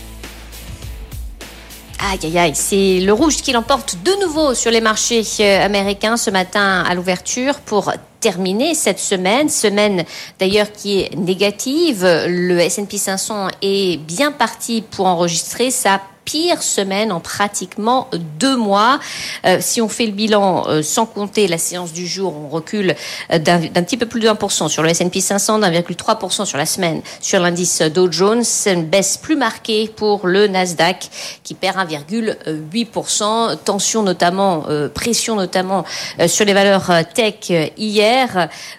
Aïe, 1.98 2.18
aïe, 2.22 2.38
aïe, 2.38 2.52
c'est 2.54 3.00
le 3.00 3.12
rouge 3.12 3.36
qui 3.36 3.52
l'emporte 3.52 3.96
de 4.04 4.22
nouveau 4.22 4.54
sur 4.54 4.70
les 4.70 4.82
marchés 4.82 5.24
euh, 5.40 5.64
américains 5.64 6.18
ce 6.18 6.30
matin 6.30 6.84
à 6.86 6.94
l'ouverture 6.94 7.54
pour 7.60 7.90
terminer 8.20 8.74
cette 8.74 8.98
semaine, 8.98 9.48
semaine 9.48 10.04
d'ailleurs 10.38 10.72
qui 10.72 11.00
est 11.00 11.16
négative. 11.16 12.04
Le 12.28 12.58
S&P 12.58 12.98
500 12.98 13.48
est 13.62 13.98
bien 13.98 14.32
parti 14.32 14.82
pour 14.82 15.06
enregistrer 15.06 15.70
sa 15.70 16.00
pire 16.26 16.60
semaine 16.62 17.12
en 17.12 17.20
pratiquement 17.20 18.08
deux 18.38 18.56
mois. 18.56 18.98
Euh, 19.46 19.58
si 19.60 19.80
on 19.80 19.88
fait 19.88 20.06
le 20.06 20.12
bilan 20.12 20.64
euh, 20.66 20.82
sans 20.82 21.06
compter 21.06 21.46
la 21.46 21.56
séance 21.56 21.92
du 21.92 22.06
jour, 22.06 22.34
on 22.36 22.48
recule 22.48 22.94
euh, 23.32 23.38
d'un 23.38 23.60
petit 23.60 23.96
peu 23.96 24.06
plus 24.06 24.20
de 24.20 24.28
1% 24.28 24.68
sur 24.68 24.82
le 24.82 24.90
S&P 24.90 25.20
500, 25.20 25.60
d'1,3% 25.60 26.44
sur 26.44 26.58
la 26.58 26.66
semaine 26.66 27.00
sur 27.20 27.40
l'indice 27.40 27.80
Dow 27.80 28.10
Jones. 28.10 28.42
Une 28.66 28.84
baisse 28.84 29.16
plus 29.16 29.36
marquée 29.36 29.88
pour 29.94 30.26
le 30.26 30.48
Nasdaq 30.48 31.08
qui 31.44 31.54
perd 31.54 31.76
1,8%. 31.78 33.56
Tension 33.64 34.02
notamment, 34.02 34.64
pression 34.94 35.36
notamment 35.36 35.84
sur 36.26 36.44
les 36.44 36.54
valeurs 36.54 36.90
tech 37.14 37.34
euh, 37.50 37.66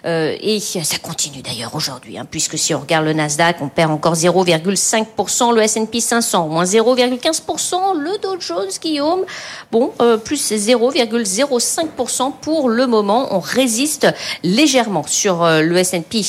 euh, 0.04 0.36
et 0.40 0.60
ça 0.60 0.98
continue 0.98 1.42
d'ailleurs 1.42 1.74
aujourd'hui, 1.74 2.18
hein, 2.18 2.26
puisque 2.28 2.58
si 2.58 2.74
on 2.74 2.80
regarde 2.80 3.04
le 3.04 3.12
Nasdaq, 3.12 3.56
on 3.60 3.68
perd 3.68 3.90
encore 3.90 4.14
0,5%, 4.14 5.54
le 5.54 5.62
S&P 5.62 6.00
500 6.00 6.48
moins 6.48 6.64
0,15%, 6.64 7.98
le 7.98 8.18
Dow 8.18 8.40
Jones, 8.40 8.68
Guillaume, 8.80 9.24
bon, 9.70 9.92
euh, 10.00 10.16
plus 10.16 10.52
0,05% 10.52 12.32
pour 12.40 12.68
le 12.68 12.86
moment. 12.86 13.28
On 13.34 13.40
résiste 13.40 14.06
légèrement 14.42 15.04
sur 15.06 15.42
euh, 15.42 15.62
le 15.62 15.76
S&P 15.76 16.22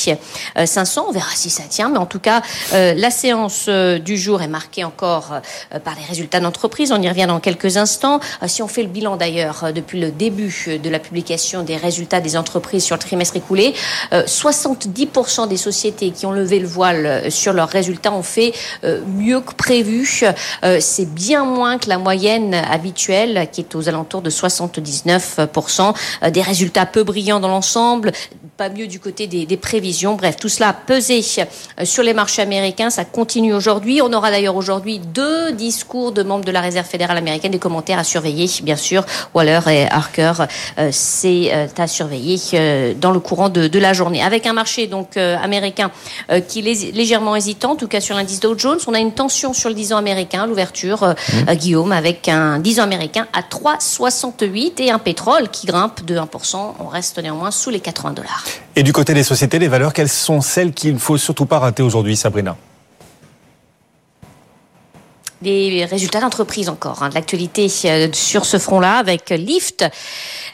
euh, 0.58 0.66
500. 0.66 1.06
On 1.10 1.12
verra 1.12 1.32
si 1.34 1.50
ça 1.50 1.64
tient, 1.64 1.90
mais 1.90 1.98
en 1.98 2.06
tout 2.06 2.20
cas, 2.20 2.42
la 2.72 3.12
séance 3.12 3.70
du 3.70 4.18
jour 4.18 4.42
est 4.42 4.48
marquée 4.48 4.84
encore 4.84 5.40
par 5.84 5.96
les 5.96 6.04
résultats 6.08 6.40
d'entreprise. 6.40 6.92
On 6.92 7.02
y 7.02 7.10
revient 7.10 7.26
dans 7.28 7.40
quelques 7.40 7.78
instants. 7.78 8.20
Si 8.48 8.62
on 8.62 8.68
fait 8.68 8.84
le 8.84 8.90
bilan 8.90 9.16
d'ailleurs 9.18 9.72
depuis 9.74 10.00
le 10.00 10.12
début 10.12 10.80
de 10.82 10.90
la 10.90 11.00
publication 11.00 11.64
des 11.64 11.78
résultats 11.78 12.22
des 12.22 12.38
entreprises 12.38 12.86
sur 12.90 12.96
le 12.96 13.02
trimestre 13.02 13.36
écoulé, 13.36 13.76
euh, 14.14 14.24
70% 14.26 15.48
des 15.48 15.58
sociétés 15.58 16.10
qui 16.10 16.26
ont 16.26 16.32
levé 16.32 16.58
le 16.58 16.68
voile 16.68 17.06
euh, 17.06 17.30
sur 17.30 17.54
leurs 17.54 17.70
résultats 17.70 18.12
ont 18.12 18.24
fait 18.24 18.52
euh, 18.84 19.02
mieux 19.06 19.42
que 19.42 19.54
prévu. 19.54 20.24
Euh, 20.64 20.78
C'est 20.80 21.06
bien 21.14 21.46
moins 21.46 21.78
que 21.78 21.88
la 21.88 22.00
moyenne 22.00 22.56
habituelle 22.56 23.48
qui 23.52 23.62
est 23.62 23.76
aux 23.76 23.88
alentours 23.88 24.24
de 24.24 24.32
79%. 24.32 25.94
Euh, 26.24 26.30
Des 26.32 26.42
résultats 26.42 26.88
peu 26.88 27.04
brillants 27.04 27.40
dans 27.40 27.48
l'ensemble, 27.48 28.12
pas 28.60 28.70
mieux 28.70 28.88
du 28.88 29.00
côté 29.00 29.26
des, 29.26 29.58
prévisions. 29.58 30.16
Bref, 30.16 30.36
tout 30.36 30.50
cela 30.50 30.70
a 30.70 30.74
pesé 30.74 31.22
euh, 31.40 31.86
sur 31.86 32.04
les 32.04 32.14
marchés 32.14 32.42
américains. 32.42 32.90
Ça 32.90 33.06
continue 33.06 33.54
aujourd'hui. 33.54 34.02
On 34.02 34.12
aura 34.12 34.32
d'ailleurs 34.32 34.58
aujourd'hui 34.58 35.00
deux 35.00 35.54
discours 35.54 36.12
de 36.12 36.24
membres 36.24 36.44
de 36.44 36.52
la 36.52 36.60
Réserve 36.60 36.86
fédérale 36.86 37.16
américaine, 37.16 37.54
des 37.54 37.58
commentaires 37.58 38.00
à 38.00 38.04
surveiller, 38.04 38.50
bien 38.64 38.76
sûr. 38.76 39.06
Waller 39.34 39.62
et 39.70 39.88
Harker, 39.90 40.34
euh, 40.78 40.90
c'est 40.92 41.52
euh, 41.54 41.68
à 41.78 41.88
surveiller 41.88 42.38
euh, 42.54 42.79
dans 43.00 43.12
le 43.12 43.20
courant 43.20 43.50
de, 43.50 43.68
de 43.68 43.80
la 43.80 43.94
journée. 43.94 44.22
Avec 44.24 44.46
un 44.46 44.54
marché 44.54 44.88
donc 44.88 45.18
euh, 45.18 45.38
américain 45.42 45.92
euh, 46.32 46.40
qui 46.40 46.60
est 46.60 46.62
lég- 46.64 46.94
légèrement 46.94 47.36
hésitant, 47.36 47.72
en 47.72 47.76
tout 47.76 47.88
cas 47.88 48.02
sur 48.02 48.16
l'indice 48.16 48.40
Dow 48.40 48.58
Jones, 48.58 48.80
on 48.88 48.94
a 48.94 49.00
une 49.00 49.12
tension 49.14 49.54
sur 49.54 49.70
le 49.70 49.76
10 49.76 49.94
ans 49.94 49.98
américain, 49.98 50.46
l'ouverture, 50.48 51.04
euh, 51.04 51.14
euh, 51.48 51.56
Guillaume, 51.56 51.92
avec 51.92 52.28
un 52.28 52.60
10 52.60 52.80
ans 52.80 52.84
américain 52.84 53.28
à 53.34 53.42
3,68 53.42 54.82
et 54.82 54.92
un 54.92 55.00
pétrole 55.00 55.50
qui 55.50 55.68
grimpe 55.68 56.06
de 56.06 56.18
1%. 56.18 56.58
On 56.80 56.88
reste 56.88 57.20
néanmoins 57.22 57.52
sous 57.52 57.70
les 57.70 57.80
80 57.80 58.14
dollars. 58.14 58.44
Et 58.76 58.84
du 58.84 58.94
côté 58.94 59.14
des 59.14 59.24
sociétés, 59.24 59.60
les 59.60 59.68
valeurs, 59.68 59.94
quelles 59.94 60.10
sont 60.10 60.42
celles 60.42 60.74
qu'il 60.74 60.94
ne 60.94 61.00
faut 61.00 61.18
surtout 61.18 61.46
pas 61.46 61.60
rater 61.60 61.84
aujourd'hui, 61.84 62.16
Sabrina? 62.16 62.56
Des 65.42 65.86
résultats 65.86 66.20
d'entreprise 66.20 66.70
encore, 66.70 67.04
hein, 67.04 67.10
de 67.10 67.16
l'actualité 67.16 67.68
euh, 67.86 68.08
sur 68.14 68.46
ce 68.46 68.58
front-là 68.58 68.98
avec 68.98 69.30
Lyft 69.30 69.86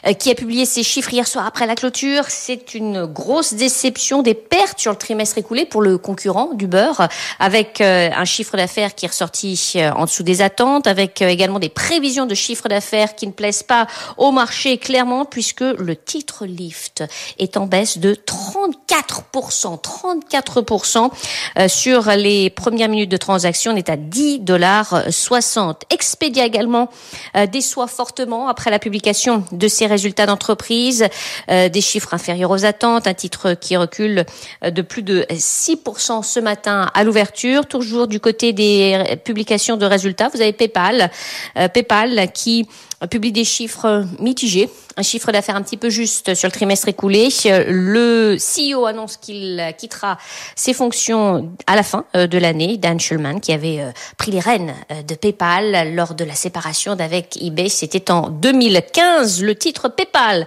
euh, 0.06 0.12
qui 0.12 0.30
a 0.30 0.34
publié 0.34 0.64
ses 0.64 0.82
chiffres 0.82 1.12
hier 1.12 1.26
soir 1.26 1.46
après 1.46 1.66
la 1.66 1.74
clôture. 1.74 2.24
C'est 2.28 2.74
une 2.74 3.06
grosse 3.06 3.54
déception 3.54 4.22
des 4.22 4.34
pertes 4.34 4.78
sur 4.78 4.92
le 4.92 4.98
trimestre 4.98 5.38
écoulé 5.38 5.64
pour 5.64 5.82
le 5.82 5.98
concurrent 5.98 6.50
du 6.54 6.66
beurre 6.66 7.08
avec 7.38 7.80
euh, 7.80 8.10
un 8.14 8.24
chiffre 8.24 8.56
d'affaires 8.56 8.94
qui 8.94 9.06
est 9.06 9.08
ressorti 9.08 9.76
en 9.94 10.04
dessous 10.04 10.22
des 10.22 10.42
attentes 10.42 10.86
avec 10.86 11.22
également 11.22 11.58
des 11.58 11.68
prévisions 11.68 12.26
de 12.26 12.34
chiffre 12.34 12.68
d'affaires 12.68 13.14
qui 13.14 13.26
ne 13.26 13.32
plaisent 13.32 13.62
pas 13.62 13.86
au 14.16 14.30
marché 14.30 14.78
clairement 14.78 15.24
puisque 15.24 15.60
le 15.60 15.96
titre 15.96 16.46
Lyft 16.46 17.04
est 17.38 17.56
en 17.56 17.66
baisse 17.66 17.98
de 17.98 18.14
34%, 18.14 19.80
34% 19.80 21.10
euh, 21.58 21.68
sur 21.68 22.10
les 22.10 22.50
premières 22.50 22.88
minutes 22.88 23.10
de 23.10 23.16
transaction. 23.16 23.72
On 23.72 23.76
est 23.76 23.90
à 23.90 23.96
10 23.96 24.40
dollars 24.40 24.75
60. 24.84 25.82
Expedia 25.90 26.44
également 26.44 26.88
euh, 27.36 27.46
déçoit 27.46 27.86
fortement 27.86 28.48
après 28.48 28.70
la 28.70 28.78
publication 28.78 29.44
de 29.52 29.68
ses 29.68 29.86
résultats 29.86 30.26
d'entreprise, 30.26 31.06
euh, 31.50 31.68
des 31.68 31.80
chiffres 31.80 32.14
inférieurs 32.14 32.50
aux 32.50 32.64
attentes, 32.64 33.06
un 33.06 33.14
titre 33.14 33.54
qui 33.54 33.76
recule 33.76 34.24
euh, 34.64 34.70
de 34.70 34.82
plus 34.82 35.02
de 35.02 35.26
6% 35.30 36.22
ce 36.22 36.40
matin 36.40 36.90
à 36.94 37.04
l'ouverture. 37.04 37.66
Toujours 37.66 38.06
du 38.06 38.20
côté 38.20 38.52
des 38.52 39.18
publications 39.24 39.76
de 39.76 39.86
résultats, 39.86 40.28
vous 40.28 40.40
avez 40.40 40.52
PayPal, 40.52 41.10
euh, 41.56 41.68
PayPal 41.68 42.30
qui 42.32 42.66
publie 43.10 43.32
des 43.32 43.44
chiffres 43.44 44.06
mitigés, 44.18 44.70
un 44.96 45.02
chiffre 45.02 45.30
d'affaires 45.30 45.56
un 45.56 45.62
petit 45.62 45.76
peu 45.76 45.90
juste 45.90 46.34
sur 46.34 46.48
le 46.48 46.52
trimestre 46.52 46.88
écoulé. 46.88 47.28
Le 47.44 48.36
CEO 48.36 48.86
annonce 48.86 49.18
qu'il 49.18 49.62
quittera 49.76 50.16
ses 50.54 50.72
fonctions 50.72 51.52
à 51.66 51.76
la 51.76 51.82
fin 51.82 52.06
euh, 52.14 52.26
de 52.26 52.38
l'année. 52.38 52.78
Dan 52.78 52.98
Schulman, 52.98 53.40
qui 53.40 53.52
avait 53.52 53.80
euh, 53.80 53.90
pris 54.16 54.30
les 54.30 54.40
rênes 54.40 54.74
euh, 54.90 55.02
de 55.02 55.14
PayPal 55.14 55.94
lors 55.94 56.14
de 56.14 56.24
la 56.24 56.34
séparation 56.34 56.96
d'avec 56.96 57.36
eBay, 57.40 57.68
c'était 57.68 58.10
en 58.10 58.30
2015. 58.30 59.42
Le 59.42 59.54
titre 59.54 59.88
PayPal 59.88 60.46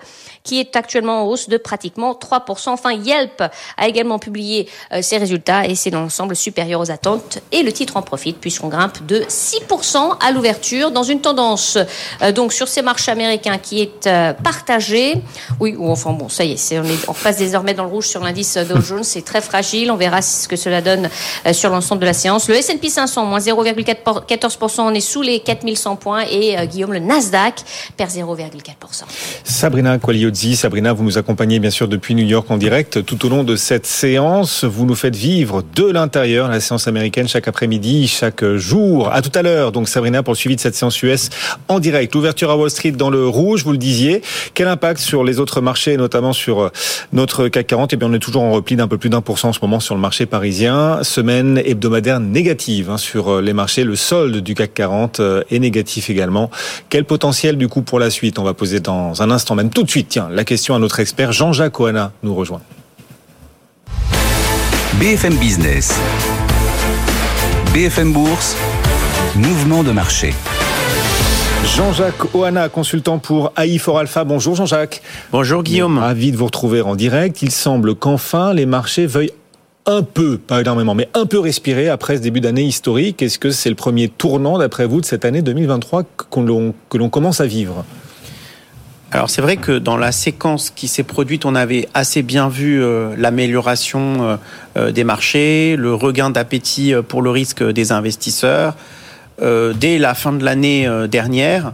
qui 0.49 0.59
est 0.59 0.75
actuellement 0.75 1.21
en 1.21 1.25
hausse 1.27 1.47
de 1.47 1.57
pratiquement 1.57 2.13
3%. 2.13 2.69
Enfin, 2.69 2.93
Yelp 2.93 3.43
a 3.77 3.88
également 3.88 4.17
publié 4.17 4.67
euh, 4.91 5.03
ses 5.03 5.17
résultats 5.17 5.67
et 5.67 5.75
c'est 5.75 5.91
dans 5.91 6.01
l'ensemble 6.01 6.35
supérieur 6.35 6.81
aux 6.81 6.89
attentes 6.89 7.38
et 7.51 7.62
le 7.62 7.71
titre 7.71 7.97
en 7.97 8.01
profite 8.01 8.39
puisqu'on 8.39 8.67
grimpe 8.67 9.05
de 9.05 9.19
6% 9.19 10.17
à 10.19 10.31
l'ouverture 10.31 10.89
dans 10.89 11.03
une 11.03 11.21
tendance 11.21 11.77
euh, 12.23 12.31
donc 12.31 12.51
sur 12.51 12.67
ces 12.67 12.81
marchés 12.81 13.12
américains 13.12 13.59
qui 13.59 13.79
est 13.81 14.07
euh, 14.07 14.33
partagée. 14.33 15.21
Oui, 15.59 15.75
ou 15.77 15.91
enfin 15.91 16.13
bon, 16.13 16.29
ça 16.29 16.43
y 16.43 16.53
est, 16.53 16.79
on, 16.79 16.83
est, 16.83 17.07
on 17.07 17.13
passe 17.13 17.38
désormais 17.38 17.75
dans 17.75 17.83
le 17.83 17.91
rouge 17.91 18.07
sur 18.07 18.23
l'indice 18.23 18.57
Dow 18.57 18.81
Jones, 18.88 19.03
c'est 19.03 19.23
très 19.23 19.41
fragile, 19.41 19.91
on 19.91 19.97
verra 19.97 20.23
ce 20.23 20.47
que 20.47 20.55
cela 20.55 20.81
donne 20.81 21.09
euh, 21.45 21.53
sur 21.53 21.69
l'ensemble 21.69 22.01
de 22.01 22.07
la 22.07 22.13
séance. 22.13 22.49
Le 22.49 22.55
S&P 22.55 22.89
500 22.89 23.25
moins 23.25 23.39
0,14%, 23.39 24.81
on 24.81 24.93
est 24.95 24.99
sous 24.99 25.21
les 25.21 25.41
4100 25.41 25.95
points 25.97 26.23
et 26.29 26.57
euh, 26.57 26.65
Guillaume 26.65 26.93
le 26.93 26.99
Nasdaq 26.99 27.62
perd 27.95 28.09
0,4%. 28.09 29.03
Sabrina 29.43 29.91
Sabrina, 30.39 30.93
vous 30.93 31.04
nous 31.04 31.17
accompagnez 31.17 31.60
bien 31.60 31.69
sûr 31.69 31.89
depuis 31.89 32.15
New 32.15 32.25
York 32.25 32.49
en 32.49 32.56
direct. 32.56 33.04
Tout 33.04 33.25
au 33.25 33.30
long 33.30 33.43
de 33.43 33.58
cette 33.58 33.86
séance, 33.86 34.63
vous 34.63 34.86
nous 34.86 34.95
faites 34.95 35.15
vivre 35.15 35.63
de 35.75 35.84
l'intérieur 35.84 36.47
la 36.47 36.62
séance 36.62 36.88
américaine 36.88 37.28
chaque 37.28 37.49
après-midi, 37.49 38.08
chaque 38.08 38.45
jour. 38.56 39.12
À 39.12 39.21
tout 39.21 39.38
à 39.38 39.41
l'heure, 39.41 39.73
donc 39.73 39.89
Sabrina, 39.89 40.23
pour 40.23 40.34
le 40.34 40.38
suivi 40.38 40.56
de 40.56 40.62
cette 40.62 40.75
séance 40.75 41.02
US 41.04 41.30
en 41.67 41.80
direct. 41.80 42.15
L'ouverture 42.15 42.52
à 42.52 42.56
Wall 42.58 42.69
Street 42.69 42.91
dans 42.91 43.10
le 43.10 43.28
rouge, 43.28 43.65
vous 43.65 43.73
le 43.73 43.78
disiez. 43.78 44.21
Quel 44.54 44.69
impact 44.69 45.02
sur 45.02 45.25
les 45.25 45.41
autres 45.41 45.60
marchés, 45.60 45.97
notamment 45.97 46.32
sur 46.32 46.62
euh, 46.62 46.69
notre 47.12 47.49
CAC 47.49 47.67
40 47.67 47.93
Eh 47.93 47.97
bien, 47.97 48.08
on 48.10 48.13
est 48.13 48.19
toujours 48.19 48.43
en 48.43 48.52
repli 48.52 48.78
d'un 48.78 48.88
peu 48.88 48.97
plus 48.97 49.10
d'un 49.10 49.21
pour 49.21 49.39
cent 49.39 49.49
en 49.49 49.54
ce 49.54 49.60
moment 49.62 49.82
sur 49.82 49.93
le 49.93 50.02
marché 50.02 50.25
parisien. 50.25 51.04
Semaine 51.04 51.62
hebdomadaire 51.65 52.21
négative 52.21 52.90
hein, 52.90 52.98
sur 52.98 53.27
euh, 53.27 53.42
les 53.42 53.54
marchés. 53.54 53.83
Le 53.83 53.98
solde 53.98 54.37
du 54.37 54.56
CAC 54.56 54.73
40 54.73 55.19
euh, 55.19 55.44
est 55.52 55.60
négatif 55.60 56.10
également. 56.10 56.50
Quel 56.87 57.04
potentiel 57.04 57.58
du 57.58 57.67
coup 57.67 57.81
pour 57.81 58.00
la 58.00 58.10
suite? 58.10 58.40
On 58.40 58.44
va 58.44 58.54
poser 58.54 58.79
dans 58.79 59.21
un 59.21 59.31
instant, 59.31 59.56
même 59.56 59.69
tout 59.69 59.83
de 59.83 59.90
suite. 59.90 60.18
La 60.27 60.43
question 60.43 60.75
à 60.75 60.79
notre 60.79 60.99
expert 60.99 61.31
Jean-Jacques 61.31 61.79
Oana 61.79 62.11
nous 62.23 62.35
rejoint. 62.35 62.61
BFM 64.99 65.35
Business. 65.35 65.97
BFM 67.73 68.11
Bourse. 68.11 68.57
Mouvement 69.35 69.83
de 69.83 69.91
marché. 69.91 70.33
Jean-Jacques 71.75 72.35
Oana, 72.35 72.67
consultant 72.67 73.19
pour 73.19 73.53
AI4 73.53 73.99
Alpha. 73.99 74.23
Bonjour 74.23 74.55
Jean-Jacques. 74.55 75.01
Bonjour 75.31 75.63
Guillaume. 75.63 75.99
Ravi 75.99 76.31
de 76.31 76.37
vous 76.37 76.45
retrouver 76.45 76.81
en 76.81 76.95
direct. 76.95 77.41
Il 77.41 77.51
semble 77.51 77.95
qu'enfin 77.95 78.53
les 78.53 78.65
marchés 78.65 79.05
veuillent 79.05 79.31
un 79.85 80.03
peu, 80.03 80.37
pas 80.37 80.61
énormément, 80.61 80.95
mais 80.95 81.07
un 81.13 81.25
peu 81.25 81.39
respirer 81.39 81.89
après 81.89 82.17
ce 82.17 82.21
début 82.21 82.41
d'année 82.41 82.63
historique. 82.63 83.21
Est-ce 83.21 83.39
que 83.39 83.51
c'est 83.51 83.69
le 83.69 83.75
premier 83.75 84.09
tournant, 84.09 84.57
d'après 84.57 84.85
vous, 84.85 85.01
de 85.01 85.05
cette 85.05 85.25
année 85.25 85.41
2023 85.41 86.03
que 86.03 86.97
l'on 86.97 87.09
commence 87.09 87.41
à 87.41 87.45
vivre? 87.45 87.85
Alors 89.12 89.27
c'est 89.29 89.41
vrai 89.41 89.57
que 89.57 89.79
dans 89.79 89.97
la 89.97 90.12
séquence 90.12 90.69
qui 90.69 90.87
s'est 90.87 91.03
produite, 91.03 91.45
on 91.45 91.55
avait 91.55 91.87
assez 91.95 92.21
bien 92.21 92.47
vu 92.47 92.83
euh, 92.83 93.15
l'amélioration 93.17 94.21
euh, 94.21 94.37
euh, 94.77 94.91
des 94.91 95.03
marchés, 95.03 95.75
le 95.75 95.95
regain 95.95 96.29
d'appétit 96.29 96.93
pour 97.07 97.23
le 97.23 97.31
risque 97.31 97.63
des 97.63 97.91
investisseurs 97.91 98.75
dès 99.41 99.99
la 99.99 100.15
fin 100.15 100.33
de 100.33 100.43
l'année 100.43 100.85
dernière. 101.10 101.71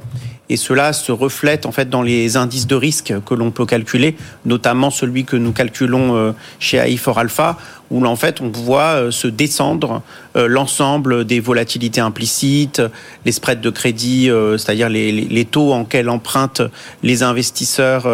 Et 0.49 0.55
cela 0.55 0.93
se 0.93 1.11
reflète 1.11 1.65
en 1.65 1.71
fait 1.71 1.89
dans 1.89 2.03
les 2.03 2.38
indices 2.38 2.67
de 2.67 2.75
risque 2.75 3.11
que 3.25 3.33
l'on 3.33 3.49
peut 3.49 3.65
calculer, 3.65 4.15
notamment 4.45 4.91
celui 4.91 5.25
que 5.25 5.36
nous 5.36 5.51
calculons 5.51 6.36
chez 6.59 6.77
AI4 6.77 7.21
Alpha, 7.21 7.57
où 7.91 8.05
en 8.05 8.15
fait 8.15 8.41
on 8.41 8.49
voit 8.49 8.95
euh, 8.95 9.11
se 9.11 9.27
descendre 9.27 10.01
euh, 10.36 10.47
l'ensemble 10.47 11.25
des 11.25 11.39
volatilités 11.39 12.01
implicites, 12.01 12.81
les 13.25 13.31
spreads 13.31 13.61
de 13.61 13.69
crédit, 13.69 14.29
c'est-à-dire 14.57 14.89
les, 14.89 15.47
taux 15.49 15.73
en 15.73 15.86
quels 15.86 16.09
empruntent 16.09 16.61
les 17.03 17.23
investisseurs 17.23 18.07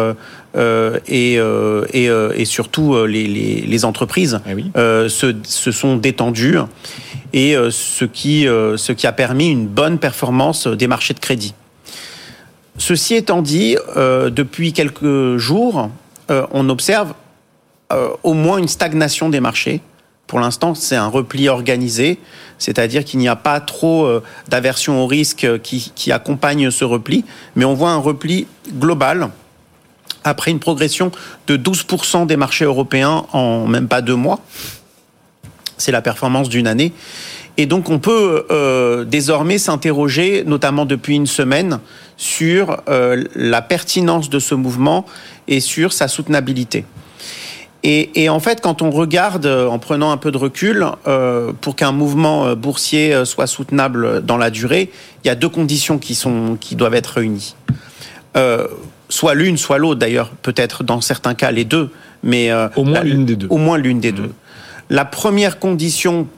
et, 1.08 1.34
et, 1.34 2.44
surtout 2.44 3.06
les, 3.06 3.84
entreprises 3.84 4.40
eh 4.46 5.08
se, 5.08 5.34
se, 5.44 5.72
sont 5.72 5.96
détendus 5.96 6.58
et 7.32 7.54
ce 7.70 8.04
qui, 8.04 8.42
ce 8.44 8.92
qui 8.92 9.06
a 9.06 9.12
permis 9.12 9.50
une 9.50 9.66
bonne 9.66 9.98
performance 9.98 10.66
des 10.66 10.86
marchés 10.86 11.14
de 11.14 11.20
crédit. 11.20 11.54
Ceci 12.78 13.14
étant 13.14 13.42
dit, 13.42 13.76
euh, 13.96 14.30
depuis 14.30 14.72
quelques 14.72 15.36
jours, 15.36 15.90
euh, 16.30 16.46
on 16.52 16.68
observe 16.68 17.10
euh, 17.10 17.12
au 18.22 18.34
moins 18.34 18.58
une 18.58 18.68
stagnation 18.68 19.28
des 19.28 19.40
marchés. 19.40 19.80
Pour 20.26 20.40
l'instant, 20.40 20.74
c'est 20.74 20.96
un 20.96 21.08
repli 21.08 21.48
organisé, 21.48 22.18
c'est-à-dire 22.58 23.04
qu'il 23.04 23.18
n'y 23.18 23.28
a 23.28 23.36
pas 23.36 23.60
trop 23.60 24.08
d'aversion 24.48 25.02
au 25.02 25.06
risque 25.06 25.60
qui, 25.62 25.92
qui, 25.94 26.10
accompagne 26.12 26.70
ce 26.70 26.84
repli, 26.84 27.24
mais 27.54 27.64
on 27.64 27.74
voit 27.74 27.90
un 27.90 27.98
repli 27.98 28.46
global 28.72 29.30
après 30.24 30.50
une 30.50 30.58
progression 30.58 31.10
de 31.46 31.56
12% 31.56 32.26
des 32.26 32.36
marchés 32.36 32.64
européens 32.64 33.24
en 33.32 33.66
même 33.66 33.88
pas 33.88 34.02
deux 34.02 34.14
mois. 34.14 34.40
C'est 35.76 35.92
la 35.92 36.02
performance 36.02 36.48
d'une 36.48 36.66
année. 36.66 36.92
Et 37.56 37.66
donc 37.66 37.90
on 37.90 37.98
peut 37.98 38.46
euh, 38.50 39.04
désormais 39.04 39.58
s'interroger, 39.58 40.44
notamment 40.46 40.86
depuis 40.86 41.16
une 41.16 41.26
semaine, 41.26 41.80
sur 42.16 42.80
euh, 42.88 43.24
la 43.34 43.60
pertinence 43.60 44.30
de 44.30 44.38
ce 44.38 44.54
mouvement 44.54 45.04
et 45.48 45.60
sur 45.60 45.92
sa 45.92 46.08
soutenabilité. 46.08 46.84
Et, 47.84 48.28
en 48.28 48.38
fait, 48.38 48.60
quand 48.60 48.80
on 48.80 48.90
regarde, 48.90 49.46
en 49.46 49.78
prenant 49.80 50.12
un 50.12 50.16
peu 50.16 50.30
de 50.30 50.38
recul, 50.38 50.86
euh, 51.08 51.52
pour 51.60 51.74
qu'un 51.74 51.90
mouvement 51.90 52.54
boursier 52.54 53.24
soit 53.24 53.48
soutenable 53.48 54.24
dans 54.24 54.36
la 54.36 54.50
durée, 54.50 54.90
il 55.24 55.28
y 55.28 55.30
a 55.30 55.34
deux 55.34 55.48
conditions 55.48 55.98
qui, 55.98 56.14
sont, 56.14 56.56
qui 56.60 56.76
doivent 56.76 56.94
être 56.94 57.18
réunies. 57.18 57.56
soit 59.08 59.34
l'une, 59.34 59.56
soit 59.56 59.78
l'autre, 59.78 59.98
d'ailleurs, 59.98 60.30
peut-être 60.30 60.84
dans 60.84 61.00
certains 61.00 61.34
cas 61.34 61.50
les 61.50 61.64
deux, 61.64 61.90
mais 62.22 62.52
au 62.76 62.84
moins 62.84 63.02
l'une 63.02 63.26
des 63.26 63.34
deux. 63.34 63.48
Au 63.50 63.58
moins 63.58 63.78
l'une 63.78 63.98
des 63.98 64.12
deux. 64.12 64.30
La 64.88 65.04
première 65.04 65.58
condition 65.58 66.28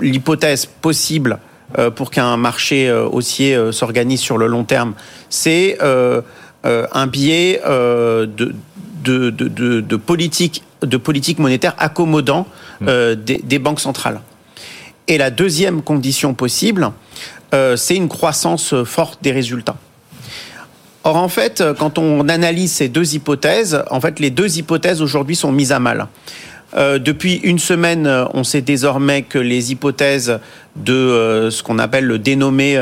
l'hypothèse 0.00 0.66
possible 0.66 1.38
euh, 1.78 1.90
pour 1.90 2.10
qu'un 2.10 2.36
marché 2.36 2.88
euh, 2.88 3.06
haussier 3.06 3.54
euh, 3.54 3.72
s'organise 3.72 4.20
sur 4.20 4.38
le 4.38 4.46
long 4.46 4.64
terme, 4.64 4.94
c'est 5.28 5.78
un 5.82 7.06
biais 7.06 7.60
de, 7.64 8.54
de, 9.04 9.96
politique, 9.96 10.62
de 10.84 10.96
politique 10.96 11.38
monétaire 11.38 11.74
accommodant 11.78 12.46
mmh. 12.80 13.14
des, 13.14 13.58
banques 13.58 13.80
centrales. 13.80 14.20
Et 15.08 15.18
la 15.18 15.30
deuxième 15.30 15.82
condition 15.82 16.34
possible, 16.34 16.90
c'est 17.76 17.94
une 17.94 18.08
croissance 18.08 18.74
forte 18.84 19.22
des 19.22 19.32
résultats. 19.32 19.76
Or, 21.04 21.16
en 21.16 21.28
fait, 21.28 21.62
quand 21.78 21.98
on 21.98 22.28
analyse 22.28 22.72
ces 22.72 22.88
deux 22.88 23.14
hypothèses, 23.14 23.82
en 23.90 24.00
fait, 24.00 24.18
les 24.18 24.30
deux 24.30 24.58
hypothèses 24.58 25.02
aujourd'hui 25.02 25.36
sont 25.36 25.52
mises 25.52 25.70
à 25.70 25.78
mal. 25.78 26.08
Euh, 26.76 26.98
depuis 26.98 27.34
une 27.36 27.58
semaine, 27.58 28.06
euh, 28.06 28.24
on 28.34 28.42
sait 28.42 28.60
désormais 28.60 29.22
que 29.22 29.38
les 29.38 29.70
hypothèses 29.70 30.40
de 30.76 30.92
euh, 30.92 31.50
ce 31.50 31.62
qu'on 31.62 31.78
appelle 31.78 32.04
le 32.04 32.18
dénommé 32.18 32.80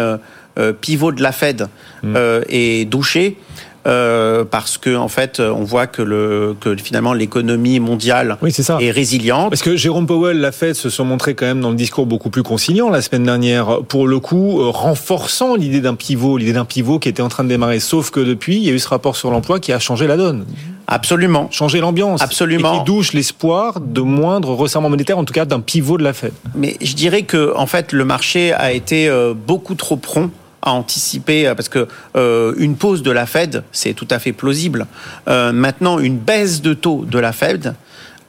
pivot 0.83 1.13
de 1.13 1.23
la 1.23 1.33
Fed 1.33 1.67
mmh. 2.03 2.17
est 2.49 2.85
douché. 2.85 3.39
Parce 3.85 4.79
que 4.79 4.95
en 4.97 5.09
fait, 5.09 5.41
on 5.41 5.65
voit 5.65 5.87
que, 5.87 6.03
le, 6.03 6.55
que 6.61 6.77
finalement 6.77 7.13
l'économie 7.13 7.81
mondiale 7.81 8.37
est, 8.43 8.91
résiliente. 8.91 9.51
Parce 9.51 9.63
que 9.63 9.77
Jérôme 9.77 10.07
Powell, 10.07 10.39
la 10.39 10.53
Fed 10.53 10.75
se 10.75 10.91
sont 10.91 11.05
montrés 11.05 11.35
quand 11.35 11.47
même 11.47 11.61
dans 11.61 11.71
le 11.71 11.77
discours 11.77 12.07
beaucoup 12.07 12.31
plus 12.31 12.43
conciliant 12.43 12.91
la 12.91 13.03
semaine 13.03 13.25
dernière, 13.25 13.83
pour 13.89 14.07
le 14.07 14.19
coup 14.21 14.71
renforçant 14.71 15.57
l'idée 15.57 15.81
d'un 15.81 15.95
pivot, 15.95 16.37
l'idée 16.37 16.53
d'un 16.53 16.65
pivot 16.65 16.99
qui 16.99 17.09
était 17.09 17.23
en 17.23 17.29
train 17.29 17.45
de 17.45 17.49
démarrer. 17.49 17.81
Sauf 17.81 18.11
que 18.11 18.21
depuis, 18.21 18.57
il 18.57 18.65
y 18.65 18.71
a 18.71 18.73
eu 18.73 18.79
ce 18.79 18.89
rapport 18.89 19.17
sur 19.17 19.31
l'emploi 19.31 19.61
qui 19.61 19.73
a 19.73 19.79
changé 19.79 20.07
la 20.07 20.17
donne. 20.17 20.45
Absolument. 20.87 21.49
Changer 21.51 21.81
l'ambiance. 21.81 22.23
Absolument. 22.23 22.75
Et 22.75 22.79
qui 22.79 22.85
douche 22.85 23.13
l'espoir 23.13 23.81
de 23.81 24.01
moindre 24.01 24.51
resserrement 24.55 24.91
monétaire, 24.91 25.19
en 25.19 25.25
tout 25.25 25.33
cas 25.33 25.45
d'un 25.45 25.61
pivot 25.61 25.97
de 25.97 26.05
la 26.05 26.13
Fed. 26.13 26.33
Mais 26.55 26.77
je 26.81 26.95
dirais 26.95 27.23
que, 27.23 27.57
en 27.57 27.67
fait, 27.67 27.93
le 27.93 28.05
marché 28.05 28.53
a 28.53 28.73
été 28.73 29.09
euh, 29.09 29.35
beaucoup 29.35 29.75
trop 29.75 29.97
prompt 29.97 30.31
à 30.63 30.73
anticiper 30.73 31.47
euh, 31.47 31.55
parce 31.55 31.69
que 31.69 31.89
euh, 32.17 32.55
une 32.57 32.77
pause 32.77 33.03
de 33.03 33.11
la 33.11 33.27
Fed, 33.27 33.65
c'est 33.73 33.95
tout 33.95 34.09
à 34.11 34.19
fait 34.19 34.33
plausible. 34.33 34.87
maintenant, 35.27 35.99
une 35.99 36.19
baisse 36.19 36.63
de 36.63 36.75
taux 36.75 37.05
de 37.05 37.19
la 37.19 37.33
Fed, 37.33 37.75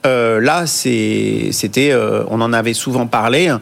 là, 0.04 0.66
c'était, 0.68 1.96
on 2.28 2.42
en 2.42 2.54
avait 2.54 2.74
souvent 2.74 3.08
parlé, 3.08 3.48
hein, 3.48 3.62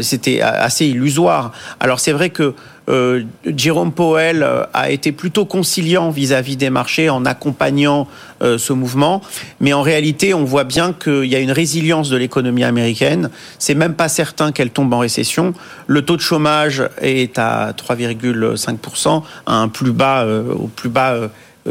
c'était 0.00 0.40
assez 0.40 0.86
illusoire. 0.86 1.52
Alors 1.80 2.00
c'est 2.00 2.12
vrai 2.12 2.30
que 2.30 2.54
euh, 2.88 3.22
Jérôme 3.44 3.92
Powell 3.92 4.42
euh, 4.42 4.64
a 4.72 4.90
été 4.90 5.12
plutôt 5.12 5.44
conciliant 5.44 6.10
vis-à-vis 6.10 6.56
des 6.56 6.70
marchés 6.70 7.10
en 7.10 7.24
accompagnant 7.26 8.08
euh, 8.42 8.56
ce 8.56 8.72
mouvement, 8.72 9.20
mais 9.60 9.72
en 9.72 9.82
réalité, 9.82 10.32
on 10.32 10.44
voit 10.44 10.64
bien 10.64 10.92
qu'il 10.92 11.26
y 11.26 11.36
a 11.36 11.40
une 11.40 11.52
résilience 11.52 12.08
de 12.08 12.16
l'économie 12.16 12.64
américaine. 12.64 13.30
C'est 13.58 13.74
même 13.74 13.94
pas 13.94 14.08
certain 14.08 14.52
qu'elle 14.52 14.70
tombe 14.70 14.92
en 14.94 15.00
récession. 15.00 15.52
Le 15.86 16.02
taux 16.02 16.16
de 16.16 16.22
chômage 16.22 16.82
est 17.00 17.38
à 17.38 17.72
3,5%, 17.72 19.22
à 19.46 19.54
un 19.54 19.68
plus 19.68 19.92
bas, 19.92 20.26
au 20.26 20.68
plus 20.68 20.88
bas 20.88 21.30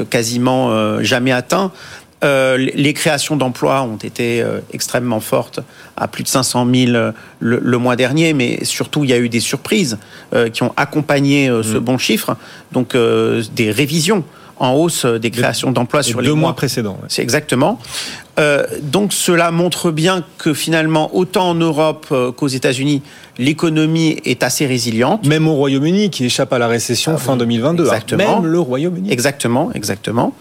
quasiment 0.09 1.01
jamais 1.01 1.31
atteint. 1.31 1.71
Euh, 2.23 2.57
les 2.57 2.93
créations 2.93 3.35
d'emplois 3.35 3.83
ont 3.83 3.97
été 3.97 4.41
euh, 4.41 4.59
extrêmement 4.73 5.19
fortes, 5.19 5.59
à 5.95 6.07
plus 6.07 6.23
de 6.23 6.27
500 6.27 6.67
000 6.73 6.91
euh, 6.93 7.11
le, 7.39 7.77
mois 7.77 7.95
dernier, 7.95 8.33
mais 8.33 8.63
surtout 8.65 9.03
il 9.03 9.11
y 9.11 9.13
a 9.13 9.19
eu 9.19 9.29
des 9.29 9.39
surprises 9.39 9.97
qui 10.51 10.63
ont 10.63 10.73
accompagné 10.75 11.47
ce 11.47 11.77
mmh. 11.77 11.79
bon 11.79 11.97
chiffre, 11.97 12.35
donc 12.71 12.95
des 12.95 13.71
révisions 13.71 14.23
en 14.59 14.73
hausse 14.73 15.05
des 15.05 15.31
créations 15.31 15.71
d'emplois 15.71 16.03
sur 16.03 16.21
les 16.21 16.27
deux 16.27 16.33
mois, 16.33 16.55
précédents. 16.55 16.97
C'est 17.07 17.21
exactement. 17.21 17.79
Euh, 18.39 18.65
donc 18.83 19.13
cela 19.13 19.49
montre 19.51 19.89
bien 19.91 20.23
que 20.37 20.53
finalement, 20.53 21.15
autant 21.15 21.49
en 21.49 21.55
Europe 21.55 22.07
euh, 22.11 22.31
qu'aux 22.31 22.47
États-Unis, 22.47 23.01
l'économie 23.39 24.19
est 24.25 24.43
assez 24.43 24.67
résiliente. 24.67 25.25
Même 25.25 25.47
au 25.47 25.55
Royaume-Uni, 25.55 26.11
qui 26.11 26.25
échappe 26.25 26.53
à 26.53 26.59
la 26.59 26.67
récession 26.67 27.13
ah 27.15 27.17
fin 27.17 27.35
2022. 27.35 27.83
Hein. 27.83 27.85
Exactement. 27.87 28.41
Même 28.41 28.51
le 28.51 28.59
Royaume-Uni. 28.59 29.11
Exactement, 29.11 29.71
exactement. 29.73 30.33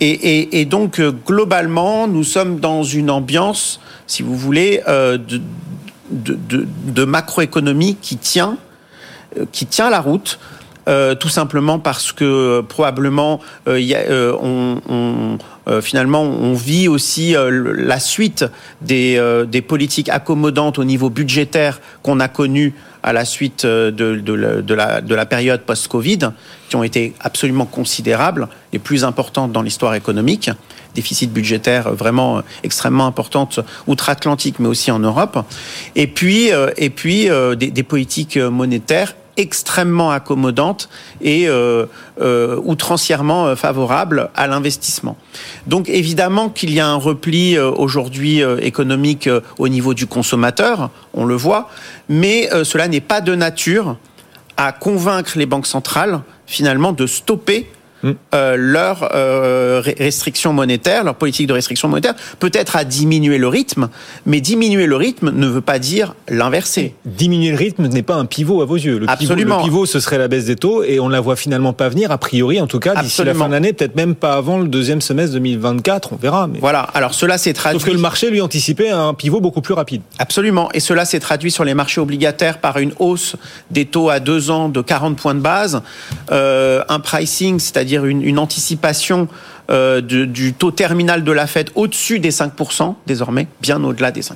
Et, 0.00 0.64
donc 0.66 1.00
euh, 1.00 1.12
globalement, 1.26 2.06
nous 2.06 2.24
sommes 2.24 2.60
dans 2.60 2.84
une 2.84 3.10
ambiance, 3.10 3.80
si 4.06 4.22
vous 4.22 4.36
voulez, 4.36 4.80
de, 4.86 5.40
de, 6.10 7.04
macroéconomie 7.04 7.96
qui 8.00 8.16
tient, 8.16 8.56
qui 9.50 9.66
tient 9.66 9.90
la 9.90 10.00
route. 10.00 10.38
Euh, 10.88 11.14
tout 11.14 11.28
simplement 11.28 11.78
parce 11.78 12.10
que 12.10 12.24
euh, 12.24 12.62
probablement 12.62 13.38
euh, 13.68 13.78
y 13.78 13.94
a, 13.94 14.02
on, 14.42 14.80
on 14.88 15.38
finalement 15.80 16.22
on 16.22 16.54
vit 16.54 16.88
aussi 16.88 17.36
la 17.36 18.00
suite 18.00 18.44
des, 18.80 19.44
des 19.46 19.62
politiques 19.62 20.08
accommodantes 20.08 20.80
au 20.80 20.82
niveau 20.82 21.08
budgétaire 21.08 21.80
qu'on 22.02 22.18
a 22.18 22.26
connues 22.26 22.74
à 23.04 23.12
la 23.12 23.24
suite 23.24 23.64
de, 23.64 23.90
de, 23.90 24.60
de, 24.60 24.74
la, 24.74 25.00
de 25.00 25.14
la 25.14 25.24
période 25.24 25.60
post-Covid, 25.60 26.18
qui 26.68 26.74
ont 26.74 26.82
été 26.82 27.14
absolument 27.20 27.64
considérables, 27.64 28.48
les 28.72 28.80
plus 28.80 29.04
importantes 29.04 29.52
dans 29.52 29.62
l'histoire 29.62 29.94
économique, 29.94 30.50
déficit 30.96 31.32
budgétaire 31.32 31.92
vraiment 31.92 32.42
extrêmement 32.64 33.06
importante 33.06 33.60
outre-Atlantique, 33.86 34.56
mais 34.58 34.68
aussi 34.68 34.90
en 34.90 34.98
Europe, 34.98 35.44
et 35.94 36.08
puis, 36.08 36.50
et 36.76 36.90
puis 36.90 37.28
des, 37.56 37.70
des 37.70 37.82
politiques 37.84 38.36
monétaires 38.36 39.14
extrêmement 39.42 40.12
accommodante 40.12 40.88
et 41.20 41.48
euh, 41.48 41.86
euh, 42.20 42.60
outrancièrement 42.64 43.46
euh, 43.46 43.56
favorable 43.56 44.30
à 44.34 44.46
l'investissement. 44.46 45.16
Donc 45.66 45.88
évidemment 45.88 46.48
qu'il 46.48 46.72
y 46.72 46.80
a 46.80 46.86
un 46.86 46.96
repli 46.96 47.58
aujourd'hui 47.58 48.40
économique 48.60 49.28
au 49.58 49.68
niveau 49.68 49.94
du 49.94 50.06
consommateur, 50.06 50.90
on 51.12 51.24
le 51.24 51.34
voit, 51.34 51.68
mais 52.08 52.48
cela 52.64 52.88
n'est 52.88 53.00
pas 53.00 53.20
de 53.20 53.34
nature 53.34 53.96
à 54.56 54.72
convaincre 54.72 55.32
les 55.36 55.46
banques 55.46 55.66
centrales 55.66 56.20
finalement 56.46 56.92
de 56.92 57.06
stopper 57.06 57.70
euh, 58.34 58.56
leur 58.56 59.10
euh, 59.14 59.82
restriction 59.98 60.52
monétaire, 60.52 61.04
leur 61.04 61.14
politique 61.14 61.46
de 61.46 61.52
restriction 61.52 61.88
monétaire, 61.88 62.14
peut-être 62.38 62.76
à 62.76 62.84
diminuer 62.84 63.38
le 63.38 63.48
rythme, 63.48 63.88
mais 64.26 64.40
diminuer 64.40 64.86
le 64.86 64.96
rythme 64.96 65.30
ne 65.30 65.46
veut 65.46 65.60
pas 65.60 65.78
dire 65.78 66.14
l'inverser. 66.28 66.94
Diminuer 67.04 67.50
le 67.50 67.56
rythme 67.56 67.86
n'est 67.86 68.02
pas 68.02 68.16
un 68.16 68.24
pivot 68.24 68.62
à 68.62 68.64
vos 68.64 68.76
yeux. 68.76 68.98
Le 68.98 69.08
Absolument. 69.08 69.56
Pivot, 69.56 69.58
le 69.58 69.64
pivot, 69.64 69.86
ce 69.86 70.00
serait 70.00 70.18
la 70.18 70.28
baisse 70.28 70.46
des 70.46 70.56
taux 70.56 70.82
et 70.82 71.00
on 71.00 71.08
ne 71.08 71.12
la 71.12 71.20
voit 71.20 71.36
finalement 71.36 71.72
pas 71.72 71.88
venir, 71.88 72.10
a 72.10 72.18
priori, 72.18 72.60
en 72.60 72.66
tout 72.66 72.80
cas, 72.80 73.00
d'ici 73.00 73.22
la 73.24 73.34
fin 73.34 73.46
de 73.46 73.52
l'année, 73.52 73.72
peut-être 73.72 73.96
même 73.96 74.14
pas 74.14 74.34
avant 74.34 74.58
le 74.58 74.68
deuxième 74.68 75.00
semestre 75.00 75.34
2024, 75.34 76.12
on 76.12 76.16
verra. 76.16 76.46
Mais... 76.46 76.58
Voilà, 76.58 76.80
alors 76.94 77.14
cela 77.14 77.38
s'est 77.38 77.52
traduit... 77.52 77.78
Sauf 77.78 77.88
que 77.88 77.94
le 77.94 78.00
marché, 78.00 78.30
lui, 78.30 78.40
anticipait 78.40 78.90
un 78.90 79.14
pivot 79.14 79.40
beaucoup 79.40 79.60
plus 79.60 79.74
rapide. 79.74 80.02
Absolument, 80.18 80.70
et 80.72 80.80
cela 80.80 81.04
s'est 81.04 81.20
traduit 81.20 81.50
sur 81.50 81.64
les 81.64 81.74
marchés 81.74 82.00
obligataires 82.00 82.58
par 82.58 82.78
une 82.78 82.92
hausse 82.98 83.36
des 83.70 83.86
taux 83.86 84.10
à 84.10 84.20
deux 84.20 84.50
ans 84.50 84.68
de 84.68 84.80
40 84.80 85.16
points 85.16 85.34
de 85.34 85.40
base, 85.40 85.82
euh, 86.30 86.82
un 86.88 87.00
pricing, 87.00 87.58
c'est-à-dire 87.58 87.91
une, 87.96 88.22
une, 88.22 88.38
anticipation 88.38 89.28
euh, 89.70 90.00
du, 90.00 90.52
taux 90.54 90.70
terminal 90.70 91.24
de 91.24 91.32
la 91.32 91.46
Fed 91.46 91.70
au-dessus 91.74 92.18
des 92.18 92.30
5% 92.30 92.94
désormais, 93.06 93.46
bien 93.60 93.82
au-delà 93.84 94.10
des 94.10 94.22
5%. 94.22 94.34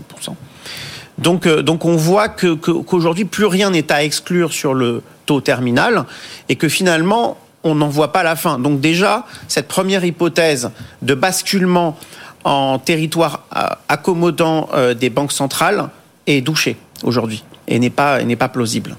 Donc, 1.19 1.47
euh, 1.47 1.63
donc 1.63 1.85
on 1.85 1.97
voit 1.97 2.29
que, 2.29 2.55
qu'aujourd'hui, 2.55 3.25
plus 3.25 3.47
rien 3.47 3.71
n'est 3.71 3.91
à 3.91 4.05
exclure 4.05 4.53
sur 4.53 4.75
le 4.75 5.03
taux 5.25 5.41
terminal 5.41 6.05
et 6.49 6.57
que 6.57 6.69
finalement, 6.69 7.39
on 7.65 7.75
n'en 7.75 7.89
voit 7.89 8.13
pas 8.13 8.23
la 8.23 8.37
fin. 8.37 8.59
Donc 8.59 8.81
déjà, 8.81 9.27
cette 9.49 9.67
première 9.67 10.05
hypothèse 10.05 10.71
de 11.03 11.15
basculement 11.15 11.99
en 12.45 12.79
territoire 12.79 13.45
euh, 13.57 13.67
accommodant 13.89 14.69
des 14.99 15.11
banques 15.11 15.33
centrales 15.33 15.89
est 16.27 16.41
douchée 16.41 16.77
aujourd'hui 17.03 17.43
et 17.67 17.79
n'est 17.79 17.91
pas, 17.91 18.23
n'est 18.23 18.37
pas 18.37 18.49
plausible. 18.49 18.97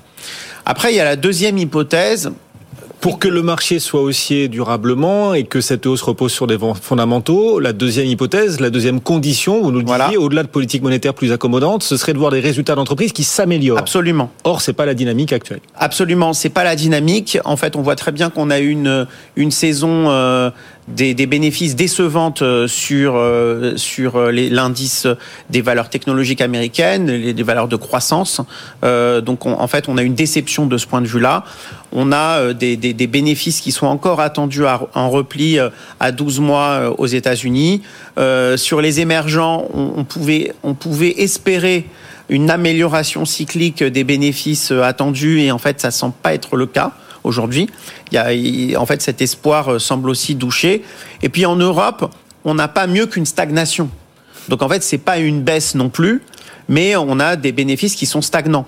Après, 0.66 0.92
il 0.92 0.98
y 0.98 1.00
a 1.00 1.06
la 1.06 1.16
deuxième 1.16 1.58
hypothèse 1.58 2.30
pour 3.00 3.20
que 3.20 3.28
le 3.28 3.42
marché 3.42 3.80
soit 3.80 4.02
haussier 4.02 4.48
durablement 4.48 5.34
et 5.34 5.44
que 5.44 5.62
cette 5.62 5.86
hausse 5.86 6.02
repose 6.02 6.32
sur 6.32 6.48
des 6.48 6.58
fondamentaux, 6.82 7.60
la 7.60 7.74
deuxième 7.74 8.08
hypothèse, 8.08 8.60
la 8.60 8.70
deuxième 8.70 9.02
condition, 9.02 9.62
vous 9.62 9.72
nous 9.72 9.80
le 9.80 9.86
disiez, 9.86 9.98
voilà. 9.98 10.20
au-delà 10.20 10.44
de 10.44 10.48
politique 10.48 10.82
monétaire 10.82 11.14
plus 11.14 11.32
accommodante, 11.32 11.84
ce 11.84 11.96
serait 11.96 12.14
de 12.14 12.18
voir 12.18 12.32
des 12.32 12.40
résultats 12.40 12.76
d'entreprise 12.76 13.12
qui 13.12 13.24
s'améliorent. 13.24 13.78
Absolument. 13.78 14.32
Or, 14.44 14.62
c'est 14.62 14.74
pas 14.74 14.86
la 14.86 14.94
dynamique 14.94 15.32
actuelle. 15.32 15.60
Absolument, 15.76 16.34
c'est 16.34 16.50
pas 16.50 16.64
la 16.64 16.76
dynamique. 16.76 17.38
En 17.46 17.56
fait, 17.56 17.76
on 17.76 17.82
voit 17.82 17.96
très 17.96 18.12
bien 18.12 18.30
qu'on 18.30 18.50
a 18.50 18.60
une 18.60 19.08
une 19.36 19.52
saison 19.52 20.10
euh, 20.10 20.50
des, 20.88 21.14
des, 21.14 21.26
bénéfices 21.26 21.76
décevantes 21.76 22.44
sur 22.68 23.16
euh, 23.16 23.76
sur 23.76 24.20
l'indice 24.32 25.08
des 25.50 25.62
valeurs 25.62 25.90
technologiques 25.90 26.42
américaines, 26.42 27.08
les, 27.08 27.34
des 27.34 27.44
valeurs 27.44 27.68
de 27.68 27.76
croissance. 27.76 28.42
Euh, 28.84 29.22
donc, 29.22 29.46
on, 29.46 29.54
en 29.54 29.68
fait, 29.68 29.90
on 29.90 29.98
a 29.98 30.04
une 30.04 30.16
déception 30.16 30.66
de 30.66 30.78
ce 30.78 30.88
point 30.88 31.02
de 31.02 31.08
vue-là. 31.08 31.44
On 31.92 32.12
a 32.12 32.54
des, 32.54 32.78
des, 32.78 32.94
des, 32.94 33.08
bénéfices 33.08 33.62
qui 33.62 33.72
sont 33.72 33.88
encore 33.88 34.20
attendus 34.20 34.66
à, 34.66 34.82
en 34.94 35.10
repli 35.10 35.58
à 36.00 36.12
12 36.12 36.40
mois 36.40 36.94
aux 36.98 37.08
États-Unis. 37.08 37.82
Euh, 38.18 38.58
sur 38.58 38.82
les 38.82 39.00
émergents, 39.00 39.68
on, 39.74 39.94
on, 39.98 40.04
pouvait 40.04 40.54
on 40.64 40.74
pouvait 40.74 41.22
espérer 41.22 41.86
une 42.30 42.50
amélioration 42.50 43.26
cyclique 43.26 43.84
des 43.84 44.04
bénéfices 44.04 44.72
attendus 44.72 45.42
et 45.42 45.52
en 45.52 45.58
fait, 45.58 45.80
ça 45.80 45.92
semble 45.92 46.16
pas 46.22 46.34
être 46.34 46.58
le 46.58 46.66
cas 46.66 46.94
aujourd'hui. 47.28 47.68
Il 48.12 48.16
y 48.16 48.76
a, 48.76 48.82
en 48.82 48.86
fait, 48.86 49.02
cet 49.02 49.22
espoir 49.22 49.80
semble 49.80 50.10
aussi 50.10 50.36
douché. 50.36 50.84
Et 51.22 51.30
puis 51.30 51.46
en 51.46 51.56
Europe, 51.56 52.12
on 52.46 52.56
n'a 52.56 52.68
pas 52.68 52.88
mieux 52.88 53.06
qu'une 53.06 53.26
stagnation. 53.26 53.90
Donc 54.50 54.62
en 54.62 54.70
fait, 54.70 54.82
c'est 54.82 54.98
pas 54.98 55.18
une 55.18 55.42
baisse 55.42 55.76
non 55.76 55.90
plus, 55.90 56.24
mais 56.70 56.96
on 56.96 57.20
a 57.20 57.36
des 57.36 57.52
bénéfices 57.52 57.96
qui 57.96 58.06
sont 58.06 58.22
stagnants. 58.22 58.66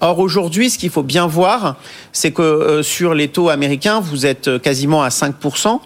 Or 0.00 0.18
aujourd'hui, 0.20 0.70
ce 0.70 0.78
qu'il 0.78 0.90
faut 0.90 1.02
bien 1.02 1.26
voir, 1.26 1.76
c'est 2.12 2.30
que 2.30 2.42
euh, 2.42 2.82
sur 2.82 3.14
les 3.14 3.28
taux 3.28 3.48
américains, 3.48 4.00
vous 4.00 4.26
êtes 4.26 4.60
quasiment 4.62 5.02
à 5.02 5.08
5%. 5.08 5.80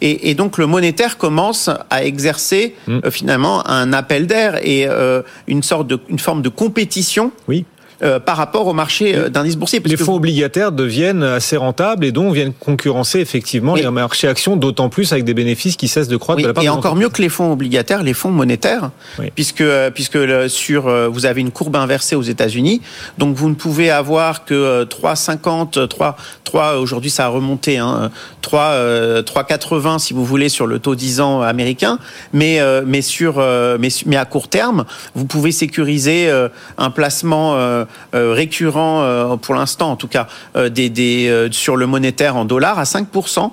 Et, 0.00 0.30
et, 0.30 0.34
donc 0.34 0.58
le 0.58 0.66
monétaire 0.66 1.16
commence 1.16 1.70
à 1.88 2.04
exercer 2.04 2.74
mmh. 2.86 2.98
euh, 3.04 3.10
finalement 3.10 3.66
un 3.66 3.92
appel 3.92 4.26
d'air 4.26 4.58
et 4.62 4.86
euh, 4.86 5.22
une 5.46 5.62
sorte 5.62 5.86
de 5.86 5.98
une 6.08 6.18
forme 6.18 6.42
de 6.42 6.50
compétition 6.50 7.32
oui. 7.48 7.64
Euh, 8.02 8.18
par 8.18 8.36
rapport 8.36 8.66
au 8.66 8.72
marché 8.72 9.14
euh, 9.14 9.28
d'indices 9.28 9.56
boursiers. 9.56 9.80
les 9.84 9.96
fonds 9.96 10.16
obligataires 10.16 10.72
deviennent 10.72 11.22
assez 11.22 11.56
rentables 11.56 12.04
et 12.04 12.10
donc 12.10 12.34
viennent 12.34 12.52
concurrencer 12.52 13.20
effectivement 13.20 13.74
oui. 13.74 13.82
les 13.82 13.90
marchés 13.90 14.26
actions, 14.26 14.56
d'autant 14.56 14.88
plus 14.88 15.12
avec 15.12 15.24
des 15.24 15.34
bénéfices 15.34 15.76
qui 15.76 15.88
cessent 15.88 16.08
de 16.08 16.16
croître 16.16 16.38
oui, 16.38 16.42
de 16.42 16.48
la 16.48 16.54
part 16.54 16.64
Et 16.64 16.68
encore 16.68 16.96
mieux 16.96 17.08
que 17.08 17.22
les 17.22 17.28
fonds 17.28 17.52
obligataires, 17.52 18.02
les 18.02 18.14
fonds 18.14 18.30
monétaires, 18.30 18.90
oui. 19.18 19.26
puisque 19.34 19.64
puisque 19.94 20.14
le, 20.14 20.48
sur 20.48 20.90
vous 21.10 21.26
avez 21.26 21.40
une 21.40 21.52
courbe 21.52 21.76
inversée 21.76 22.16
aux 22.16 22.22
États-Unis, 22.22 22.80
donc 23.18 23.36
vous 23.36 23.48
ne 23.48 23.54
pouvez 23.54 23.90
avoir 23.90 24.44
que 24.44 24.84
3,50, 24.84 25.86
3 25.86 26.16
3 26.44 26.78
aujourd'hui 26.78 27.10
ça 27.10 27.26
a 27.26 27.28
remonté, 27.28 27.78
hein, 27.78 28.10
3 28.42 28.60
euh, 28.60 29.22
3,80 29.22 30.00
si 30.00 30.12
vous 30.12 30.24
voulez 30.24 30.48
sur 30.48 30.66
le 30.66 30.80
taux 30.80 30.94
10 30.94 31.20
ans 31.20 31.40
américain, 31.40 31.98
mais 32.32 32.60
euh, 32.60 32.82
mais 32.84 33.00
sur 33.00 33.36
mais 33.78 33.88
mais 34.06 34.16
à 34.16 34.24
court 34.24 34.48
terme, 34.48 34.84
vous 35.14 35.24
pouvez 35.24 35.52
sécuriser 35.52 36.30
un 36.78 36.90
placement 36.90 37.54
euh, 37.54 37.84
récurrent 38.12 39.02
euh, 39.02 39.36
pour 39.36 39.54
l'instant 39.54 39.90
en 39.90 39.96
tout 39.96 40.08
cas 40.08 40.26
euh, 40.56 40.68
des, 40.68 40.88
des 40.90 41.48
sur 41.50 41.76
le 41.76 41.86
monétaire 41.86 42.36
en 42.36 42.44
dollars 42.44 42.78
à 42.78 42.84
5% 42.84 43.50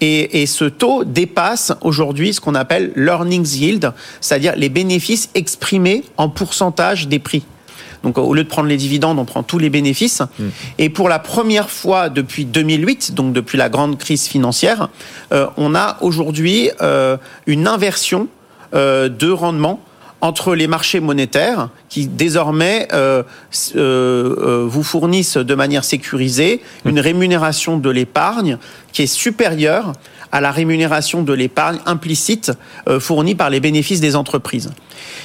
et, 0.00 0.42
et 0.42 0.46
ce 0.46 0.64
taux 0.64 1.04
dépasse 1.04 1.72
aujourd'hui 1.80 2.34
ce 2.34 2.40
qu'on 2.40 2.54
appelle 2.54 2.92
l'earnings 2.96 3.56
yield, 3.56 3.92
c'est-à-dire 4.20 4.54
les 4.56 4.68
bénéfices 4.68 5.30
exprimés 5.34 6.04
en 6.16 6.28
pourcentage 6.28 7.08
des 7.08 7.18
prix. 7.18 7.44
Donc 8.02 8.18
au 8.18 8.34
lieu 8.34 8.44
de 8.44 8.48
prendre 8.48 8.68
les 8.68 8.76
dividendes, 8.76 9.18
on 9.18 9.24
prend 9.24 9.42
tous 9.42 9.58
les 9.58 9.70
bénéfices. 9.70 10.22
Mmh. 10.22 10.44
Et 10.78 10.90
pour 10.90 11.08
la 11.08 11.18
première 11.18 11.70
fois 11.70 12.08
depuis 12.08 12.44
2008, 12.44 13.14
donc 13.14 13.32
depuis 13.32 13.58
la 13.58 13.68
grande 13.68 13.98
crise 13.98 14.26
financière, 14.26 14.88
euh, 15.32 15.46
on 15.56 15.74
a 15.74 15.98
aujourd'hui 16.00 16.70
euh, 16.80 17.16
une 17.46 17.68
inversion 17.68 18.28
euh, 18.74 19.08
de 19.08 19.30
rendement 19.30 19.80
entre 20.22 20.54
les 20.54 20.68
marchés 20.68 21.00
monétaires 21.00 21.68
qui 21.88 22.06
désormais 22.06 22.88
euh, 22.92 23.24
euh, 23.74 24.64
vous 24.68 24.84
fournissent 24.84 25.36
de 25.36 25.54
manière 25.54 25.84
sécurisée 25.84 26.62
une 26.84 27.00
rémunération 27.00 27.76
de 27.76 27.90
l'épargne 27.90 28.56
qui 28.92 29.02
est 29.02 29.06
supérieure 29.06 29.92
à 30.32 30.40
la 30.40 30.50
rémunération 30.50 31.22
de 31.22 31.32
l'épargne 31.32 31.78
implicite 31.86 32.52
euh, 32.88 32.98
fournie 32.98 33.34
par 33.34 33.50
les 33.50 33.60
bénéfices 33.60 34.00
des 34.00 34.16
entreprises. 34.16 34.70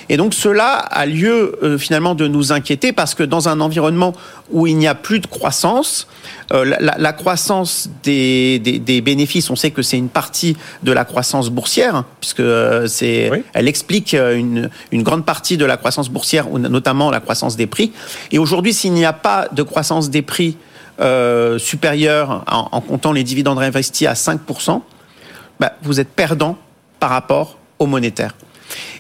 Et 0.09 0.17
donc 0.17 0.33
cela 0.33 0.73
a 0.73 1.05
lieu 1.05 1.57
euh, 1.63 1.77
finalement 1.77 2.15
de 2.15 2.27
nous 2.27 2.51
inquiéter 2.51 2.93
parce 2.93 3.15
que 3.15 3.23
dans 3.23 3.49
un 3.49 3.59
environnement 3.59 4.13
où 4.51 4.67
il 4.67 4.77
n'y 4.77 4.87
a 4.87 4.95
plus 4.95 5.19
de 5.19 5.27
croissance, 5.27 6.07
euh, 6.53 6.63
la, 6.79 6.95
la, 6.97 7.13
croissance 7.13 7.89
des, 8.03 8.59
des, 8.59 8.79
des, 8.79 9.01
bénéfices, 9.01 9.49
on 9.49 9.55
sait 9.55 9.71
que 9.71 9.81
c'est 9.81 9.97
une 9.97 10.09
partie 10.09 10.55
de 10.83 10.91
la 10.91 11.03
croissance 11.03 11.49
boursière 11.49 12.05
puisque 12.21 12.39
euh, 12.39 12.87
c'est, 12.87 13.29
oui. 13.31 13.43
elle 13.53 13.67
explique 13.67 14.13
une, 14.13 14.69
une 14.91 15.03
grande 15.03 15.25
partie 15.25 15.57
de 15.57 15.65
la 15.65 15.77
croissance 15.77 16.09
boursière, 16.09 16.47
notamment 16.49 17.11
la 17.11 17.19
croissance 17.19 17.57
des 17.57 17.67
prix. 17.67 17.91
Et 18.31 18.39
aujourd'hui, 18.39 18.73
s'il 18.73 18.93
n'y 18.93 19.05
a 19.05 19.13
pas 19.13 19.47
de 19.51 19.63
croissance 19.63 20.09
des 20.09 20.21
prix 20.21 20.57
euh, 20.99 21.59
supérieure 21.59 22.43
en, 22.47 22.69
en, 22.71 22.81
comptant 22.81 23.11
les 23.11 23.23
dividendes 23.23 23.59
réinvestis 23.59 24.07
à 24.07 24.13
5%, 24.13 24.81
bah, 25.59 25.73
vous 25.81 25.99
êtes 25.99 26.09
perdant 26.09 26.57
par 26.99 27.09
rapport 27.09 27.57
au 27.79 27.85
monétaire. 27.85 28.35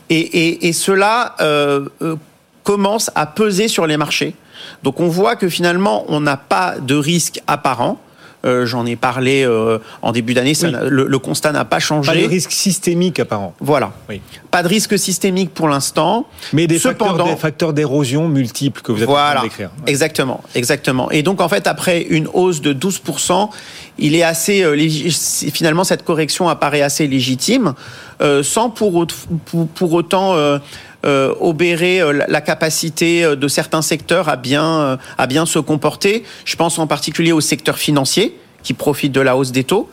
Et, 0.09 0.19
et, 0.19 0.67
et 0.67 0.73
cela 0.73 1.35
euh, 1.41 1.87
euh, 2.01 2.15
commence 2.63 3.11
à 3.15 3.25
peser 3.25 3.67
sur 3.67 3.87
les 3.87 3.97
marchés. 3.97 4.35
Donc 4.83 4.99
on 4.99 5.07
voit 5.07 5.35
que 5.35 5.49
finalement, 5.49 6.05
on 6.07 6.19
n'a 6.19 6.37
pas 6.37 6.75
de 6.79 6.95
risque 6.95 7.41
apparent. 7.47 7.99
Euh, 8.45 8.65
J'en 8.65 8.85
ai 8.85 8.95
parlé 8.95 9.43
euh, 9.43 9.79
en 10.01 10.11
début 10.11 10.33
d'année. 10.33 10.53
Oui. 10.61 10.71
Le, 10.71 11.07
le, 11.07 11.19
constat 11.19 11.51
n'a 11.51 11.65
pas 11.65 11.79
changé. 11.79 12.11
Pas 12.11 12.17
de 12.17 12.27
risque 12.27 12.51
systémique 12.51 13.19
apparent. 13.19 13.55
Voilà. 13.59 13.91
Oui. 14.07 14.21
Pas 14.51 14.61
de 14.61 14.67
risque 14.67 14.97
systémique 14.97 15.53
pour 15.53 15.67
l'instant. 15.67 16.27
Mais 16.53 16.67
des 16.67 16.77
Cependant, 16.77 17.35
facteurs 17.35 17.73
d'érosion 17.73 18.27
multiples 18.29 18.81
que 18.81 18.91
vous 18.91 19.01
êtes 19.01 19.09
voilà, 19.09 19.31
en 19.31 19.33
train 19.33 19.43
d'écrire. 19.43 19.69
Ouais. 19.79 19.89
Exactement, 19.89 20.43
exactement. 20.53 21.09
Et 21.11 21.23
donc 21.23 21.41
en 21.41 21.49
fait, 21.49 21.65
après 21.67 22.01
une 22.03 22.27
hausse 22.31 22.61
de 22.61 22.73
12 22.73 23.01
il 23.99 24.15
est 24.15 24.23
assez 24.23 24.63
euh, 24.63 24.77
finalement 25.51 25.83
cette 25.83 26.03
correction 26.03 26.49
apparaît 26.49 26.81
assez 26.81 27.07
légitime, 27.07 27.73
euh, 28.21 28.43
sans 28.43 28.69
pour, 28.69 29.07
pour, 29.75 29.93
autant 29.93 30.35
euh, 30.35 30.59
obérer 31.39 32.01
la 32.27 32.41
capacité 32.41 33.35
de 33.35 33.47
certains 33.47 33.81
secteurs 33.81 34.29
à 34.29 34.35
bien 34.35 34.97
à 35.17 35.27
bien 35.27 35.45
se 35.45 35.59
comporter. 35.59 36.23
Je 36.45 36.55
pense 36.55 36.79
en 36.79 36.87
particulier 36.87 37.31
au 37.31 37.41
secteur 37.41 37.77
financier 37.77 38.37
qui 38.63 38.73
profitent 38.73 39.11
de 39.11 39.21
la 39.21 39.37
hausse 39.37 39.51
des 39.51 39.63
taux, 39.63 39.89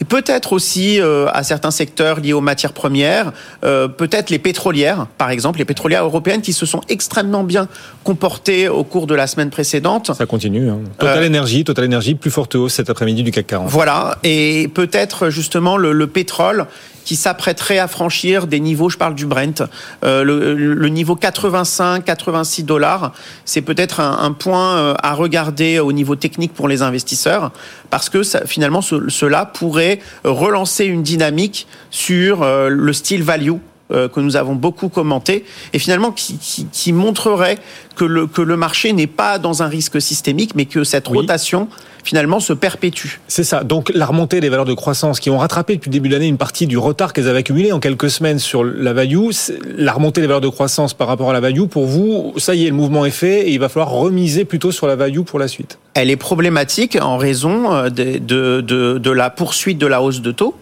et 0.00 0.04
peut-être 0.04 0.52
aussi 0.52 1.00
euh, 1.00 1.26
à 1.32 1.42
certains 1.42 1.70
secteurs 1.70 2.20
liés 2.20 2.32
aux 2.32 2.40
matières 2.40 2.72
premières, 2.72 3.32
euh, 3.64 3.88
peut-être 3.88 4.30
les 4.30 4.38
pétrolières, 4.38 5.06
par 5.18 5.30
exemple, 5.30 5.58
les 5.58 5.64
pétrolières 5.64 6.04
européennes 6.04 6.42
qui 6.42 6.52
se 6.52 6.66
sont 6.66 6.80
extrêmement 6.88 7.44
bien 7.44 7.68
comportées 8.04 8.68
au 8.68 8.84
cours 8.84 9.06
de 9.06 9.14
la 9.14 9.26
semaine 9.26 9.50
précédente. 9.50 10.12
Ça 10.14 10.26
continue. 10.26 10.68
Hein. 10.68 10.80
Total 10.98 11.22
euh, 11.22 11.26
Énergie, 11.26 11.64
Total 11.64 11.84
Énergie, 11.84 12.14
plus 12.14 12.30
forte 12.30 12.54
hausse 12.54 12.74
cet 12.74 12.90
après-midi 12.90 13.22
du 13.22 13.30
CAC 13.30 13.46
40. 13.46 13.68
Voilà, 13.68 14.18
et 14.24 14.68
peut-être 14.74 15.30
justement 15.30 15.76
le, 15.76 15.92
le 15.92 16.06
pétrole 16.06 16.66
qui 17.06 17.14
s'apprêterait 17.14 17.78
à 17.78 17.86
franchir 17.86 18.48
des 18.48 18.58
niveaux, 18.58 18.90
je 18.90 18.98
parle 18.98 19.14
du 19.14 19.26
Brent, 19.26 19.62
euh, 20.04 20.24
le, 20.24 20.54
le, 20.54 20.88
niveau 20.88 21.14
85, 21.14 22.04
86 22.04 22.64
dollars, 22.64 23.12
c'est 23.44 23.62
peut-être 23.62 24.00
un, 24.00 24.18
un, 24.18 24.32
point 24.32 24.76
euh, 24.76 24.94
à 25.02 25.14
regarder 25.14 25.78
au 25.78 25.92
niveau 25.92 26.16
technique 26.16 26.52
pour 26.52 26.66
les 26.66 26.82
investisseurs, 26.82 27.52
parce 27.90 28.10
que 28.10 28.22
finalement 28.44 28.82
ce, 28.82 29.08
cela 29.08 29.46
pourrait 29.46 30.00
relancer 30.24 30.84
une 30.84 31.04
dynamique 31.04 31.68
sur 31.90 32.42
euh, 32.42 32.68
le 32.68 32.92
style 32.92 33.22
value 33.22 33.52
euh, 33.92 34.08
que 34.08 34.20
nous 34.20 34.36
avons 34.36 34.54
beaucoup 34.54 34.88
commenté 34.88 35.44
et 35.72 35.78
finalement 35.78 36.10
qui, 36.10 36.38
qui, 36.38 36.66
qui 36.72 36.92
montrerait 36.92 37.58
que 37.94 38.04
le, 38.04 38.26
que 38.26 38.42
le 38.42 38.56
marché 38.56 38.92
n'est 38.92 39.06
pas 39.06 39.38
dans 39.38 39.62
un 39.62 39.68
risque 39.68 40.00
systémique, 40.00 40.54
mais 40.54 40.64
que 40.64 40.84
cette 40.84 41.08
oui. 41.08 41.18
rotation 41.18 41.68
finalement 42.06 42.38
se 42.38 42.52
perpétue. 42.52 43.18
C'est 43.26 43.44
ça. 43.44 43.64
Donc 43.64 43.90
la 43.94 44.06
remontée 44.06 44.40
des 44.40 44.48
valeurs 44.48 44.64
de 44.64 44.74
croissance 44.74 45.18
qui 45.18 45.28
ont 45.28 45.38
rattrapé 45.38 45.74
depuis 45.74 45.90
le 45.90 45.92
début 45.92 46.08
de 46.08 46.14
l'année 46.14 46.28
une 46.28 46.36
partie 46.36 46.66
du 46.66 46.78
retard 46.78 47.12
qu'elles 47.12 47.28
avaient 47.28 47.40
accumulé 47.40 47.72
en 47.72 47.80
quelques 47.80 48.10
semaines 48.10 48.38
sur 48.38 48.62
la 48.62 48.92
value, 48.92 49.30
la 49.76 49.92
remontée 49.92 50.20
des 50.20 50.26
valeurs 50.28 50.40
de 50.40 50.48
croissance 50.48 50.94
par 50.94 51.08
rapport 51.08 51.30
à 51.30 51.32
la 51.32 51.40
value, 51.40 51.64
pour 51.64 51.86
vous, 51.86 52.32
ça 52.36 52.54
y 52.54 52.64
est, 52.66 52.68
le 52.68 52.76
mouvement 52.76 53.04
est 53.06 53.10
fait 53.10 53.48
et 53.48 53.52
il 53.52 53.58
va 53.58 53.68
falloir 53.68 53.90
remiser 53.90 54.44
plutôt 54.44 54.70
sur 54.70 54.86
la 54.86 54.94
value 54.94 55.22
pour 55.22 55.38
la 55.38 55.48
suite. 55.48 55.78
Elle 55.94 56.10
est 56.10 56.16
problématique 56.16 56.96
en 57.00 57.16
raison 57.16 57.74
euh, 57.74 57.88
de, 57.88 58.18
de, 58.18 58.60
de, 58.60 58.98
de 58.98 59.10
la 59.10 59.30
poursuite 59.30 59.78
de 59.78 59.86
la 59.86 60.00
hausse 60.00 60.20
de 60.20 60.30
taux 60.30 60.54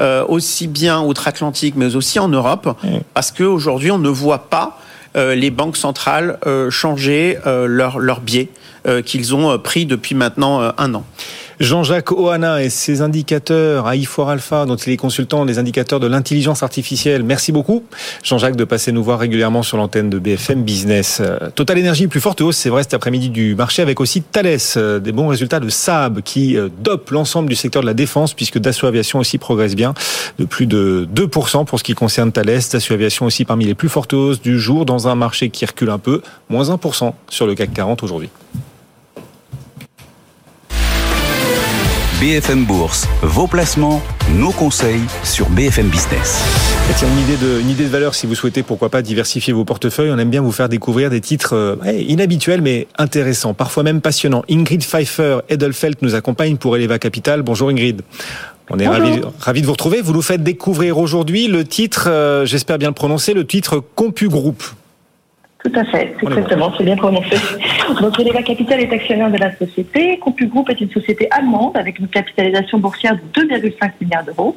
euh, 0.00 0.24
aussi 0.26 0.66
bien 0.68 1.00
outre-Atlantique, 1.00 1.74
mais 1.76 1.96
aussi 1.96 2.18
en 2.18 2.28
Europe, 2.28 2.76
mmh. 2.82 2.88
parce 3.14 3.32
qu'aujourd'hui, 3.32 3.90
on 3.90 3.98
ne 3.98 4.08
voit 4.08 4.48
pas 4.50 4.78
euh, 5.16 5.34
les 5.34 5.50
banques 5.50 5.76
centrales 5.76 6.38
euh, 6.46 6.70
changer 6.70 7.38
euh, 7.46 7.66
leur, 7.66 7.98
leur 7.98 8.20
biais 8.20 8.48
euh, 8.86 9.02
qu'ils 9.02 9.34
ont 9.34 9.58
pris 9.58 9.86
depuis 9.86 10.14
maintenant 10.14 10.72
un 10.76 10.94
an. 10.94 11.04
Jean-Jacques 11.60 12.12
Ohana 12.12 12.62
et 12.62 12.70
ses 12.70 13.02
indicateurs 13.02 13.86
AI4 13.86 14.30
Alpha, 14.30 14.64
dont 14.64 14.76
il 14.76 14.92
est 14.92 14.96
consultant 14.96 15.44
des 15.44 15.58
indicateurs 15.58 15.98
de 15.98 16.06
l'intelligence 16.06 16.62
artificielle. 16.62 17.24
Merci 17.24 17.50
beaucoup, 17.50 17.82
Jean-Jacques, 18.22 18.54
de 18.54 18.64
passer 18.64 18.92
nous 18.92 19.02
voir 19.02 19.18
régulièrement 19.18 19.64
sur 19.64 19.76
l'antenne 19.76 20.08
de 20.08 20.20
BFM 20.20 20.62
Business. 20.62 21.20
Total 21.56 21.78
Énergie, 21.78 22.06
plus 22.06 22.20
forte 22.20 22.40
hausse, 22.40 22.56
c'est 22.56 22.70
vrai, 22.70 22.84
cet 22.84 22.94
après-midi 22.94 23.28
du 23.30 23.56
marché, 23.56 23.82
avec 23.82 24.00
aussi 24.00 24.22
Thales, 24.22 25.00
des 25.00 25.12
bons 25.12 25.26
résultats 25.26 25.58
de 25.58 25.68
Saab, 25.68 26.20
qui 26.22 26.56
dope 26.80 27.10
l'ensemble 27.10 27.48
du 27.48 27.56
secteur 27.56 27.82
de 27.82 27.86
la 27.86 27.94
défense, 27.94 28.34
puisque 28.34 28.58
Dassault 28.58 28.86
Aviation 28.86 29.18
aussi 29.18 29.38
progresse 29.38 29.74
bien, 29.74 29.94
de 30.38 30.44
plus 30.44 30.66
de 30.66 31.08
2% 31.12 31.64
pour 31.64 31.78
ce 31.80 31.84
qui 31.84 31.94
concerne 31.94 32.30
Thales. 32.30 32.60
Dassault 32.70 32.94
Aviation 32.94 33.26
aussi 33.26 33.44
parmi 33.44 33.64
les 33.64 33.74
plus 33.74 33.88
fortes 33.88 34.12
hausses 34.12 34.40
du 34.40 34.60
jour, 34.60 34.86
dans 34.86 35.08
un 35.08 35.16
marché 35.16 35.50
qui 35.50 35.66
recule 35.66 35.90
un 35.90 35.98
peu, 35.98 36.22
moins 36.48 36.64
1% 36.64 37.12
sur 37.28 37.46
le 37.46 37.56
CAC 37.56 37.72
40 37.74 38.04
aujourd'hui. 38.04 38.30
BFM 42.20 42.64
Bourse, 42.64 43.06
vos 43.22 43.46
placements, 43.46 44.02
nos 44.34 44.50
conseils 44.50 45.02
sur 45.22 45.48
BFM 45.50 45.86
Business. 45.86 46.42
Une 47.00 47.18
idée 47.20 47.36
de, 47.36 47.60
une 47.60 47.70
idée 47.70 47.84
de 47.84 47.88
valeur 47.88 48.16
si 48.16 48.26
vous 48.26 48.34
souhaitez, 48.34 48.64
pourquoi 48.64 48.88
pas 48.88 49.02
diversifier 49.02 49.52
vos 49.52 49.64
portefeuilles. 49.64 50.10
On 50.10 50.18
aime 50.18 50.28
bien 50.28 50.40
vous 50.40 50.50
faire 50.50 50.68
découvrir 50.68 51.10
des 51.10 51.20
titres 51.20 51.54
euh, 51.54 51.76
inhabituels 52.08 52.60
mais 52.60 52.88
intéressants, 52.98 53.54
parfois 53.54 53.84
même 53.84 54.00
passionnants. 54.00 54.42
Ingrid 54.50 54.82
Pfeiffer 54.82 55.38
Edelfelt 55.48 56.02
nous 56.02 56.16
accompagne 56.16 56.56
pour 56.56 56.76
Eleva 56.76 56.98
Capital. 56.98 57.42
Bonjour 57.42 57.68
Ingrid. 57.68 58.02
On 58.68 58.80
est 58.80 58.88
ravis 58.88 59.20
ravi 59.38 59.60
de 59.60 59.66
vous 59.66 59.72
retrouver. 59.72 60.00
Vous 60.00 60.12
nous 60.12 60.20
faites 60.20 60.42
découvrir 60.42 60.98
aujourd'hui 60.98 61.46
le 61.46 61.62
titre, 61.62 62.08
euh, 62.10 62.44
j'espère 62.44 62.78
bien 62.78 62.88
le 62.88 62.94
prononcer, 62.94 63.32
le 63.32 63.46
titre 63.46 63.80
Compu 63.94 64.28
Group. 64.28 64.64
Tout 65.68 65.80
à 65.80 65.84
fait, 65.84 66.14
exactement, 66.22 66.72
c'est 66.76 66.84
bien 66.84 66.96
prononcé. 66.96 67.36
Donc 68.00 68.18
Eleva 68.18 68.42
Capital 68.42 68.80
est 68.80 68.92
actionnaire 68.92 69.30
de 69.30 69.36
la 69.36 69.54
société. 69.54 70.18
CompuGroup 70.18 70.70
est 70.70 70.80
une 70.80 70.90
société 70.90 71.28
allemande 71.30 71.76
avec 71.76 71.98
une 71.98 72.08
capitalisation 72.08 72.78
boursière 72.78 73.16
de 73.34 73.42
2,5 73.42 73.90
milliards 74.00 74.24
d'euros. 74.24 74.56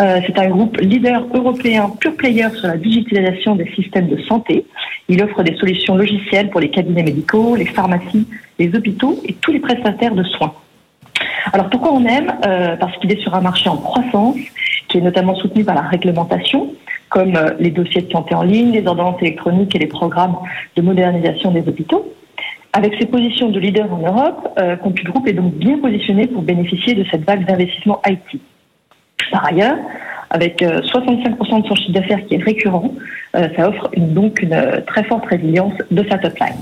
Euh, 0.00 0.20
c'est 0.26 0.36
un 0.38 0.48
groupe 0.48 0.76
leader 0.78 1.24
européen 1.32 1.92
pure 2.00 2.16
player 2.16 2.48
sur 2.58 2.66
la 2.66 2.76
digitalisation 2.76 3.54
des 3.54 3.70
systèmes 3.76 4.08
de 4.08 4.20
santé. 4.22 4.66
Il 5.08 5.22
offre 5.22 5.42
des 5.44 5.54
solutions 5.54 5.94
logicielles 5.94 6.50
pour 6.50 6.60
les 6.60 6.70
cabinets 6.70 7.04
médicaux, 7.04 7.54
les 7.54 7.66
pharmacies, 7.66 8.26
les 8.58 8.74
hôpitaux 8.74 9.20
et 9.24 9.34
tous 9.34 9.52
les 9.52 9.60
prestataires 9.60 10.14
de 10.14 10.24
soins. 10.24 10.54
Alors 11.52 11.68
pourquoi 11.68 11.92
on 11.92 12.04
aime 12.04 12.32
euh, 12.46 12.76
Parce 12.76 12.96
qu'il 12.98 13.10
est 13.12 13.20
sur 13.20 13.34
un 13.34 13.40
marché 13.40 13.68
en 13.68 13.76
croissance, 13.76 14.36
qui 14.88 14.98
est 14.98 15.00
notamment 15.00 15.34
soutenu 15.34 15.64
par 15.64 15.74
la 15.74 15.82
réglementation, 15.82 16.72
comme 17.08 17.36
euh, 17.36 17.50
les 17.58 17.70
dossiers 17.70 18.02
de 18.02 18.10
santé 18.10 18.34
en 18.34 18.42
ligne, 18.42 18.72
les 18.72 18.86
ordonnances 18.86 19.20
électroniques 19.20 19.74
et 19.74 19.78
les 19.78 19.86
programmes 19.86 20.36
de 20.76 20.82
modernisation 20.82 21.50
des 21.50 21.66
hôpitaux. 21.66 22.12
Avec 22.72 22.94
ses 23.00 23.06
positions 23.06 23.48
de 23.48 23.58
leader 23.58 23.92
en 23.92 23.98
Europe, 23.98 24.48
euh, 24.58 24.76
CompuGroup 24.76 25.26
est 25.26 25.32
donc 25.32 25.54
bien 25.54 25.78
positionné 25.78 26.28
pour 26.28 26.42
bénéficier 26.42 26.94
de 26.94 27.04
cette 27.10 27.24
vague 27.24 27.44
d'investissement 27.44 28.00
IT. 28.06 28.40
Par 29.32 29.44
ailleurs, 29.46 29.76
avec 30.30 30.62
65% 30.62 31.62
de 31.62 31.66
son 31.66 31.74
chiffre 31.74 31.92
d'affaires 31.92 32.24
qui 32.26 32.36
est 32.36 32.42
récurrent, 32.42 32.92
ça 33.34 33.68
offre 33.68 33.90
donc 33.96 34.40
une 34.42 34.82
très 34.86 35.02
forte 35.04 35.26
résilience 35.26 35.74
de 35.90 36.04
sa 36.08 36.18
top 36.18 36.38
line. 36.38 36.56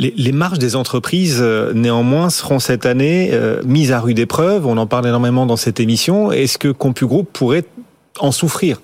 Les, 0.00 0.32
marges 0.32 0.58
des 0.58 0.76
entreprises, 0.76 1.40
euh, 1.42 1.74
néanmoins, 1.74 2.30
seront 2.30 2.58
cette 2.58 2.86
année 2.86 3.30
euh, 3.34 3.60
mises 3.66 3.92
à 3.92 4.00
rude 4.00 4.18
épreuve. 4.18 4.66
On 4.66 4.78
en 4.78 4.86
parle 4.86 5.06
énormément 5.06 5.44
dans 5.44 5.56
cette 5.56 5.78
émission. 5.78 6.32
Est-ce 6.32 6.56
que 6.56 6.68
CompuGroup 6.68 7.28
pourrait 7.30 7.64
en 8.18 8.32
souffrir? 8.32 8.80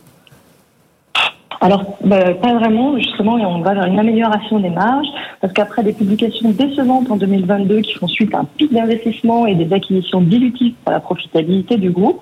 Alors, 1.62 1.96
bah, 2.04 2.34
pas 2.34 2.52
vraiment, 2.52 2.98
justement, 2.98 3.36
on 3.36 3.62
va 3.62 3.72
vers 3.72 3.86
une 3.86 3.98
amélioration 3.98 4.60
des 4.60 4.68
marges, 4.68 5.06
parce 5.40 5.54
qu'après 5.54 5.82
des 5.82 5.94
publications 5.94 6.50
décevantes 6.50 7.10
en 7.10 7.16
2022 7.16 7.80
qui 7.80 7.94
font 7.94 8.08
suite 8.08 8.34
à 8.34 8.40
un 8.40 8.44
pic 8.44 8.70
d'investissement 8.70 9.46
et 9.46 9.54
des 9.54 9.72
acquisitions 9.72 10.20
dilutives 10.20 10.74
pour 10.84 10.92
la 10.92 11.00
profitabilité 11.00 11.78
du 11.78 11.92
groupe, 11.92 12.20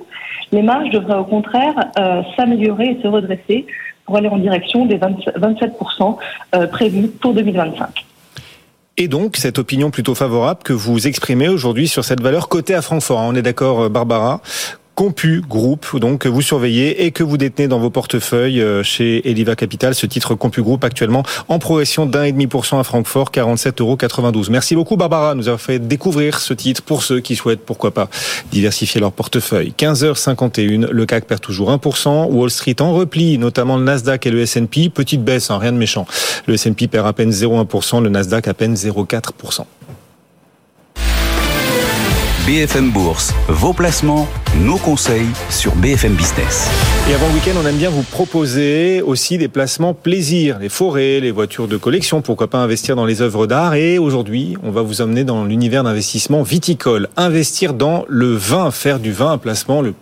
les 0.53 0.63
marges 0.63 0.91
devraient 0.91 1.19
au 1.19 1.25
contraire 1.25 1.75
euh, 1.99 2.23
s'améliorer 2.37 2.97
et 2.97 3.03
se 3.03 3.09
redresser 3.09 3.67
pour 4.07 4.17
aller 4.17 4.29
en 4.29 4.39
direction 4.39 4.87
des 4.87 4.99
20, 4.99 5.17
27% 5.37 6.17
euh, 6.55 6.67
prévus 6.69 7.09
pour 7.09 7.35
2025. 7.35 8.05
Et 8.97 9.09
donc, 9.09 9.37
cette 9.37 9.59
opinion 9.59 9.91
plutôt 9.91 10.15
favorable 10.15 10.63
que 10.63 10.73
vous 10.73 11.07
exprimez 11.07 11.49
aujourd'hui 11.49 11.89
sur 11.89 12.05
cette 12.05 12.21
valeur 12.21 12.49
cotée 12.49 12.75
à 12.75 12.83
Francfort. 12.83 13.21
On 13.21 13.35
est 13.35 13.43
d'accord, 13.43 13.91
Barbara 13.91 14.41
Compu 14.95 15.43
Group, 15.49 15.99
donc 15.99 16.21
que 16.21 16.29
vous 16.29 16.43
surveillez 16.43 17.05
et 17.05 17.11
que 17.11 17.23
vous 17.23 17.37
détenez 17.37 17.69
dans 17.69 17.79
vos 17.79 17.91
portefeuilles 17.91 18.65
chez 18.83 19.29
Eliva 19.29 19.57
Capital, 19.57 19.95
ce 19.95 20.07
titre 20.07 20.35
Compu 20.35 20.63
Group 20.63 20.85
actuellement 20.85 21.25
en 21.49 21.59
progression 21.59 22.07
d'un 22.07 22.25
et 22.25 22.33
demi 22.33 22.47
pour 22.47 22.67
cent 22.67 22.79
à 22.79 22.85
Francfort, 22.85 23.31
47,92 23.33 23.81
euros. 23.81 24.43
Merci 24.51 24.75
beaucoup 24.75 24.97
Barbara, 24.97 25.35
nous 25.35 25.49
avons 25.49 25.59
fait 25.59 25.79
découvrir 25.79 26.39
ce 26.39 26.55
titre 26.55 26.83
pour 26.83 27.03
ceux 27.03 27.21
qui 27.21 27.37
souhaitent, 27.37 27.65
pourquoi 27.65 27.93
pas, 27.93 28.09
diversifier 28.53 29.01
leur 29.01 29.13
portefeuille. 29.13 29.75
15h51, 29.77 30.91
le 30.91 31.07
CAC 31.07 31.27
perd 31.27 31.41
toujours 31.41 31.71
1%, 31.71 32.27
Wall 32.31 32.51
Street 32.51 32.77
en 32.81 32.93
repli, 32.93 33.39
notamment 33.39 33.77
le 33.77 33.85
Nasdaq 33.85 34.27
et 34.27 34.31
le 34.31 34.41
S&P, 34.41 34.91
petite 34.91 35.25
baisse, 35.25 35.51
hein, 35.51 35.59
rien 35.59 35.73
de 35.73 35.79
méchant. 35.79 36.07
Le 36.47 36.55
S&P 36.55 36.89
perd 36.89 37.07
à 37.07 37.13
peine 37.13 37.31
0,1%, 37.31 38.03
le 38.03 38.09
Nasdaq 38.09 38.49
à 38.49 38.55
peine 38.55 38.75
0,4%. 38.75 39.65
BFM 42.47 42.91
Bourse, 42.91 43.33
vos 43.49 43.73
placements, 43.73 44.29
nos 44.61 44.77
conseils 44.77 45.29
sur 45.49 45.75
BFM 45.77 46.13
Business. 46.13 46.69
Et 47.09 47.15
avant 47.15 47.27
le 47.29 47.33
week-end, 47.33 47.53
on 47.59 47.67
aime 47.67 47.79
bien 47.79 47.89
vous 47.89 48.03
proposer 48.03 49.01
aussi 49.01 49.39
des 49.39 49.49
placements 49.49 49.95
plaisir, 49.95 50.59
les 50.59 50.69
forêts, 50.69 51.21
les 51.21 51.31
voitures 51.31 51.69
de 51.69 51.79
collection, 51.79 52.21
pourquoi 52.21 52.49
pas 52.49 52.59
investir 52.59 52.97
dans 52.97 53.07
les 53.07 53.23
œuvres 53.23 53.47
d'art. 53.47 53.73
Et 53.73 53.97
aujourd'hui, 53.97 54.59
on 54.63 54.71
va 54.71 54.83
vous 54.83 55.01
emmener 55.01 55.25
dans 55.25 55.47
l'univers 55.47 55.85
d'investissement 55.85 56.43
viticole, 56.43 57.09
investir 57.17 57.73
dans 57.73 58.05
le 58.09 58.35
vin, 58.35 58.71
faire 58.71 58.99
du 59.01 59.13
vin 59.13 59.33
un 59.33 59.39
placement 59.39 59.81
le, 59.81 59.95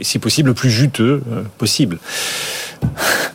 si 0.00 0.18
possible, 0.18 0.48
le 0.48 0.54
plus 0.54 0.70
juteux 0.70 1.22
euh, 1.32 1.42
possible. 1.58 1.98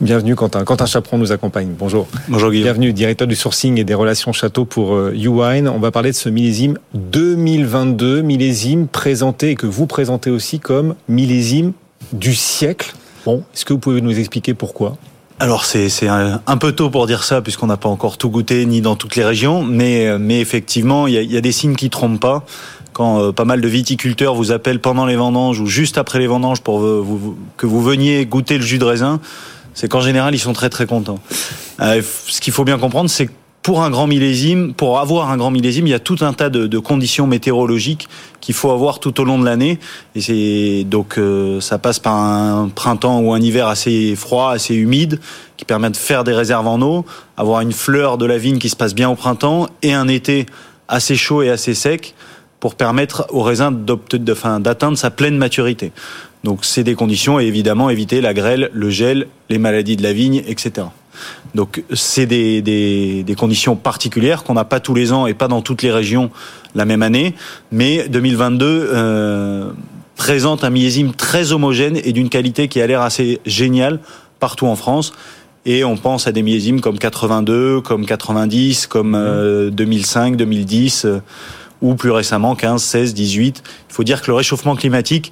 Bienvenue 0.01 0.35
Quentin. 0.35 0.63
Quentin 0.63 0.85
Chaperon 0.85 1.17
nous 1.17 1.31
accompagne. 1.31 1.69
Bonjour. 1.77 2.07
Bonjour 2.27 2.49
Guillaume. 2.49 2.63
Bienvenue, 2.65 2.93
directeur 2.93 3.27
du 3.27 3.35
sourcing 3.35 3.77
et 3.77 3.83
des 3.83 3.93
relations 3.93 4.33
château 4.33 4.65
pour 4.65 4.95
euh, 4.95 5.13
YouWine. 5.15 5.67
On 5.67 5.79
va 5.79 5.91
parler 5.91 6.11
de 6.11 6.15
ce 6.15 6.29
millésime 6.29 6.77
2022, 6.95 8.21
millésime 8.21 8.87
présenté 8.87 9.51
et 9.51 9.55
que 9.55 9.67
vous 9.67 9.87
présentez 9.87 10.29
aussi 10.29 10.59
comme 10.59 10.95
millésime 11.07 11.73
du 12.13 12.33
siècle. 12.33 12.93
Bon, 13.25 13.43
est-ce 13.53 13.65
que 13.65 13.73
vous 13.73 13.79
pouvez 13.79 14.01
nous 14.01 14.17
expliquer 14.17 14.53
pourquoi? 14.53 14.97
Alors 15.39 15.65
c'est 15.65 15.89
un, 16.07 16.39
un, 16.45 16.57
peu 16.57 16.71
tôt 16.71 16.91
pour 16.91 17.07
dire 17.07 17.23
ça 17.23 17.41
puisqu'on 17.41 17.65
n'a 17.65 17.77
pas 17.77 17.89
encore 17.89 18.19
tout 18.19 18.29
goûté 18.29 18.63
ni 18.67 18.81
dans 18.81 18.95
toutes 18.95 19.15
les 19.15 19.23
régions, 19.23 19.63
mais, 19.63 20.19
mais 20.19 20.39
effectivement 20.39 21.07
il 21.07 21.15
y 21.15 21.17
a, 21.17 21.23
y 21.23 21.35
a, 21.35 21.41
des 21.41 21.51
signes 21.51 21.75
qui 21.75 21.89
trompent 21.89 22.19
pas. 22.19 22.45
Quand 22.93 23.21
euh, 23.21 23.31
pas 23.31 23.45
mal 23.45 23.61
de 23.61 23.67
viticulteurs 23.67 24.35
vous 24.35 24.51
appellent 24.51 24.81
pendant 24.81 25.05
les 25.05 25.15
vendanges 25.15 25.59
ou 25.59 25.67
juste 25.67 25.97
après 25.97 26.19
les 26.19 26.27
vendanges 26.27 26.61
pour 26.61 26.81
que 26.81 27.65
vous 27.65 27.81
veniez 27.83 28.25
goûter 28.25 28.57
le 28.57 28.63
jus 28.63 28.79
de 28.79 28.85
raisin, 28.85 29.19
c'est 29.73 29.87
qu'en 29.87 30.01
général 30.01 30.35
ils 30.35 30.39
sont 30.39 30.53
très 30.53 30.69
très 30.69 30.85
contents. 30.85 31.19
Euh, 31.79 32.01
ce 32.27 32.41
qu'il 32.41 32.53
faut 32.53 32.63
bien 32.63 32.77
comprendre, 32.77 33.09
c'est 33.09 33.27
que 33.27 33.31
pour 33.61 33.83
un 33.83 33.91
grand 33.91 34.07
millésime, 34.07 34.73
pour 34.73 34.99
avoir 34.99 35.29
un 35.29 35.37
grand 35.37 35.51
millésime, 35.51 35.85
il 35.85 35.91
y 35.91 35.95
a 35.95 35.99
tout 35.99 36.17
un 36.21 36.33
tas 36.33 36.49
de, 36.49 36.65
de 36.65 36.79
conditions 36.79 37.27
météorologiques 37.27 38.09
qu'il 38.39 38.55
faut 38.55 38.71
avoir 38.71 38.99
tout 38.99 39.21
au 39.21 39.23
long 39.23 39.37
de 39.37 39.45
l'année. 39.45 39.77
Et 40.15 40.21
c'est 40.21 40.83
donc 40.83 41.19
euh, 41.19 41.61
ça 41.61 41.77
passe 41.77 41.99
par 41.99 42.15
un 42.15 42.69
printemps 42.69 43.19
ou 43.19 43.33
un 43.33 43.39
hiver 43.39 43.67
assez 43.67 44.15
froid, 44.15 44.51
assez 44.51 44.73
humide, 44.73 45.19
qui 45.57 45.65
permet 45.65 45.91
de 45.91 45.97
faire 45.97 46.23
des 46.23 46.33
réserves 46.33 46.67
en 46.67 46.81
eau, 46.81 47.05
avoir 47.37 47.61
une 47.61 47.71
fleur 47.71 48.17
de 48.17 48.25
la 48.25 48.39
vigne 48.39 48.57
qui 48.57 48.69
se 48.69 48.75
passe 48.75 48.95
bien 48.95 49.09
au 49.09 49.15
printemps, 49.15 49.67
et 49.83 49.93
un 49.93 50.07
été 50.07 50.47
assez 50.87 51.15
chaud 51.15 51.43
et 51.43 51.49
assez 51.51 51.75
sec 51.75 52.15
pour 52.61 52.75
permettre 52.75 53.25
au 53.31 53.41
raisin 53.41 53.71
d'atteindre 53.71 54.97
sa 54.97 55.09
pleine 55.09 55.35
maturité. 55.35 55.91
Donc 56.45 56.63
c'est 56.63 56.83
des 56.83 56.95
conditions 56.95 57.39
et 57.39 57.45
évidemment 57.45 57.89
éviter 57.89 58.21
la 58.21 58.33
grêle, 58.33 58.69
le 58.71 58.89
gel, 58.89 59.27
les 59.49 59.57
maladies 59.57 59.97
de 59.97 60.03
la 60.03 60.13
vigne, 60.13 60.43
etc. 60.47 60.87
Donc 61.55 61.83
c'est 61.93 62.27
des, 62.27 62.61
des, 62.61 63.23
des, 63.23 63.35
conditions 63.35 63.75
particulières 63.75 64.43
qu'on 64.43 64.53
n'a 64.53 64.63
pas 64.63 64.79
tous 64.79 64.93
les 64.93 65.11
ans 65.11 65.27
et 65.27 65.33
pas 65.33 65.47
dans 65.47 65.61
toutes 65.61 65.81
les 65.81 65.91
régions 65.91 66.29
la 66.75 66.85
même 66.85 67.01
année. 67.01 67.35
Mais 67.71 68.07
2022 68.07 68.65
euh, 68.65 69.71
présente 70.15 70.63
un 70.63 70.69
millésime 70.69 71.13
très 71.13 71.51
homogène 71.51 71.99
et 72.03 72.13
d'une 72.13 72.29
qualité 72.29 72.67
qui 72.67 72.79
a 72.79 72.87
l'air 72.87 73.01
assez 73.01 73.41
géniale 73.45 73.99
partout 74.39 74.67
en 74.67 74.75
France. 74.75 75.13
Et 75.65 75.83
on 75.83 75.97
pense 75.97 76.27
à 76.27 76.31
des 76.31 76.41
millésimes 76.41 76.81
comme 76.81 76.97
82, 76.97 77.81
comme 77.81 78.05
90, 78.05 78.87
comme 78.87 79.13
euh, 79.15 79.69
2005, 79.69 80.35
2010, 80.35 81.05
euh, 81.05 81.19
ou 81.81 81.95
plus 81.95 82.11
récemment 82.11 82.55
15, 82.55 82.81
16, 82.81 83.13
18. 83.13 83.63
Il 83.89 83.93
faut 83.93 84.03
dire 84.03 84.21
que 84.21 84.27
le 84.27 84.35
réchauffement 84.35 84.75
climatique 84.75 85.31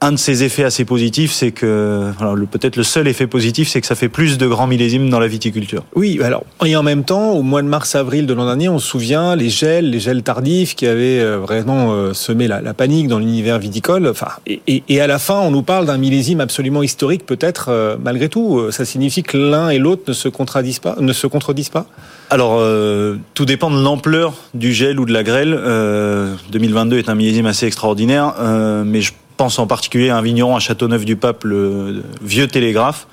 un 0.00 0.12
de 0.12 0.16
ses 0.16 0.44
effets 0.44 0.64
assez 0.64 0.84
positifs, 0.84 1.32
c'est 1.32 1.50
que 1.50 2.12
peut-être 2.50 2.76
le 2.76 2.82
seul 2.82 3.06
effet 3.08 3.26
positif, 3.26 3.68
c'est 3.68 3.80
que 3.80 3.86
ça 3.86 3.94
fait 3.94 4.08
plus 4.08 4.38
de 4.38 4.46
grands 4.46 4.66
millésimes 4.66 5.10
dans 5.10 5.20
la 5.20 5.28
viticulture. 5.28 5.84
Oui, 5.94 6.20
alors 6.22 6.44
et 6.64 6.74
en 6.76 6.82
même 6.82 7.04
temps, 7.04 7.32
au 7.32 7.42
mois 7.42 7.62
de 7.62 7.68
mars-avril 7.68 8.26
de 8.26 8.34
l'an 8.34 8.46
dernier, 8.46 8.68
on 8.68 8.78
se 8.78 8.86
souvient 8.86 9.36
les 9.36 9.50
gels, 9.50 9.90
les 9.90 10.00
gels 10.00 10.22
tardifs 10.22 10.74
qui 10.74 10.86
avaient 10.86 11.20
euh, 11.20 11.38
vraiment 11.38 11.92
euh, 11.92 12.14
semé 12.14 12.48
la, 12.48 12.60
la 12.60 12.74
panique 12.74 13.08
dans 13.08 13.18
l'univers 13.18 13.58
viticole. 13.58 14.06
Enfin, 14.06 14.28
et, 14.46 14.82
et, 14.88 15.00
à 15.00 15.06
la 15.06 15.18
fin, 15.18 15.38
on 15.40 15.50
nous 15.50 15.62
parle 15.62 15.86
d'un 15.86 15.98
millésime 15.98 16.40
absolument 16.40 16.82
historique, 16.82 17.26
peut-être 17.26 17.66
euh, 17.68 17.96
malgré 18.02 18.28
tout. 18.28 18.70
Ça 18.70 18.84
signifie 18.84 19.22
que 19.22 19.36
l'un 19.36 19.68
et 19.68 19.78
l'autre 19.78 20.02
ne 20.08 20.12
se 20.12 20.28
contredisent 20.28 20.78
pas, 20.78 20.96
ne 20.98 21.12
se 21.12 21.26
contredisent 21.26 21.68
pas? 21.68 21.86
Alors, 22.30 22.58
euh, 22.60 23.16
tout 23.34 23.44
dépend 23.44 23.72
de 23.72 23.82
l'ampleur 23.82 24.34
du 24.54 24.72
gel 24.72 25.00
ou 25.00 25.04
de 25.04 25.12
la 25.12 25.24
grêle. 25.24 25.52
Euh, 25.52 26.34
2022 26.52 26.98
est 26.98 27.08
un 27.08 27.16
millésime 27.16 27.46
assez 27.46 27.66
extraordinaire, 27.66 28.34
euh, 28.38 28.84
mais 28.86 29.00
je 29.00 29.12
pense 29.40 29.58
en 29.58 29.66
particulier 29.66 30.10
à 30.10 30.18
un 30.18 30.20
vigneron 30.20 30.54
à 30.54 30.60
Châteauneuf-du-Pape, 30.60 31.44
le 31.44 32.02
vieux 32.20 32.46
télégraphe. 32.46 33.06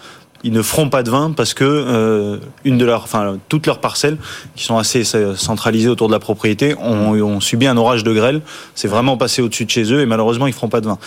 Ils 0.43 0.51
ne 0.51 0.61
feront 0.61 0.89
pas 0.89 1.01
de 1.01 1.09
vin 1.09 1.32
parce 1.32 1.53
que 1.53 1.63
euh, 1.63 2.39
une 2.65 2.78
de 2.78 2.84
leurs, 2.84 3.03
enfin 3.03 3.38
toutes 3.47 3.65
leurs 3.65 3.80
parcelles, 3.80 4.17
qui 4.53 4.65
sont 4.65 4.78
assez 4.78 5.05
centralisées 5.05 5.88
autour 5.88 6.09
de 6.09 6.11
la 6.11 6.19
propriété, 6.19 6.75
ont, 6.80 7.13
ont 7.13 7.39
subi 7.39 7.65
un 7.65 7.78
orage 7.78 8.03
de 8.03 8.11
grêle. 8.11 8.41
C'est 8.75 8.89
vraiment 8.89 9.15
passé 9.15 9.41
au-dessus 9.41 9.63
de 9.63 9.69
chez 9.69 9.93
eux 9.93 10.01
et 10.01 10.05
malheureusement 10.05 10.47
ils 10.47 10.53
feront 10.53 10.67
pas 10.67 10.82
de 10.82 10.88
vin. 10.88 10.97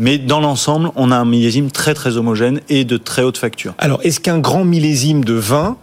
Mais 0.00 0.18
dans 0.18 0.40
l'ensemble, 0.40 0.90
on 0.96 1.12
a 1.12 1.16
un 1.16 1.24
millésime 1.24 1.70
très 1.70 1.94
très 1.94 2.16
homogène 2.16 2.60
et 2.68 2.84
de 2.84 2.96
très 2.96 3.22
haute 3.22 3.38
facture. 3.38 3.74
Alors, 3.78 4.00
est-ce 4.02 4.18
qu'un 4.18 4.40
grand 4.40 4.64
millésime 4.64 5.22
de 5.24 5.34
vin 5.34 5.76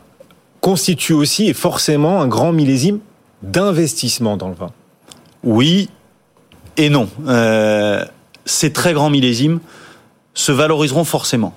constitue 0.59 1.13
aussi 1.13 1.47
et 1.47 1.53
forcément 1.53 2.21
un 2.21 2.27
grand 2.27 2.51
millésime 2.51 2.99
d'investissement 3.41 4.35
dans 4.35 4.49
le 4.49 4.55
vin? 4.55 4.71
Oui 5.45 5.87
et 6.75 6.89
non. 6.89 7.07
Euh, 7.27 8.03
ces 8.45 8.73
très 8.73 8.93
grands 8.93 9.09
millésimes 9.09 9.59
se 10.33 10.51
valoriseront 10.51 11.03
forcément. 11.03 11.53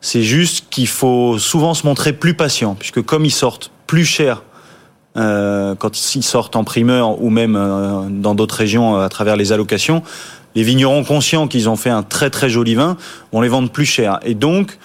C'est 0.00 0.22
juste 0.22 0.66
qu'il 0.70 0.88
faut 0.88 1.38
souvent 1.38 1.74
se 1.74 1.86
montrer 1.86 2.12
plus 2.12 2.34
patient, 2.34 2.74
puisque 2.74 3.02
comme 3.02 3.24
ils 3.24 3.30
sortent 3.30 3.70
plus 3.86 4.04
cher 4.04 4.42
euh, 5.16 5.74
quand 5.76 6.14
ils 6.16 6.24
sortent 6.24 6.56
en 6.56 6.64
primeur 6.64 7.22
ou 7.22 7.30
même 7.30 7.56
euh, 7.56 8.08
dans 8.10 8.34
d'autres 8.34 8.56
régions 8.56 8.96
à 8.96 9.08
travers 9.08 9.36
les 9.36 9.52
allocations, 9.52 10.02
les 10.54 10.62
vignerons 10.62 11.04
conscients 11.04 11.48
qu'ils 11.48 11.68
ont 11.68 11.76
fait 11.76 11.90
un 11.90 12.02
très 12.02 12.30
très 12.30 12.48
joli 12.50 12.74
vin 12.74 12.96
vont 13.32 13.40
les 13.40 13.48
vendre 13.48 13.70
plus 13.70 13.86
cher. 13.86 14.18
Et 14.24 14.34
donc, 14.34 14.78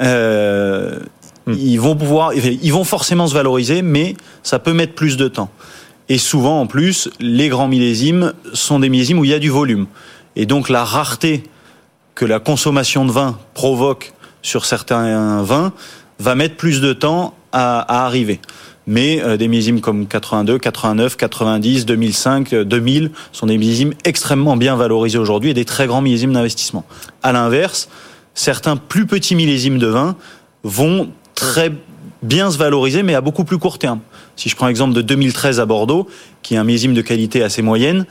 euh, 0.00 0.98
mmh. 1.46 1.52
ils 1.52 1.80
vont 1.80 1.96
pouvoir, 1.96 2.32
ils 2.34 2.72
vont 2.72 2.84
forcément 2.84 3.26
se 3.26 3.34
valoriser, 3.34 3.82
mais 3.82 4.14
ça 4.42 4.58
peut 4.58 4.72
mettre 4.72 4.94
plus 4.94 5.16
de 5.16 5.28
temps. 5.28 5.50
Et 6.08 6.18
souvent, 6.18 6.60
en 6.60 6.66
plus, 6.66 7.08
les 7.20 7.48
grands 7.48 7.68
millésimes 7.68 8.32
sont 8.52 8.80
des 8.80 8.88
millésimes 8.88 9.18
où 9.18 9.24
il 9.24 9.30
y 9.30 9.34
a 9.34 9.38
du 9.38 9.50
volume. 9.50 9.86
Et 10.36 10.46
donc 10.46 10.68
la 10.68 10.84
rareté 10.84 11.42
que 12.14 12.24
la 12.24 12.40
consommation 12.40 13.04
de 13.04 13.12
vin 13.12 13.38
provoque 13.54 14.12
sur 14.42 14.64
certains 14.64 15.42
vins 15.42 15.72
va 16.18 16.34
mettre 16.34 16.56
plus 16.56 16.80
de 16.80 16.92
temps 16.92 17.34
à, 17.52 18.04
arriver. 18.04 18.40
Mais 18.86 19.22
euh, 19.22 19.36
des 19.36 19.48
millésimes 19.48 19.80
comme 19.80 20.06
82, 20.06 20.58
89, 20.58 21.16
90, 21.16 21.86
2005, 21.86 22.54
2000 22.54 23.10
sont 23.32 23.46
des 23.46 23.58
millésimes 23.58 23.94
extrêmement 24.04 24.56
bien 24.56 24.76
valorisés 24.76 25.18
aujourd'hui 25.18 25.50
et 25.50 25.54
des 25.54 25.64
très 25.64 25.86
grands 25.86 26.00
millésimes 26.00 26.32
d'investissement. 26.32 26.84
À 27.22 27.32
l'inverse, 27.32 27.88
certains 28.34 28.76
plus 28.76 29.06
petits 29.06 29.34
millésimes 29.34 29.78
de 29.78 29.86
vin 29.86 30.16
vont 30.62 31.10
très 31.34 31.72
bien 32.22 32.50
se 32.50 32.58
valoriser, 32.58 33.02
mais 33.02 33.14
à 33.14 33.20
beaucoup 33.20 33.44
plus 33.44 33.58
court 33.58 33.78
terme. 33.78 34.00
Si 34.36 34.48
je 34.48 34.56
prends 34.56 34.66
l'exemple 34.66 34.94
de 34.94 35.02
2013 35.02 35.60
à 35.60 35.66
Bordeaux, 35.66 36.08
qui 36.42 36.54
est 36.54 36.58
un 36.58 36.64
millésime 36.64 36.94
de 36.94 37.02
qualité 37.02 37.42
assez 37.42 37.62
moyenne, 37.62 38.06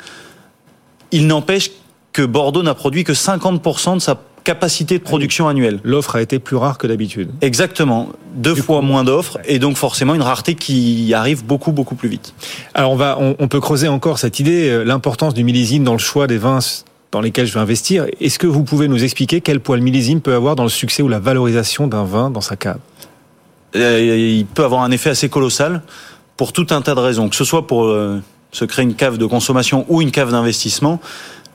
il 1.12 1.28
n'empêche 1.28 1.72
que 2.20 2.26
Bordeaux 2.26 2.64
n'a 2.64 2.74
produit 2.74 3.06
que 3.06 3.14
50% 3.14 3.94
de 3.94 4.00
sa 4.00 4.20
capacité 4.44 4.98
de 4.98 5.04
production 5.04 5.48
annuelle. 5.48 5.80
L'offre 5.86 6.18
a 6.18 6.22
été 6.22 6.38
plus 6.38 6.58
rare 6.58 6.78
que 6.78 6.86
d'habitude. 6.86 7.30
Exactement. 7.40 8.10
Deux 8.36 8.56
du 8.56 8.62
fois 8.62 8.82
coup, 8.82 8.86
moins 8.86 9.06
d'offres 9.06 9.38
et 9.46 9.58
donc 9.58 9.78
forcément 9.78 10.16
une 10.16 10.22
rareté 10.22 10.56
qui 10.56 11.14
arrive 11.14 11.46
beaucoup 11.46 11.72
beaucoup 11.72 11.96
plus 11.96 12.10
vite. 12.10 12.34
Alors 12.74 12.92
on 12.92 12.98
va 12.98 13.16
on, 13.22 13.38
on 13.40 13.48
peut 13.48 13.62
creuser 13.62 13.88
encore 13.88 14.20
cette 14.20 14.38
idée 14.42 14.70
euh, 14.70 14.84
l'importance 14.84 15.34
du 15.34 15.46
millésime 15.46 15.86
dans 15.86 15.94
le 15.94 16.00
choix 16.00 16.28
des 16.28 16.38
vins 16.38 16.60
dans 17.14 17.22
lesquels 17.22 17.46
je 17.46 17.54
vais 17.54 17.62
investir. 17.62 18.06
Est-ce 18.20 18.38
que 18.38 18.48
vous 18.48 18.66
pouvez 18.66 18.90
nous 18.90 19.02
expliquer 19.02 19.40
quel 19.40 19.62
poids 19.62 19.78
le 19.78 19.84
millésime 19.84 20.20
peut 20.20 20.34
avoir 20.34 20.58
dans 20.58 20.64
le 20.64 20.70
succès 20.70 21.02
ou 21.02 21.08
la 21.08 21.20
valorisation 21.20 21.88
d'un 21.88 22.04
vin 22.04 22.30
dans 22.30 22.42
sa 22.42 22.58
cave? 22.58 22.80
Euh, 23.78 24.18
Il 24.40 24.46
peut 24.46 24.66
avoir 24.66 24.82
un 24.82 24.92
effet 24.92 25.12
assez 25.12 25.30
colossal 25.30 25.84
pour 26.36 26.52
tout 26.52 26.68
un 26.72 26.82
tas 26.82 26.96
de 26.96 27.00
raisons, 27.00 27.30
que 27.30 27.38
ce 27.38 27.46
soit 27.46 27.66
pour 27.66 27.86
euh, 27.86 28.22
se 28.52 28.66
créer 28.66 28.84
une 28.84 28.96
cave 28.96 29.18
de 29.18 29.26
consommation 29.26 29.86
ou 29.90 30.02
une 30.02 30.12
cave 30.12 30.32
d'investissement 30.32 31.00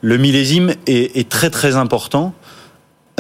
le 0.05 0.19
millésime 0.19 0.75
est, 0.87 1.17
est, 1.17 1.31
très 1.31 1.49
très 1.49 1.77
important 1.77 2.35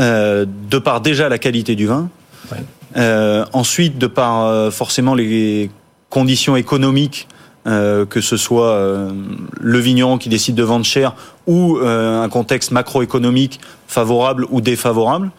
euh, 0.00 0.44
de 0.70 0.78
par 0.78 1.00
déjà 1.00 1.30
la 1.30 1.38
qualité 1.38 1.76
du 1.76 1.86
vin. 1.86 2.10
Ouais. 2.52 2.58
Euh, 2.98 3.46
ensuite, 3.54 3.96
de 3.96 4.06
par 4.06 4.44
euh, 4.44 4.70
forcément 4.70 5.14
les 5.14 5.70
conditions 6.10 6.56
économiques, 6.56 7.26
euh, 7.66 8.04
que 8.04 8.20
ce 8.20 8.36
soit 8.36 8.72
euh, 8.72 9.10
le 9.58 9.78
vigneron 9.78 10.18
qui 10.18 10.28
décide 10.28 10.54
de 10.56 10.62
vendre 10.62 10.84
cher 10.84 11.14
ou 11.46 11.78
euh, 11.78 12.22
un 12.22 12.28
contexte 12.28 12.70
macroéconomique 12.70 13.60
favorable 13.88 14.46
ou 14.50 14.60
défavorable. 14.60 15.30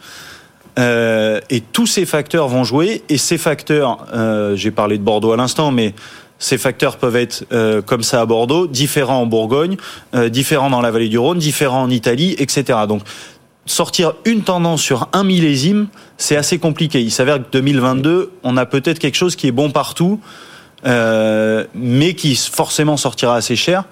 et 0.76 1.62
tous 1.72 1.86
ces 1.86 2.06
facteurs 2.06 2.48
vont 2.48 2.64
jouer. 2.64 3.04
Et 3.08 3.18
ces 3.18 3.38
facteurs, 3.38 4.04
j'ai 4.56 4.72
parlé 4.72 4.98
de 4.98 5.02
Bordeaux 5.02 5.32
à 5.32 5.36
l'instant, 5.36 5.70
mais 5.70 5.94
ces 6.38 6.58
facteurs 6.58 6.98
peuvent 6.98 7.16
être 7.16 7.44
euh, 7.52 7.82
comme 7.82 8.02
ça 8.02 8.20
à 8.20 8.26
Bordeaux, 8.26 8.66
différents 8.66 9.22
en 9.22 9.26
Bourgogne, 9.26 9.76
euh, 10.14 10.28
différents 10.28 10.70
dans 10.70 10.80
la 10.80 10.90
vallée 10.90 11.08
du 11.08 11.18
Rhône, 11.18 11.38
différents 11.38 11.82
en 11.82 11.90
Italie, 11.90 12.36
etc. 12.38 12.80
Donc 12.88 13.02
sortir 13.64 14.14
une 14.24 14.42
tendance 14.42 14.80
sur 14.80 15.08
un 15.12 15.24
millésime, 15.24 15.88
c'est 16.18 16.36
assez 16.36 16.58
compliqué. 16.58 17.02
Il 17.02 17.10
s'avère 17.10 17.38
que 17.38 17.50
2022, 17.52 18.32
on 18.42 18.56
a 18.56 18.66
peut-être 18.66 18.98
quelque 18.98 19.16
chose 19.16 19.34
qui 19.34 19.48
est 19.48 19.52
bon 19.52 19.70
partout, 19.70 20.20
euh, 20.86 21.64
mais 21.74 22.14
qui 22.14 22.36
forcément 22.36 22.96
sortira 22.96 23.34
assez 23.36 23.56
cher 23.56 23.84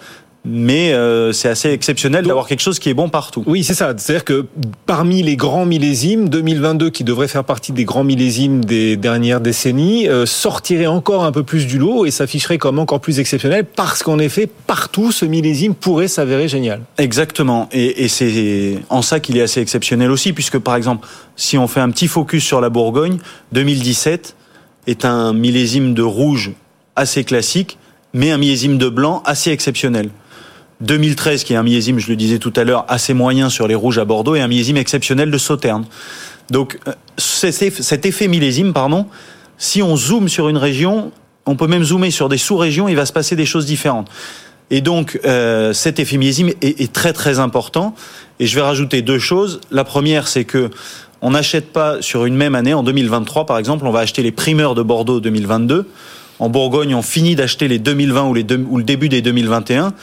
mais 0.44 0.92
euh, 0.92 1.32
c'est 1.32 1.48
assez 1.48 1.70
exceptionnel 1.70 2.26
d'avoir 2.26 2.46
quelque 2.46 2.60
chose 2.60 2.78
qui 2.78 2.90
est 2.90 2.94
bon 2.94 3.08
partout. 3.08 3.42
Oui, 3.46 3.64
c'est 3.64 3.74
ça. 3.74 3.94
C'est-à-dire 3.96 4.24
que 4.24 4.46
parmi 4.84 5.22
les 5.22 5.36
grands 5.36 5.64
millésimes, 5.64 6.28
2022 6.28 6.90
qui 6.90 7.02
devrait 7.02 7.28
faire 7.28 7.44
partie 7.44 7.72
des 7.72 7.84
grands 7.84 8.04
millésimes 8.04 8.64
des 8.64 8.96
dernières 8.96 9.40
décennies, 9.40 10.06
euh, 10.08 10.26
sortirait 10.26 10.86
encore 10.86 11.24
un 11.24 11.32
peu 11.32 11.44
plus 11.44 11.66
du 11.66 11.78
lot 11.78 12.04
et 12.04 12.10
s'afficherait 12.10 12.58
comme 12.58 12.78
encore 12.78 13.00
plus 13.00 13.20
exceptionnel 13.20 13.64
parce 13.64 14.02
qu'en 14.02 14.18
effet, 14.18 14.48
partout, 14.66 15.12
ce 15.12 15.24
millésime 15.24 15.74
pourrait 15.74 16.08
s'avérer 16.08 16.46
génial. 16.46 16.82
Exactement. 16.98 17.68
Et, 17.72 18.04
et 18.04 18.08
c'est 18.08 18.78
en 18.90 19.00
ça 19.00 19.20
qu'il 19.20 19.38
est 19.38 19.42
assez 19.42 19.60
exceptionnel 19.60 20.10
aussi, 20.10 20.34
puisque 20.34 20.58
par 20.58 20.76
exemple, 20.76 21.08
si 21.36 21.56
on 21.56 21.66
fait 21.66 21.80
un 21.80 21.90
petit 21.90 22.06
focus 22.06 22.44
sur 22.44 22.60
la 22.60 22.68
Bourgogne, 22.68 23.16
2017 23.52 24.36
est 24.86 25.06
un 25.06 25.32
millésime 25.32 25.94
de 25.94 26.02
rouge 26.02 26.52
assez 26.96 27.24
classique, 27.24 27.78
mais 28.12 28.30
un 28.30 28.38
millésime 28.38 28.76
de 28.76 28.88
blanc 28.88 29.22
assez 29.24 29.50
exceptionnel. 29.50 30.10
2013, 30.80 31.44
qui 31.44 31.52
est 31.52 31.56
un 31.56 31.62
millésime, 31.62 31.98
je 31.98 32.08
le 32.08 32.16
disais 32.16 32.38
tout 32.38 32.52
à 32.56 32.64
l'heure, 32.64 32.84
assez 32.88 33.14
moyen 33.14 33.48
sur 33.48 33.66
les 33.66 33.74
rouges 33.74 33.98
à 33.98 34.04
Bordeaux, 34.04 34.34
et 34.34 34.40
un 34.40 34.48
millésime 34.48 34.76
exceptionnel 34.76 35.30
de 35.30 35.38
Sauterne. 35.38 35.84
Donc 36.50 36.78
cet 37.16 38.06
effet 38.06 38.28
millésime, 38.28 38.72
pardon, 38.72 39.06
si 39.56 39.82
on 39.82 39.96
zoome 39.96 40.28
sur 40.28 40.48
une 40.48 40.58
région, 40.58 41.12
on 41.46 41.56
peut 41.56 41.66
même 41.66 41.84
zoomer 41.84 42.10
sur 42.10 42.28
des 42.28 42.38
sous-régions, 42.38 42.88
il 42.88 42.96
va 42.96 43.06
se 43.06 43.12
passer 43.12 43.36
des 43.36 43.46
choses 43.46 43.66
différentes. 43.66 44.08
Et 44.70 44.80
donc 44.80 45.20
euh, 45.24 45.72
cet 45.72 45.98
effet 46.00 46.16
millésime 46.16 46.50
est, 46.62 46.92
très 46.92 47.12
très 47.12 47.38
important. 47.38 47.94
Et 48.40 48.46
je 48.46 48.54
vais 48.54 48.62
rajouter 48.62 49.02
deux 49.02 49.18
choses. 49.18 49.60
La 49.70 49.84
première, 49.84 50.26
c'est 50.26 50.44
que 50.44 50.70
on 51.20 51.30
n'achète 51.30 51.72
pas 51.72 52.02
sur 52.02 52.26
une 52.26 52.34
même 52.34 52.54
année, 52.54 52.74
en 52.74 52.82
2023 52.82 53.46
par 53.46 53.58
exemple, 53.58 53.86
on 53.86 53.90
va 53.90 54.00
acheter 54.00 54.22
les 54.22 54.32
primeurs 54.32 54.74
de 54.74 54.82
Bordeaux 54.82 55.20
2022. 55.20 55.88
En 56.40 56.48
Bourgogne, 56.48 56.94
on 56.94 57.02
finit 57.02 57.36
d'acheter 57.36 57.68
les 57.68 57.78
2020 57.78 58.24
ou, 58.24 58.30
ou 58.30 58.78
le 58.78 58.82
début 58.82 59.08
des 59.08 59.22
2021 59.22 59.94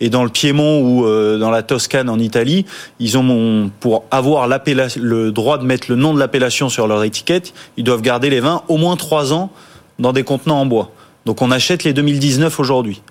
et 0.00 0.08
dans 0.08 0.24
le 0.24 0.30
Piémont 0.30 0.80
ou 0.80 1.04
euh, 1.04 1.38
dans 1.38 1.50
la 1.50 1.62
Toscane 1.62 2.08
en 2.08 2.18
Italie, 2.18 2.64
ils 2.98 3.18
ont 3.18 3.70
pour 3.80 4.04
avoir 4.10 4.48
le 4.48 5.30
droit 5.30 5.58
de 5.58 5.64
mettre 5.64 5.86
le 5.90 5.96
nom 5.96 6.14
de 6.14 6.18
l'appellation 6.18 6.68
sur 6.68 6.86
leur 6.86 7.04
étiquette, 7.04 7.52
ils 7.76 7.84
doivent 7.84 8.02
garder 8.02 8.30
les 8.30 8.40
vins 8.40 8.62
au 8.68 8.76
moins 8.76 8.96
trois 8.96 9.32
ans 9.32 9.50
dans 9.98 10.12
des 10.12 10.22
contenants 10.22 10.60
en 10.60 10.66
bois. 10.66 10.90
Donc 11.26 11.42
on 11.42 11.50
achète 11.50 11.84
les 11.84 11.92
2019 11.92 12.58
aujourd'hui. 12.58 13.02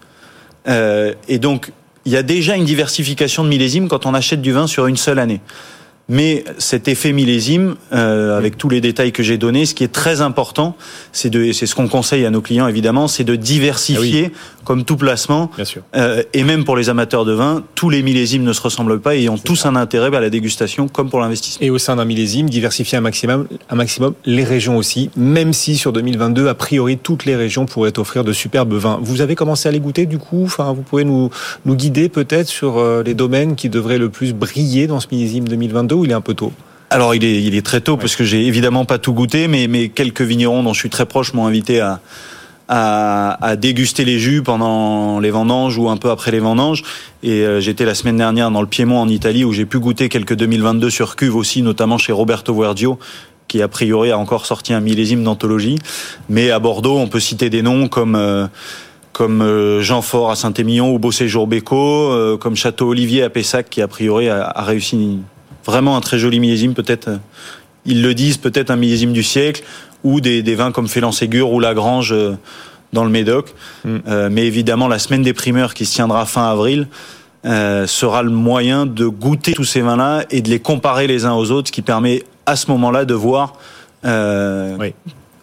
Euh, 0.67 1.13
et 1.27 1.39
donc 1.39 1.71
il 2.05 2.11
y 2.11 2.17
a 2.17 2.23
déjà 2.23 2.55
une 2.55 2.65
diversification 2.65 3.43
de 3.43 3.49
millésimes 3.49 3.87
quand 3.87 4.05
on 4.05 4.13
achète 4.13 4.41
du 4.41 4.51
vin 4.51 4.67
sur 4.67 4.87
une 4.87 4.97
seule 4.97 5.19
année. 5.19 5.41
Mais 6.09 6.43
cet 6.57 6.87
effet 6.87 7.13
millésime, 7.13 7.75
euh, 7.93 8.37
avec 8.37 8.57
tous 8.57 8.67
les 8.67 8.81
détails 8.81 9.11
que 9.11 9.23
j'ai 9.23 9.37
donnés, 9.37 9.65
ce 9.65 9.75
qui 9.75 9.83
est 9.83 9.93
très 9.93 10.21
important, 10.21 10.75
c'est 11.11 11.29
de, 11.29 11.51
c'est 11.51 11.67
ce 11.67 11.75
qu'on 11.75 11.87
conseille 11.87 12.25
à 12.25 12.31
nos 12.31 12.41
clients 12.41 12.67
évidemment, 12.67 13.07
c'est 13.07 13.23
de 13.23 13.35
diversifier, 13.35 14.31
Ah 14.33 14.59
comme 14.65 14.85
tout 14.85 14.97
placement. 14.97 15.49
Bien 15.55 15.65
sûr. 15.65 15.81
Euh, 15.95 16.21
et 16.33 16.43
même 16.43 16.63
pour 16.63 16.77
les 16.77 16.89
amateurs 16.89 17.25
de 17.25 17.33
vin, 17.33 17.63
tous 17.73 17.89
les 17.89 18.03
millésimes 18.03 18.43
ne 18.43 18.53
se 18.53 18.61
ressemblent 18.61 18.99
pas 18.99 19.15
et 19.15 19.27
ont 19.27 19.37
tous 19.37 19.65
un 19.65 19.75
intérêt 19.75 20.15
à 20.15 20.19
la 20.19 20.29
dégustation, 20.29 20.87
comme 20.87 21.09
pour 21.09 21.19
l'investissement. 21.19 21.65
Et 21.65 21.69
au 21.69 21.77
sein 21.77 21.95
d'un 21.95 22.05
millésime, 22.05 22.49
diversifier 22.49 22.97
un 22.97 23.01
maximum, 23.01 23.47
un 23.69 23.75
maximum 23.75 24.13
les 24.25 24.43
régions 24.43 24.77
aussi, 24.77 25.09
même 25.15 25.53
si 25.53 25.77
sur 25.77 25.91
2022, 25.91 26.47
a 26.47 26.53
priori, 26.53 26.97
toutes 26.97 27.25
les 27.25 27.35
régions 27.35 27.65
pourraient 27.65 27.97
offrir 27.97 28.23
de 28.23 28.33
superbes 28.33 28.73
vins. 28.73 28.99
Vous 29.01 29.21
avez 29.21 29.35
commencé 29.35 29.67
à 29.67 29.71
les 29.71 29.79
goûter 29.79 30.05
du 30.05 30.17
coup? 30.17 30.43
Enfin, 30.43 30.71
vous 30.73 30.81
pouvez 30.81 31.03
nous, 31.03 31.29
nous 31.65 31.75
guider 31.75 32.09
peut-être 32.09 32.47
sur 32.47 32.77
euh, 32.77 33.03
les 33.03 33.13
domaines 33.13 33.55
qui 33.55 33.69
devraient 33.69 33.97
le 33.97 34.09
plus 34.09 34.33
briller 34.33 34.87
dans 34.87 34.99
ce 34.99 35.07
millésime 35.11 35.47
2022 35.47 35.98
ou 35.99 36.05
il 36.05 36.11
est 36.11 36.15
un 36.15 36.21
peu 36.21 36.33
tôt? 36.33 36.51
Alors 36.89 37.13
il 37.13 37.23
est, 37.23 37.43
il 37.43 37.55
est 37.55 37.65
très 37.65 37.81
tôt 37.81 37.97
parce 37.97 38.15
que 38.15 38.23
j'ai 38.23 38.45
évidemment 38.45 38.85
pas 38.85 38.97
tout 38.97 39.13
goûté, 39.13 39.47
mais, 39.47 39.67
mais 39.67 39.89
quelques 39.89 40.21
vignerons 40.21 40.63
dont 40.63 40.73
je 40.73 40.79
suis 40.79 40.89
très 40.89 41.05
proche 41.05 41.33
m'ont 41.33 41.45
invité 41.45 41.81
à, 41.81 41.99
à, 42.67 43.45
à 43.45 43.55
déguster 43.55 44.05
les 44.05 44.17
jus 44.17 44.41
pendant 44.41 45.19
les 45.19 45.29
vendanges 45.29 45.77
ou 45.77 45.89
un 45.89 45.97
peu 45.97 46.09
après 46.09 46.31
les 46.31 46.39
vendanges. 46.39 46.83
Et 47.21 47.41
euh, 47.41 47.59
j'étais 47.59 47.85
la 47.85 47.93
semaine 47.93 48.17
dernière 48.17 48.49
dans 48.49 48.61
le 48.61 48.67
Piémont 48.67 48.99
en 48.99 49.07
Italie 49.07 49.43
où 49.43 49.53
j'ai 49.53 49.65
pu 49.65 49.79
goûter 49.79 50.09
quelques 50.09 50.35
2022 50.35 50.89
sur 50.89 51.15
cuve 51.15 51.35
aussi, 51.35 51.61
notamment 51.61 51.97
chez 51.97 52.11
Roberto 52.11 52.53
Verdio 52.55 52.97
qui 53.49 53.61
a 53.61 53.67
priori 53.67 54.11
a 54.11 54.17
encore 54.17 54.45
sorti 54.45 54.73
un 54.73 54.79
millésime 54.79 55.23
d'anthologie. 55.23 55.79
Mais 56.29 56.51
à 56.51 56.59
Bordeaux, 56.59 56.97
on 56.97 57.07
peut 57.07 57.19
citer 57.19 57.49
des 57.49 57.61
noms 57.61 57.89
comme 57.89 58.15
euh, 58.15 58.47
comme 59.11 59.41
euh, 59.41 59.81
Jean 59.81 60.01
Fort 60.01 60.31
à 60.31 60.35
Saint-Émilion 60.37 60.93
ou 60.93 60.99
Beau 60.99 61.11
Séjour 61.11 61.45
Béco, 61.47 61.75
euh, 61.75 62.37
comme 62.37 62.55
Château 62.55 62.87
Olivier 62.87 63.23
à 63.23 63.29
Pessac 63.29 63.69
qui 63.69 63.81
a 63.81 63.87
priori 63.89 64.29
a, 64.29 64.45
a 64.45 64.63
réussi 64.63 65.19
vraiment 65.69 65.95
un 65.95 66.01
très 66.01 66.19
joli 66.19 66.39
millésime, 66.39 66.73
peut-être 66.73 67.07
euh, 67.07 67.17
ils 67.85 68.01
le 68.01 68.13
disent, 68.13 68.37
peut-être 68.37 68.71
un 68.71 68.75
millésime 68.75 69.13
du 69.13 69.23
siècle, 69.23 69.63
ou 70.03 70.21
des, 70.21 70.41
des 70.43 70.55
vins 70.55 70.71
comme 70.71 70.87
Félan-Ségur 70.87 71.51
ou 71.51 71.59
Lagrange 71.59 72.11
euh, 72.11 72.37
dans 72.93 73.03
le 73.03 73.09
Médoc. 73.09 73.53
Euh, 73.85 74.29
mais 74.31 74.45
évidemment, 74.45 74.87
la 74.87 74.99
semaine 74.99 75.21
des 75.21 75.33
primeurs 75.33 75.73
qui 75.73 75.85
se 75.85 75.95
tiendra 75.95 76.25
fin 76.25 76.49
avril 76.49 76.87
euh, 77.45 77.87
sera 77.87 78.23
le 78.23 78.31
moyen 78.31 78.85
de 78.85 79.07
goûter 79.07 79.53
tous 79.53 79.63
ces 79.63 79.81
vins-là 79.81 80.25
et 80.29 80.41
de 80.41 80.49
les 80.49 80.59
comparer 80.59 81.07
les 81.07 81.25
uns 81.25 81.33
aux 81.33 81.51
autres, 81.51 81.67
ce 81.67 81.71
qui 81.71 81.81
permet 81.81 82.23
à 82.45 82.55
ce 82.55 82.69
moment-là 82.71 83.05
de 83.05 83.13
voir 83.13 83.53
euh, 84.05 84.77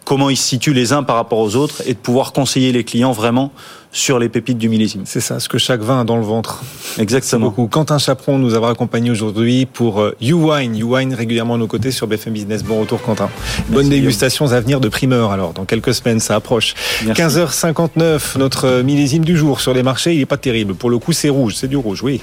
comment 0.07 0.29
ils 0.29 0.37
se 0.37 0.47
situent 0.47 0.73
les 0.73 0.93
uns 0.93 1.03
par 1.03 1.17
rapport 1.17 1.39
aux 1.39 1.57
autres 1.57 1.83
et 1.85 1.93
de 1.93 1.99
pouvoir 1.99 2.31
conseiller 2.31 2.71
les 2.71 2.85
clients 2.85 3.11
vraiment 3.11 3.51
sur 3.91 4.19
les 4.19 4.29
pépites 4.29 4.57
du 4.57 4.69
millésime. 4.69 5.01
C'est 5.03 5.19
ça, 5.19 5.41
ce 5.41 5.49
que 5.49 5.57
chaque 5.57 5.81
vin 5.81 5.99
a 5.99 6.03
dans 6.05 6.15
le 6.15 6.23
ventre. 6.23 6.63
Exactement. 6.97 7.47
Merci 7.47 7.57
beaucoup. 7.57 7.67
Quentin 7.67 7.97
Chaperon 7.97 8.37
nous 8.37 8.53
avoir 8.53 8.71
accompagné 8.71 9.11
aujourd'hui 9.11 9.65
pour 9.65 9.99
euh, 9.99 10.15
YouWine. 10.21 10.77
YouWine 10.77 11.13
régulièrement 11.13 11.55
à 11.55 11.57
nos 11.57 11.67
côtés 11.67 11.91
sur 11.91 12.07
BFM 12.07 12.31
Business. 12.31 12.63
Bon 12.63 12.79
retour 12.79 13.01
Quentin. 13.01 13.29
Bonne 13.67 13.89
dégustation 13.89 14.49
à 14.53 14.61
venir 14.61 14.79
de 14.79 14.87
primeur 14.87 15.31
alors. 15.31 15.51
Dans 15.51 15.65
quelques 15.65 15.93
semaines, 15.93 16.21
ça 16.21 16.35
approche. 16.35 16.73
Merci. 17.05 17.21
15h59, 17.21 18.37
notre 18.37 18.81
millésime 18.83 19.25
du 19.25 19.35
jour 19.35 19.59
sur 19.59 19.73
les 19.73 19.83
marchés, 19.83 20.15
il 20.15 20.21
est 20.21 20.25
pas 20.25 20.37
terrible. 20.37 20.73
Pour 20.73 20.89
le 20.89 20.99
coup, 20.99 21.11
c'est 21.11 21.29
rouge, 21.29 21.55
c'est 21.55 21.67
du 21.67 21.75
rouge, 21.75 22.01
oui. 22.01 22.21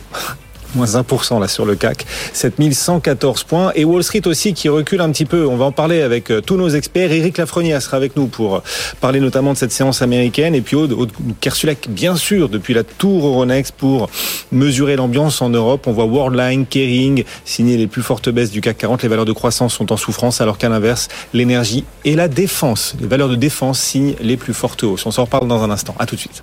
Moins 0.75 0.87
1% 0.87 1.41
là 1.41 1.49
sur 1.49 1.65
le 1.65 1.77
CAC, 1.77 2.05
7114 2.33 3.45
points. 3.45 3.73
Et 3.75 3.85
Wall 3.85 4.03
Street 4.03 4.27
aussi 4.27 4.55
qui 4.55 4.69
recule 4.69 5.01
un 5.01 5.11
petit 5.11 5.25
peu. 5.25 5.47
On 5.47 5.57
va 5.57 5.67
en 5.67 5.73
parler 5.73 6.03
avec 6.03 6.31
euh, 6.31 6.41
tous 6.41 6.57
nos 6.57 6.69
experts. 6.69 7.13
Eric 7.13 7.39
Lafrenière 7.39 7.81
sera 7.81 7.97
avec 7.97 8.17
nous 8.17 8.27
pour 8.27 8.57
euh, 8.57 8.61
parler 9.01 9.21
notamment 9.21 9.53
de 9.53 9.59
cette 9.59 9.73
séance 9.73 10.03
américaine. 10.03 10.55
Et 10.55 10.61
puis 10.61 10.77
Aude, 10.77 10.93
Aude 10.93 11.13
Kersulek, 11.41 11.89
bien 11.89 12.17
sûr, 12.17 12.49
depuis 12.49 12.75
la 12.75 12.83
tour 12.83 13.27
Euronext 13.27 13.75
pour 13.77 14.11
mesurer 14.53 14.97
l'ambiance 14.97 15.41
en 15.43 15.51
Europe. 15.51 15.87
On 15.87 15.93
voit 15.93 16.07
Worldline, 16.07 16.67
Kering 16.67 17.25
signer 17.45 17.77
les 17.77 17.87
plus 17.87 18.03
fortes 18.03 18.29
baisses 18.29 18.51
du 18.51 18.61
CAC 18.61 18.79
40. 18.79 19.03
Les 19.03 19.09
valeurs 19.09 19.25
de 19.25 19.33
croissance 19.33 19.75
sont 19.75 19.93
en 19.93 19.97
souffrance 19.97 20.41
alors 20.41 20.59
qu'à 20.59 20.69
l'inverse, 20.69 21.09
l'énergie 21.33 21.85
et 22.05 22.17
la 22.17 22.29
défense, 22.29 22.97
les 23.01 23.07
valeurs 23.07 23.29
de 23.29 23.37
défense 23.37 23.81
signent 23.81 24.15
les 24.21 24.37
plus 24.37 24.55
fortes 24.55 24.83
hausses. 24.83 25.07
On 25.07 25.11
s'en 25.11 25.25
reparle 25.25 25.49
dans 25.49 25.63
un 25.63 25.71
instant. 25.71 25.95
À 25.99 26.07
tout 26.07 26.17
de 26.17 26.21
suite. 26.21 26.43